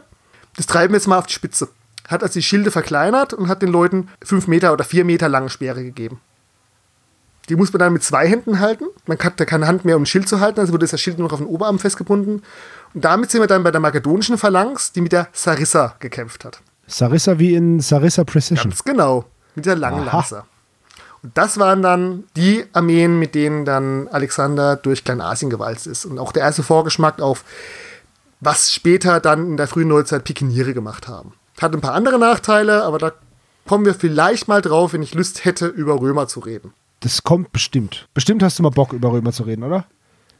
das 0.56 0.68
treiben 0.68 0.94
wir 0.94 0.98
jetzt 0.98 1.08
mal 1.08 1.18
auf 1.18 1.26
die 1.26 1.34
Spitze. 1.34 1.70
Hat 2.08 2.22
also 2.22 2.34
die 2.34 2.44
Schilde 2.44 2.72
verkleinert 2.72 3.34
und 3.34 3.48
hat 3.48 3.62
den 3.62 3.70
Leuten 3.70 4.10
fünf 4.24 4.48
Meter 4.48 4.74
oder 4.74 4.84
vier 4.84 5.06
Meter 5.06 5.30
lange 5.30 5.50
Speere 5.50 5.84
gegeben. 5.84 6.20
Die 7.50 7.56
muss 7.56 7.74
man 7.74 7.80
dann 7.80 7.94
mit 7.94 8.04
zwei 8.04 8.28
Händen 8.28 8.60
halten. 8.60 8.86
Man 9.06 9.18
hat 9.20 9.40
da 9.40 9.46
keine 9.46 9.68
Hand 9.68 9.84
mehr, 9.84 9.98
um 9.98 10.04
ein 10.04 10.06
Schild 10.08 10.30
zu 10.30 10.40
halten, 10.40 10.60
also 10.60 10.72
wurde 10.72 10.88
das 10.88 11.02
Schild 11.02 11.18
nur 11.18 11.28
noch 11.28 11.34
auf 11.34 11.40
den 11.40 11.48
Oberarm 11.48 11.80
festgebunden. 11.80 12.42
Und 12.94 13.06
damit 13.06 13.32
sind 13.32 13.42
wir 13.42 13.48
dann 13.48 13.64
bei 13.64 13.72
der 13.72 13.82
makedonischen 13.82 14.38
Phalanx, 14.38 14.92
die 14.92 15.02
mit 15.02 15.12
der 15.12 15.28
Sarissa 15.34 15.96
gekämpft 16.00 16.46
hat. 16.46 16.62
Sarissa 16.88 17.40
wie 17.40 17.56
in 17.56 17.80
Sarissa 17.80 18.24
Precision. 18.24 18.70
Ganz 18.70 18.84
genau, 18.84 19.26
mit 19.56 19.66
der 19.66 19.76
langen 19.76 20.08
Aha. 20.08 20.18
Lanze. 20.18 20.44
Und 21.24 21.38
das 21.38 21.58
waren 21.58 21.82
dann 21.82 22.26
die 22.36 22.66
Armeen, 22.74 23.18
mit 23.18 23.34
denen 23.34 23.64
dann 23.64 24.10
Alexander 24.10 24.76
durch 24.76 25.06
Kleinasien 25.06 25.50
gewalzt 25.50 25.88
ist. 25.88 26.06
Und 26.06 26.20
auch 26.20 26.34
der 26.34 26.44
erste 26.44 26.64
Vorgeschmack 26.64 27.22
auf, 27.22 27.46
was 28.42 28.74
später 28.74 29.22
dann 29.22 29.48
in 29.52 29.58
der 29.58 29.68
frühen 29.68 29.88
Neuzeit 29.88 30.26
Pikiniere 30.26 30.74
gemacht 30.74 31.08
haben. 31.08 31.34
Hat 31.62 31.74
ein 31.74 31.82
paar 31.82 31.94
andere 31.94 32.20
Nachteile, 32.20 32.84
aber 32.84 32.98
da 32.98 33.14
kommen 33.66 33.86
wir 33.86 33.94
vielleicht 33.94 34.50
mal 34.50 34.62
drauf, 34.62 34.92
wenn 34.92 35.02
ich 35.02 35.14
Lust 35.14 35.46
hätte, 35.46 35.68
über 35.68 36.00
Römer 36.00 36.28
zu 36.28 36.42
reden. 36.42 36.74
Das 37.00 37.24
kommt 37.24 37.54
bestimmt. 37.54 38.08
Bestimmt 38.14 38.44
hast 38.44 38.60
du 38.60 38.64
mal 38.64 38.70
Bock, 38.70 38.92
über 38.92 39.12
Römer 39.12 39.32
zu 39.32 39.44
reden, 39.44 39.64
oder? 39.64 39.86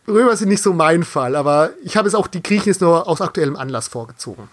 Römer 0.08 0.36
sind 0.36 0.50
nicht 0.50 0.62
so 0.62 0.74
mein 0.74 1.04
Fall, 1.04 1.36
aber 1.36 1.72
ich 1.84 1.96
habe 1.96 2.08
es 2.08 2.16
auch 2.16 2.28
die 2.28 2.44
Griechen 2.44 2.68
jetzt 2.68 2.82
nur 2.82 3.08
aus 3.08 3.22
aktuellem 3.22 3.56
Anlass 3.56 3.88
vorgezogen. 3.88 4.50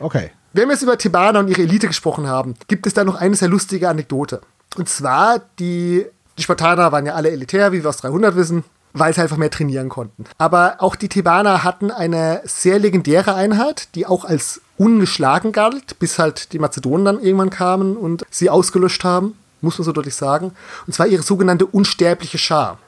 Okay. 0.00 0.30
Wenn 0.52 0.68
wir 0.68 0.72
jetzt 0.72 0.82
über 0.82 0.98
Thebaner 0.98 1.38
und 1.40 1.48
ihre 1.48 1.62
Elite 1.62 1.86
gesprochen 1.86 2.26
haben, 2.26 2.56
gibt 2.66 2.86
es 2.86 2.94
da 2.94 3.04
noch 3.04 3.14
eine 3.14 3.36
sehr 3.36 3.48
lustige 3.48 3.88
Anekdote. 3.88 4.40
Und 4.76 4.88
zwar, 4.88 5.40
die, 5.58 6.06
die 6.38 6.42
Spartaner 6.42 6.90
waren 6.90 7.06
ja 7.06 7.14
alle 7.14 7.30
elitär, 7.30 7.70
wie 7.72 7.82
wir 7.82 7.88
aus 7.88 7.98
300 7.98 8.34
wissen, 8.34 8.64
weil 8.92 9.14
sie 9.14 9.20
einfach 9.20 9.36
mehr 9.36 9.50
trainieren 9.50 9.88
konnten. 9.88 10.24
Aber 10.38 10.76
auch 10.78 10.96
die 10.96 11.08
Thebaner 11.08 11.62
hatten 11.62 11.92
eine 11.92 12.40
sehr 12.44 12.80
legendäre 12.80 13.34
Einheit, 13.34 13.94
die 13.94 14.06
auch 14.06 14.24
als 14.24 14.60
ungeschlagen 14.76 15.52
galt, 15.52 15.98
bis 16.00 16.18
halt 16.18 16.52
die 16.52 16.58
Mazedonen 16.58 17.04
dann 17.04 17.20
irgendwann 17.20 17.50
kamen 17.50 17.96
und 17.96 18.24
sie 18.30 18.50
ausgelöscht 18.50 19.04
haben, 19.04 19.36
muss 19.60 19.78
man 19.78 19.84
so 19.84 19.92
deutlich 19.92 20.16
sagen. 20.16 20.52
Und 20.86 20.94
zwar 20.94 21.06
ihre 21.06 21.22
sogenannte 21.22 21.66
unsterbliche 21.66 22.38
Schar. 22.38 22.78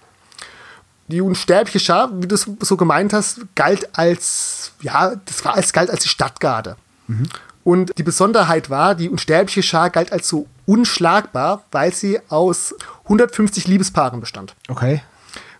Die 1.08 1.20
unsterbliche 1.20 1.80
Schar, 1.80 2.10
wie 2.22 2.26
du 2.26 2.34
es 2.34 2.48
so 2.60 2.76
gemeint 2.76 3.12
hast, 3.12 3.40
galt 3.54 3.98
als, 3.98 4.72
ja, 4.80 5.14
das 5.24 5.44
war 5.44 5.54
als, 5.54 5.72
galt 5.72 5.90
als 5.90 6.02
die 6.02 6.08
Stadtgarde. 6.08 6.76
Und 7.64 7.96
die 7.98 8.02
Besonderheit 8.02 8.70
war, 8.70 8.94
die 8.94 9.08
unsterbliche 9.08 9.62
Schar 9.62 9.90
galt 9.90 10.12
als 10.12 10.28
so 10.28 10.46
unschlagbar, 10.66 11.64
weil 11.70 11.92
sie 11.92 12.18
aus 12.28 12.74
150 13.04 13.68
Liebespaaren 13.68 14.20
bestand. 14.20 14.54
Okay. 14.68 15.02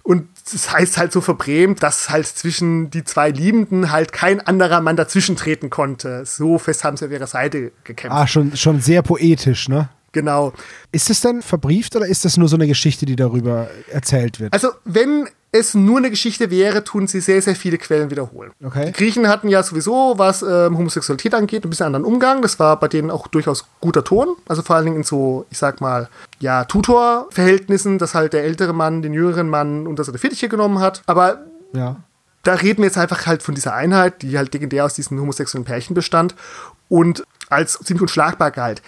Und 0.02 0.26
das 0.50 0.72
heißt 0.72 0.98
halt 0.98 1.12
so 1.12 1.20
verbrämt, 1.20 1.82
dass 1.82 2.10
halt 2.10 2.26
zwischen 2.26 2.90
die 2.90 3.04
zwei 3.04 3.30
Liebenden 3.30 3.92
halt 3.92 4.12
kein 4.12 4.40
anderer 4.40 4.80
Mann 4.80 4.96
dazwischen 4.96 5.36
treten 5.36 5.70
konnte. 5.70 6.26
So 6.26 6.58
fest 6.58 6.82
haben 6.82 6.96
sie 6.96 7.06
auf 7.06 7.12
ihrer 7.12 7.28
Seite 7.28 7.70
gekämpft. 7.84 8.16
Ah, 8.16 8.26
schon, 8.26 8.56
schon 8.56 8.80
sehr 8.80 9.02
poetisch, 9.02 9.68
ne? 9.68 9.88
Genau. 10.12 10.52
Ist 10.92 11.10
es 11.10 11.20
denn 11.20 11.42
verbrieft 11.42 11.96
oder 11.96 12.06
ist 12.06 12.24
das 12.24 12.36
nur 12.36 12.48
so 12.48 12.56
eine 12.56 12.66
Geschichte, 12.66 13.06
die 13.06 13.16
darüber 13.16 13.68
erzählt 13.90 14.40
wird? 14.40 14.52
Also, 14.52 14.68
wenn 14.84 15.28
es 15.54 15.74
nur 15.74 15.98
eine 15.98 16.08
Geschichte 16.08 16.50
wäre, 16.50 16.82
tun 16.82 17.06
sie 17.06 17.20
sehr, 17.20 17.42
sehr 17.42 17.54
viele 17.54 17.76
Quellen 17.76 18.10
wiederholen. 18.10 18.52
Okay. 18.64 18.86
Die 18.86 18.92
Griechen 18.92 19.28
hatten 19.28 19.48
ja 19.48 19.62
sowieso, 19.62 20.14
was 20.16 20.40
ähm, 20.42 20.78
Homosexualität 20.78 21.34
angeht, 21.34 21.64
ein 21.64 21.70
bisschen 21.70 21.86
anderen 21.86 22.06
Umgang. 22.06 22.40
Das 22.40 22.58
war 22.58 22.80
bei 22.80 22.88
denen 22.88 23.10
auch 23.10 23.26
durchaus 23.26 23.66
guter 23.80 24.02
Ton. 24.02 24.34
Also 24.48 24.62
vor 24.62 24.76
allen 24.76 24.86
Dingen 24.86 24.96
in 24.98 25.02
so, 25.02 25.44
ich 25.50 25.58
sag 25.58 25.82
mal, 25.82 26.08
ja, 26.40 26.64
Tutor-Verhältnissen, 26.64 27.98
dass 27.98 28.14
halt 28.14 28.32
der 28.32 28.44
ältere 28.44 28.72
Mann 28.72 29.02
den 29.02 29.12
jüngeren 29.12 29.50
Mann 29.50 29.86
unter 29.86 30.04
seine 30.04 30.16
Fittiche 30.16 30.48
genommen 30.48 30.78
hat. 30.78 31.02
Aber 31.04 31.44
ja. 31.74 31.96
da 32.44 32.54
reden 32.54 32.78
wir 32.78 32.86
jetzt 32.86 32.98
einfach 32.98 33.26
halt 33.26 33.42
von 33.42 33.54
dieser 33.54 33.74
Einheit, 33.74 34.22
die 34.22 34.38
halt 34.38 34.54
legendär 34.54 34.86
aus 34.86 34.94
diesen 34.94 35.20
homosexuellen 35.20 35.66
Pärchen 35.66 35.92
bestand 35.92 36.34
und 36.88 37.24
als 37.50 37.78
ziemlich 37.78 38.02
unschlagbar 38.02 38.50
galt. 38.50 38.80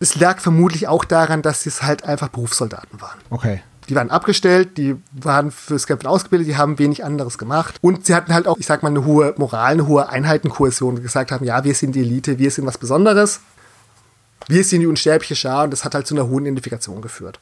Es 0.00 0.16
lag 0.16 0.40
vermutlich 0.40 0.86
auch 0.86 1.04
daran, 1.04 1.42
dass 1.42 1.62
sie 1.62 1.70
es 1.70 1.82
halt 1.82 2.04
einfach 2.04 2.28
Berufssoldaten 2.28 3.00
waren. 3.00 3.18
Okay. 3.30 3.62
Die 3.88 3.94
waren 3.94 4.10
abgestellt, 4.10 4.76
die 4.76 4.96
waren 5.12 5.50
fürs 5.50 5.86
Kämpfen 5.86 6.06
ausgebildet, 6.06 6.46
die 6.46 6.56
haben 6.56 6.78
wenig 6.78 7.04
anderes 7.04 7.38
gemacht. 7.38 7.76
Und 7.80 8.04
sie 8.04 8.14
hatten 8.14 8.34
halt 8.34 8.46
auch, 8.46 8.58
ich 8.58 8.66
sag 8.66 8.82
mal, 8.82 8.90
eine 8.90 9.04
hohe 9.04 9.34
Moral, 9.38 9.72
eine 9.72 9.86
hohe 9.86 10.08
Einheitenkohäsion, 10.08 10.96
die 10.96 11.02
gesagt 11.02 11.32
haben, 11.32 11.44
ja, 11.44 11.64
wir 11.64 11.74
sind 11.74 11.94
die 11.94 12.00
Elite, 12.00 12.38
wir 12.38 12.50
sind 12.50 12.66
was 12.66 12.76
Besonderes. 12.76 13.40
Wir 14.46 14.62
sind 14.62 14.80
die 14.80 14.86
unsterbliche 14.86 15.36
Schar 15.36 15.64
und 15.64 15.72
das 15.72 15.84
hat 15.84 15.94
halt 15.94 16.06
zu 16.06 16.14
einer 16.14 16.28
hohen 16.28 16.44
Identifikation 16.44 17.02
geführt. 17.02 17.40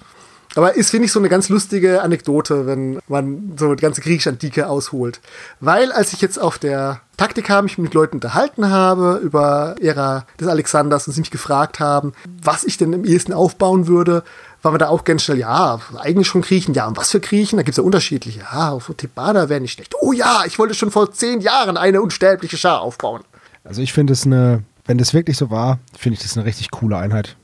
Aber 0.57 0.75
ist, 0.75 0.91
finde 0.91 1.05
ich, 1.05 1.13
so 1.13 1.19
eine 1.19 1.29
ganz 1.29 1.49
lustige 1.49 2.03
Anekdote, 2.03 2.67
wenn 2.67 2.99
man 3.09 3.53
so 3.59 3.75
die 3.75 3.83
ganze 3.83 4.01
griechische 4.01 4.31
Antike 4.31 4.69
ausholt. 4.69 5.21
Weil, 5.61 5.93
als 5.93 6.15
ich 6.15 6.23
jetzt 6.23 6.41
auf 6.41 6.59
der 6.59 7.03
Taktika 7.19 7.61
mich 7.61 7.77
mit 7.77 7.93
Leuten 7.93 8.17
unterhalten 8.17 8.71
habe 8.71 9.21
über 9.23 9.77
Ära 9.81 10.27
des 10.41 10.49
Alexanders 10.49 11.07
und 11.07 11.13
sie 11.13 11.21
mich 11.21 11.31
gefragt 11.31 11.79
haben, 11.79 12.15
was 12.43 12.65
ich 12.65 12.79
denn 12.79 12.95
im 12.95 13.05
ehesten 13.05 13.35
aufbauen 13.35 13.87
würde, 13.87 14.25
war 14.63 14.73
man 14.73 14.79
da 14.79 14.89
auch 14.89 15.05
ganz 15.05 15.23
schnell, 15.23 15.39
ja, 15.39 15.79
eigentlich 15.99 16.27
schon 16.27 16.41
Griechen, 16.41 16.75
ja, 16.75 16.87
und 16.87 16.97
was 16.97 17.11
für 17.11 17.21
Griechen? 17.21 17.59
Da 17.59 17.63
gibt 17.63 17.75
es 17.75 17.77
ja 17.77 17.85
unterschiedliche. 17.85 18.41
Ja, 18.41 18.71
auf 18.71 18.91
Thebada 18.97 19.49
wäre 19.49 19.61
nicht 19.61 19.73
schlecht. 19.73 19.95
Oh 20.01 20.13
ja, 20.13 20.43
ich 20.47 20.59
wollte 20.59 20.75
schon 20.75 20.91
vor 20.91 21.13
zehn 21.13 21.41
Jahren 21.41 21.77
eine 21.77 22.01
unsterbliche 22.01 22.57
Schar 22.57 22.81
aufbauen. 22.81 23.23
Also 23.63 23.83
ich 23.83 23.93
finde 23.93 24.15
es 24.15 24.25
eine, 24.25 24.63
wenn 24.87 24.97
das 24.97 25.13
wirklich 25.13 25.37
so 25.37 25.51
war, 25.51 25.79
finde 25.97 26.17
ich 26.17 26.23
das 26.23 26.37
eine 26.37 26.47
richtig 26.47 26.71
coole 26.71 26.97
Einheit. 26.97 27.37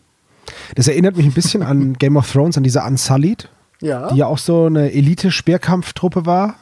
Das 0.74 0.88
erinnert 0.88 1.16
mich 1.16 1.26
ein 1.26 1.32
bisschen 1.32 1.62
an 1.62 1.92
Game 1.98 2.16
of 2.16 2.30
Thrones, 2.30 2.56
an 2.56 2.62
diese 2.62 2.82
Unsullied, 2.82 3.48
Ja. 3.80 4.08
die 4.10 4.16
ja 4.16 4.26
auch 4.26 4.38
so 4.38 4.66
eine 4.66 4.92
Elite-Speerkampftruppe 4.92 6.26
war. 6.26 6.54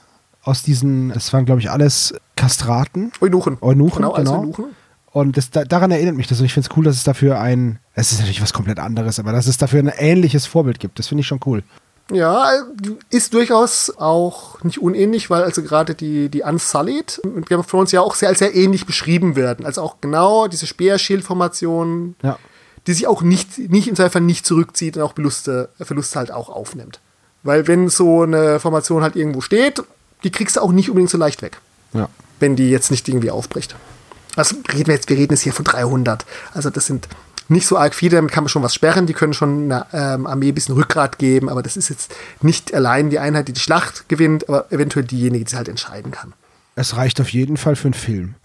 Aus 0.43 0.63
diesen, 0.63 1.11
es 1.11 1.33
waren 1.33 1.45
glaube 1.45 1.61
ich 1.61 1.71
alles 1.71 2.15
Kastraten. 2.37 3.13
Eunuchen. 3.21 3.59
Eunuchen, 3.61 3.97
genau. 4.03 4.13
genau. 4.15 4.41
Eunuchen. 4.41 4.65
Und 5.13 5.37
das, 5.37 5.51
da, 5.51 5.65
daran 5.65 5.91
erinnert 5.91 6.15
mich 6.17 6.29
das. 6.29 6.39
Und 6.41 6.47
ich 6.47 6.55
finde 6.55 6.69
es 6.71 6.77
cool, 6.77 6.85
dass 6.85 6.97
es 6.97 7.05
dafür 7.05 7.41
ein, 7.41 7.79
es 7.95 8.13
ist 8.13 8.21
natürlich 8.21 8.41
was 8.41 8.53
komplett 8.53 8.79
anderes, 8.79 9.19
aber 9.19 9.33
dass 9.33 9.47
es 9.49 9.59
dafür 9.59 9.81
ein 9.81 9.89
ähnliches 9.99 10.47
Vorbild 10.47 10.79
gibt. 10.81 10.99
Das 10.99 11.09
finde 11.09 11.21
ich 11.23 11.27
schon 11.27 11.41
cool. 11.47 11.63
Ja, 12.13 12.49
ist 13.11 13.35
durchaus 13.35 13.93
auch 13.99 14.63
nicht 14.65 14.81
unähnlich, 14.81 15.31
weil 15.31 15.43
also 15.45 15.63
gerade 15.63 15.95
die, 15.95 16.29
die 16.29 16.43
Unsullied 16.43 17.21
mit 17.35 17.49
Game 17.49 17.61
of 17.61 17.67
Thrones 17.69 17.93
ja 17.93 18.01
auch 18.01 18.15
sehr, 18.17 18.35
sehr 18.35 18.55
ähnlich 18.55 18.85
beschrieben 18.87 19.37
werden. 19.37 19.65
Also 19.67 19.83
auch 19.83 19.97
genau 20.01 20.49
diese 20.49 20.67
Speerschildformation, 20.67 22.17
Ja. 22.23 22.39
Die 22.87 22.93
sich 22.93 23.07
auch 23.07 23.23
nicht, 23.23 23.59
nicht 23.59 23.89
insofern 23.89 24.27
nicht 24.27 24.47
zurückzieht 24.47 24.97
und 24.97 25.03
auch 25.03 25.15
Verluste, 25.15 25.69
Verluste 25.81 26.19
halt 26.19 26.31
auch 26.33 26.49
aufnimmt. 26.49 27.01
Weil 27.43 27.67
wenn 27.69 27.89
so 27.89 28.23
eine 28.23 28.61
Formation 28.61 29.03
halt 29.03 29.17
irgendwo 29.17 29.41
steht, 29.41 29.83
die 30.25 30.31
kriegst 30.31 30.57
du 30.57 30.61
auch 30.61 30.73
nicht 30.73 30.89
unbedingt 30.91 31.11
so 31.11 31.19
leicht 31.19 31.43
weg, 31.43 31.59
Ja. 31.93 32.09
wenn 32.39 32.57
die 32.57 32.71
jetzt 32.71 32.91
nicht 32.91 33.09
irgendwie 33.09 33.31
aufbricht. 33.31 33.77
Also 34.37 34.57
reden 34.73 34.87
wir 34.89 34.95
jetzt, 34.95 35.09
wir 35.09 35.17
reden 35.17 35.33
jetzt 35.33 35.43
hier 35.43 35.53
von 35.53 35.65
300. 35.65 36.25
Also 36.55 36.71
das 36.71 36.87
sind 36.87 37.09
nicht 37.49 37.67
so 37.67 37.77
arg 37.77 37.95
viele, 37.95 38.17
damit 38.17 38.31
kann 38.31 38.45
man 38.45 38.49
schon 38.49 38.63
was 38.63 38.75
sperren. 38.75 39.07
Die 39.07 39.13
können 39.15 39.35
schon 39.35 39.65
einer 39.65 39.87
ähm, 39.93 40.27
Armee 40.27 40.49
ein 40.51 40.55
bisschen 40.55 40.75
Rückgrat 40.77 41.19
geben, 41.19 41.49
aber 41.49 41.63
das 41.63 41.77
ist 41.77 41.89
jetzt 41.89 42.15
nicht 42.43 42.73
allein 42.73 43.11
die 43.11 43.19
Einheit, 43.19 43.49
die 43.49 43.53
die 43.53 43.61
Schlacht 43.61 44.09
gewinnt, 44.09 44.49
aber 44.49 44.71
eventuell 44.71 45.05
diejenige, 45.05 45.45
die 45.45 45.51
sie 45.51 45.57
halt 45.57 45.69
entscheiden 45.69 46.13
kann. 46.13 46.33
Es 46.77 46.97
reicht 46.97 47.21
auf 47.21 47.31
jeden 47.31 47.57
Fall 47.57 47.75
für 47.77 47.87
einen 47.89 47.95
Film. 47.95 48.35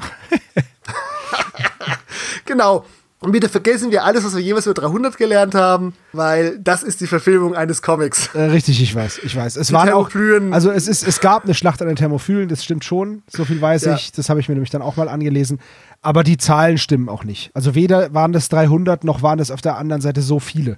Genau. 2.45 2.85
Und 3.25 3.31
bitte 3.31 3.49
vergessen 3.49 3.89
wir 3.89 4.03
alles, 4.03 4.23
was 4.23 4.35
wir 4.35 4.41
jeweils 4.43 4.67
über 4.67 4.75
300 4.75 5.17
gelernt 5.17 5.55
haben, 5.55 5.93
weil 6.13 6.59
das 6.59 6.83
ist 6.83 7.01
die 7.01 7.07
Verfilmung 7.07 7.55
eines 7.55 7.81
Comics. 7.81 8.29
Äh, 8.35 8.43
richtig, 8.43 8.79
ich 8.83 8.93
weiß, 8.93 9.19
ich 9.23 9.35
weiß. 9.35 9.55
Es 9.55 9.67
Die 9.67 9.73
waren 9.73 9.89
auch, 9.89 10.11
also 10.51 10.69
es 10.69 10.87
ist, 10.87 11.07
es 11.07 11.19
gab 11.21 11.43
eine 11.45 11.55
Schlacht 11.55 11.81
an 11.81 11.87
den 11.87 11.95
Thermophylen, 11.95 12.47
das 12.49 12.63
stimmt 12.63 12.85
schon, 12.85 13.23
so 13.27 13.43
viel 13.43 13.59
weiß 13.59 13.85
Ja. 13.85 13.95
ich. 13.95 14.11
Das 14.11 14.29
habe 14.29 14.39
ich 14.39 14.47
mir 14.47 14.53
nämlich 14.53 14.69
dann 14.69 14.83
auch 14.83 14.95
mal 14.95 15.09
angelesen. 15.09 15.59
Aber 16.03 16.23
die 16.23 16.37
Zahlen 16.37 16.77
stimmen 16.77 17.09
auch 17.09 17.23
nicht. 17.23 17.49
Also 17.55 17.73
weder 17.73 18.13
waren 18.13 18.31
das 18.31 18.47
300 18.49 19.03
noch 19.03 19.23
waren 19.23 19.39
das 19.39 19.49
auf 19.49 19.61
der 19.61 19.77
anderen 19.77 20.03
Seite 20.03 20.21
so 20.21 20.39
viele. 20.39 20.77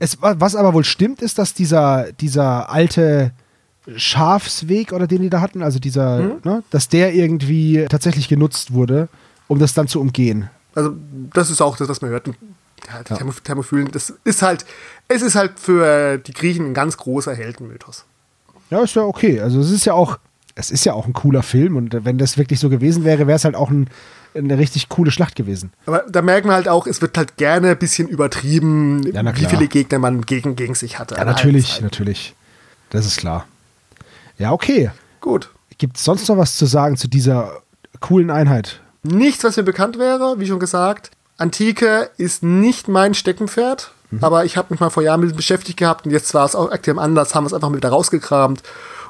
Es, 0.00 0.18
was 0.20 0.56
aber 0.56 0.74
wohl 0.74 0.82
stimmt, 0.84 1.22
ist, 1.22 1.38
dass 1.38 1.54
dieser, 1.54 2.08
dieser 2.20 2.68
alte 2.68 3.30
Schafsweg 3.96 4.92
oder 4.92 5.06
den 5.06 5.22
die 5.22 5.30
da 5.30 5.40
hatten, 5.40 5.62
also 5.62 5.78
dieser, 5.78 6.18
Mhm. 6.18 6.32
ne, 6.44 6.62
dass 6.70 6.88
der 6.88 7.14
irgendwie 7.14 7.86
tatsächlich 7.88 8.28
genutzt 8.28 8.72
wurde, 8.72 9.08
um 9.48 9.58
das 9.58 9.74
dann 9.74 9.88
zu 9.88 10.00
umgehen. 10.00 10.50
Also, 10.76 10.94
das 11.32 11.50
ist 11.50 11.60
auch 11.60 11.76
das, 11.76 11.88
was 11.88 12.00
man 12.02 12.10
hört. 12.12 12.28
Ja, 12.28 12.32
die 13.02 13.10
Ja. 13.10 13.16
Thermo- 13.18 13.32
Thermophylen, 13.42 13.90
das 13.90 14.12
ist 14.22 14.42
halt, 14.42 14.64
es 15.08 15.22
ist 15.22 15.34
halt 15.34 15.58
für 15.58 16.18
die 16.18 16.32
Griechen 16.32 16.66
ein 16.66 16.74
ganz 16.74 16.96
großer 16.96 17.34
Heldenmythos. 17.34 18.04
Ja, 18.70 18.82
ist 18.82 18.94
ja 18.94 19.02
okay. 19.02 19.40
Also 19.40 19.58
es 19.60 19.70
ist 19.70 19.84
ja 19.86 19.94
auch, 19.94 20.18
es 20.54 20.70
ist 20.70 20.84
ja 20.84 20.92
auch 20.92 21.06
ein 21.06 21.12
cooler 21.12 21.42
Film 21.42 21.76
und 21.76 22.04
wenn 22.04 22.18
das 22.18 22.38
wirklich 22.38 22.60
so 22.60 22.68
gewesen 22.68 23.04
wäre, 23.04 23.26
wäre 23.26 23.36
es 23.36 23.44
halt 23.44 23.54
auch 23.56 23.70
ein, 23.70 23.88
eine 24.34 24.58
richtig 24.58 24.88
coole 24.88 25.10
Schlacht 25.10 25.34
gewesen. 25.34 25.72
Aber 25.86 26.04
da 26.08 26.20
merkt 26.22 26.46
man 26.46 26.54
halt 26.54 26.68
auch, 26.68 26.86
es 26.86 27.00
wird 27.00 27.16
halt 27.16 27.36
gerne 27.38 27.70
ein 27.70 27.78
bisschen 27.78 28.06
übertrieben, 28.08 29.02
Ja, 29.12 29.24
wie 29.36 29.46
viele 29.46 29.66
Gegner 29.68 29.98
man 29.98 30.20
gegen, 30.22 30.54
gegen 30.56 30.74
sich 30.74 30.98
hatte. 30.98 31.14
Ja, 31.14 31.22
allen 31.22 31.30
natürlich, 31.30 31.68
Seiten. 31.72 31.84
natürlich. 31.84 32.34
Das 32.90 33.06
ist 33.06 33.16
klar. 33.16 33.46
Ja, 34.38 34.52
okay. 34.52 34.90
Gut. 35.20 35.50
Gibt 35.78 35.96
es 35.96 36.04
sonst 36.04 36.28
noch 36.28 36.36
was 36.36 36.56
zu 36.56 36.66
sagen 36.66 36.96
zu 36.96 37.08
dieser 37.08 37.62
coolen 38.00 38.30
Einheit? 38.30 38.80
Nichts, 39.06 39.44
was 39.44 39.56
mir 39.56 39.62
bekannt 39.62 39.98
wäre, 39.98 40.38
wie 40.38 40.46
schon 40.46 40.58
gesagt. 40.60 41.10
Antike 41.38 42.10
ist 42.16 42.42
nicht 42.42 42.88
mein 42.88 43.14
Steckenpferd, 43.14 43.92
Mhm. 44.10 44.22
aber 44.22 44.44
ich 44.44 44.56
habe 44.56 44.68
mich 44.70 44.80
mal 44.80 44.90
vor 44.90 45.02
Jahren 45.02 45.20
mit 45.20 45.36
beschäftigt 45.36 45.78
gehabt 45.78 46.06
und 46.06 46.12
jetzt 46.12 46.32
war 46.32 46.44
es 46.44 46.54
auch 46.54 46.70
aktuell 46.70 46.98
anders, 46.98 47.34
haben 47.34 47.44
wir 47.44 47.48
es 47.48 47.54
einfach 47.54 47.68
mal 47.70 47.76
wieder 47.76 47.88
rausgekramt. 47.88 48.62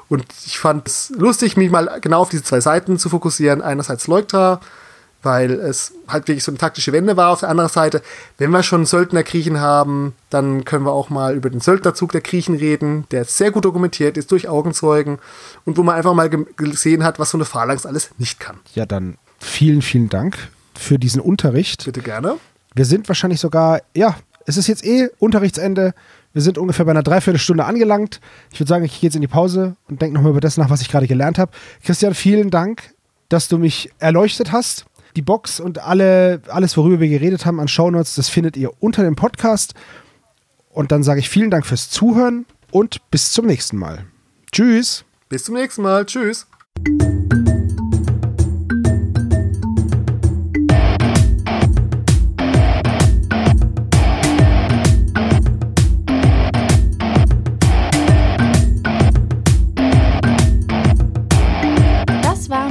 Und 0.09 0.25
ich 0.45 0.57
fand 0.57 0.87
es 0.87 1.11
lustig, 1.17 1.57
mich 1.57 1.69
mal 1.69 1.99
genau 2.01 2.21
auf 2.21 2.29
diese 2.29 2.43
zwei 2.43 2.61
Seiten 2.61 2.97
zu 2.97 3.09
fokussieren. 3.09 3.61
Einerseits 3.61 4.07
Leuktra, 4.07 4.61
weil 5.21 5.51
es 5.51 5.91
halt 6.07 6.29
wirklich 6.29 6.45
so 6.45 6.51
eine 6.51 6.57
taktische 6.57 6.93
Wende 6.93 7.17
war. 7.17 7.31
Auf 7.31 7.41
der 7.41 7.49
anderen 7.49 7.69
Seite, 7.69 8.01
wenn 8.37 8.51
wir 8.51 8.63
schon 8.63 8.85
Söldner-Griechen 8.85 9.59
haben, 9.59 10.13
dann 10.29 10.63
können 10.63 10.85
wir 10.85 10.93
auch 10.93 11.09
mal 11.09 11.35
über 11.35 11.49
den 11.49 11.59
Söldnerzug 11.59 12.13
der 12.13 12.21
Griechen 12.21 12.55
reden, 12.55 13.05
der 13.11 13.25
sehr 13.25 13.51
gut 13.51 13.65
dokumentiert 13.65 14.15
ist 14.15 14.31
durch 14.31 14.47
Augenzeugen 14.47 15.19
und 15.65 15.77
wo 15.77 15.83
man 15.83 15.95
einfach 15.95 16.13
mal 16.13 16.29
gesehen 16.29 17.03
hat, 17.03 17.19
was 17.19 17.31
so 17.31 17.37
eine 17.37 17.45
Phalanx 17.45 17.85
alles 17.85 18.09
nicht 18.17 18.39
kann. 18.39 18.59
Ja, 18.75 18.85
dann 18.85 19.17
vielen, 19.39 19.81
vielen 19.81 20.09
Dank 20.09 20.37
für 20.75 20.99
diesen 20.99 21.21
Unterricht. 21.21 21.85
Bitte 21.85 22.01
gerne. 22.01 22.37
Wir 22.75 22.85
sind 22.85 23.07
wahrscheinlich 23.07 23.39
sogar, 23.39 23.81
ja, 23.95 24.15
es 24.45 24.57
ist 24.57 24.67
jetzt 24.67 24.85
eh 24.85 25.09
Unterrichtsende. 25.19 25.93
Wir 26.33 26.41
sind 26.41 26.57
ungefähr 26.57 26.85
bei 26.85 26.91
einer 26.91 27.03
Dreiviertelstunde 27.03 27.65
angelangt. 27.65 28.21
Ich 28.51 28.59
würde 28.59 28.69
sagen, 28.69 28.85
ich 28.85 28.99
gehe 28.99 29.07
jetzt 29.07 29.15
in 29.15 29.21
die 29.21 29.27
Pause 29.27 29.75
und 29.89 30.01
denke 30.01 30.15
nochmal 30.15 30.31
über 30.31 30.41
das 30.41 30.57
nach, 30.57 30.69
was 30.69 30.81
ich 30.81 30.89
gerade 30.89 31.07
gelernt 31.07 31.37
habe. 31.39 31.51
Christian, 31.83 32.13
vielen 32.13 32.49
Dank, 32.49 32.93
dass 33.29 33.47
du 33.47 33.57
mich 33.57 33.91
erleuchtet 33.99 34.51
hast. 34.51 34.85
Die 35.15 35.21
Box 35.21 35.59
und 35.59 35.79
alle, 35.79 36.41
alles, 36.49 36.77
worüber 36.77 36.99
wir 36.99 37.09
geredet 37.09 37.45
haben 37.45 37.59
an 37.59 37.67
Shownotes, 37.67 38.15
das 38.15 38.29
findet 38.29 38.55
ihr 38.55 38.71
unter 38.79 39.03
dem 39.03 39.15
Podcast. 39.15 39.73
Und 40.69 40.91
dann 40.91 41.01
sage 41.01 41.19
ich 41.19 41.29
vielen 41.29 41.49
Dank 41.49 41.65
fürs 41.65 41.89
Zuhören 41.89 42.45
und 42.69 43.09
bis 43.09 43.31
zum 43.31 43.47
nächsten 43.47 43.77
Mal. 43.77 44.05
Tschüss. 44.51 45.03
Bis 45.27 45.45
zum 45.45 45.55
nächsten 45.55 45.81
Mal. 45.81 46.05
Tschüss. 46.05 46.45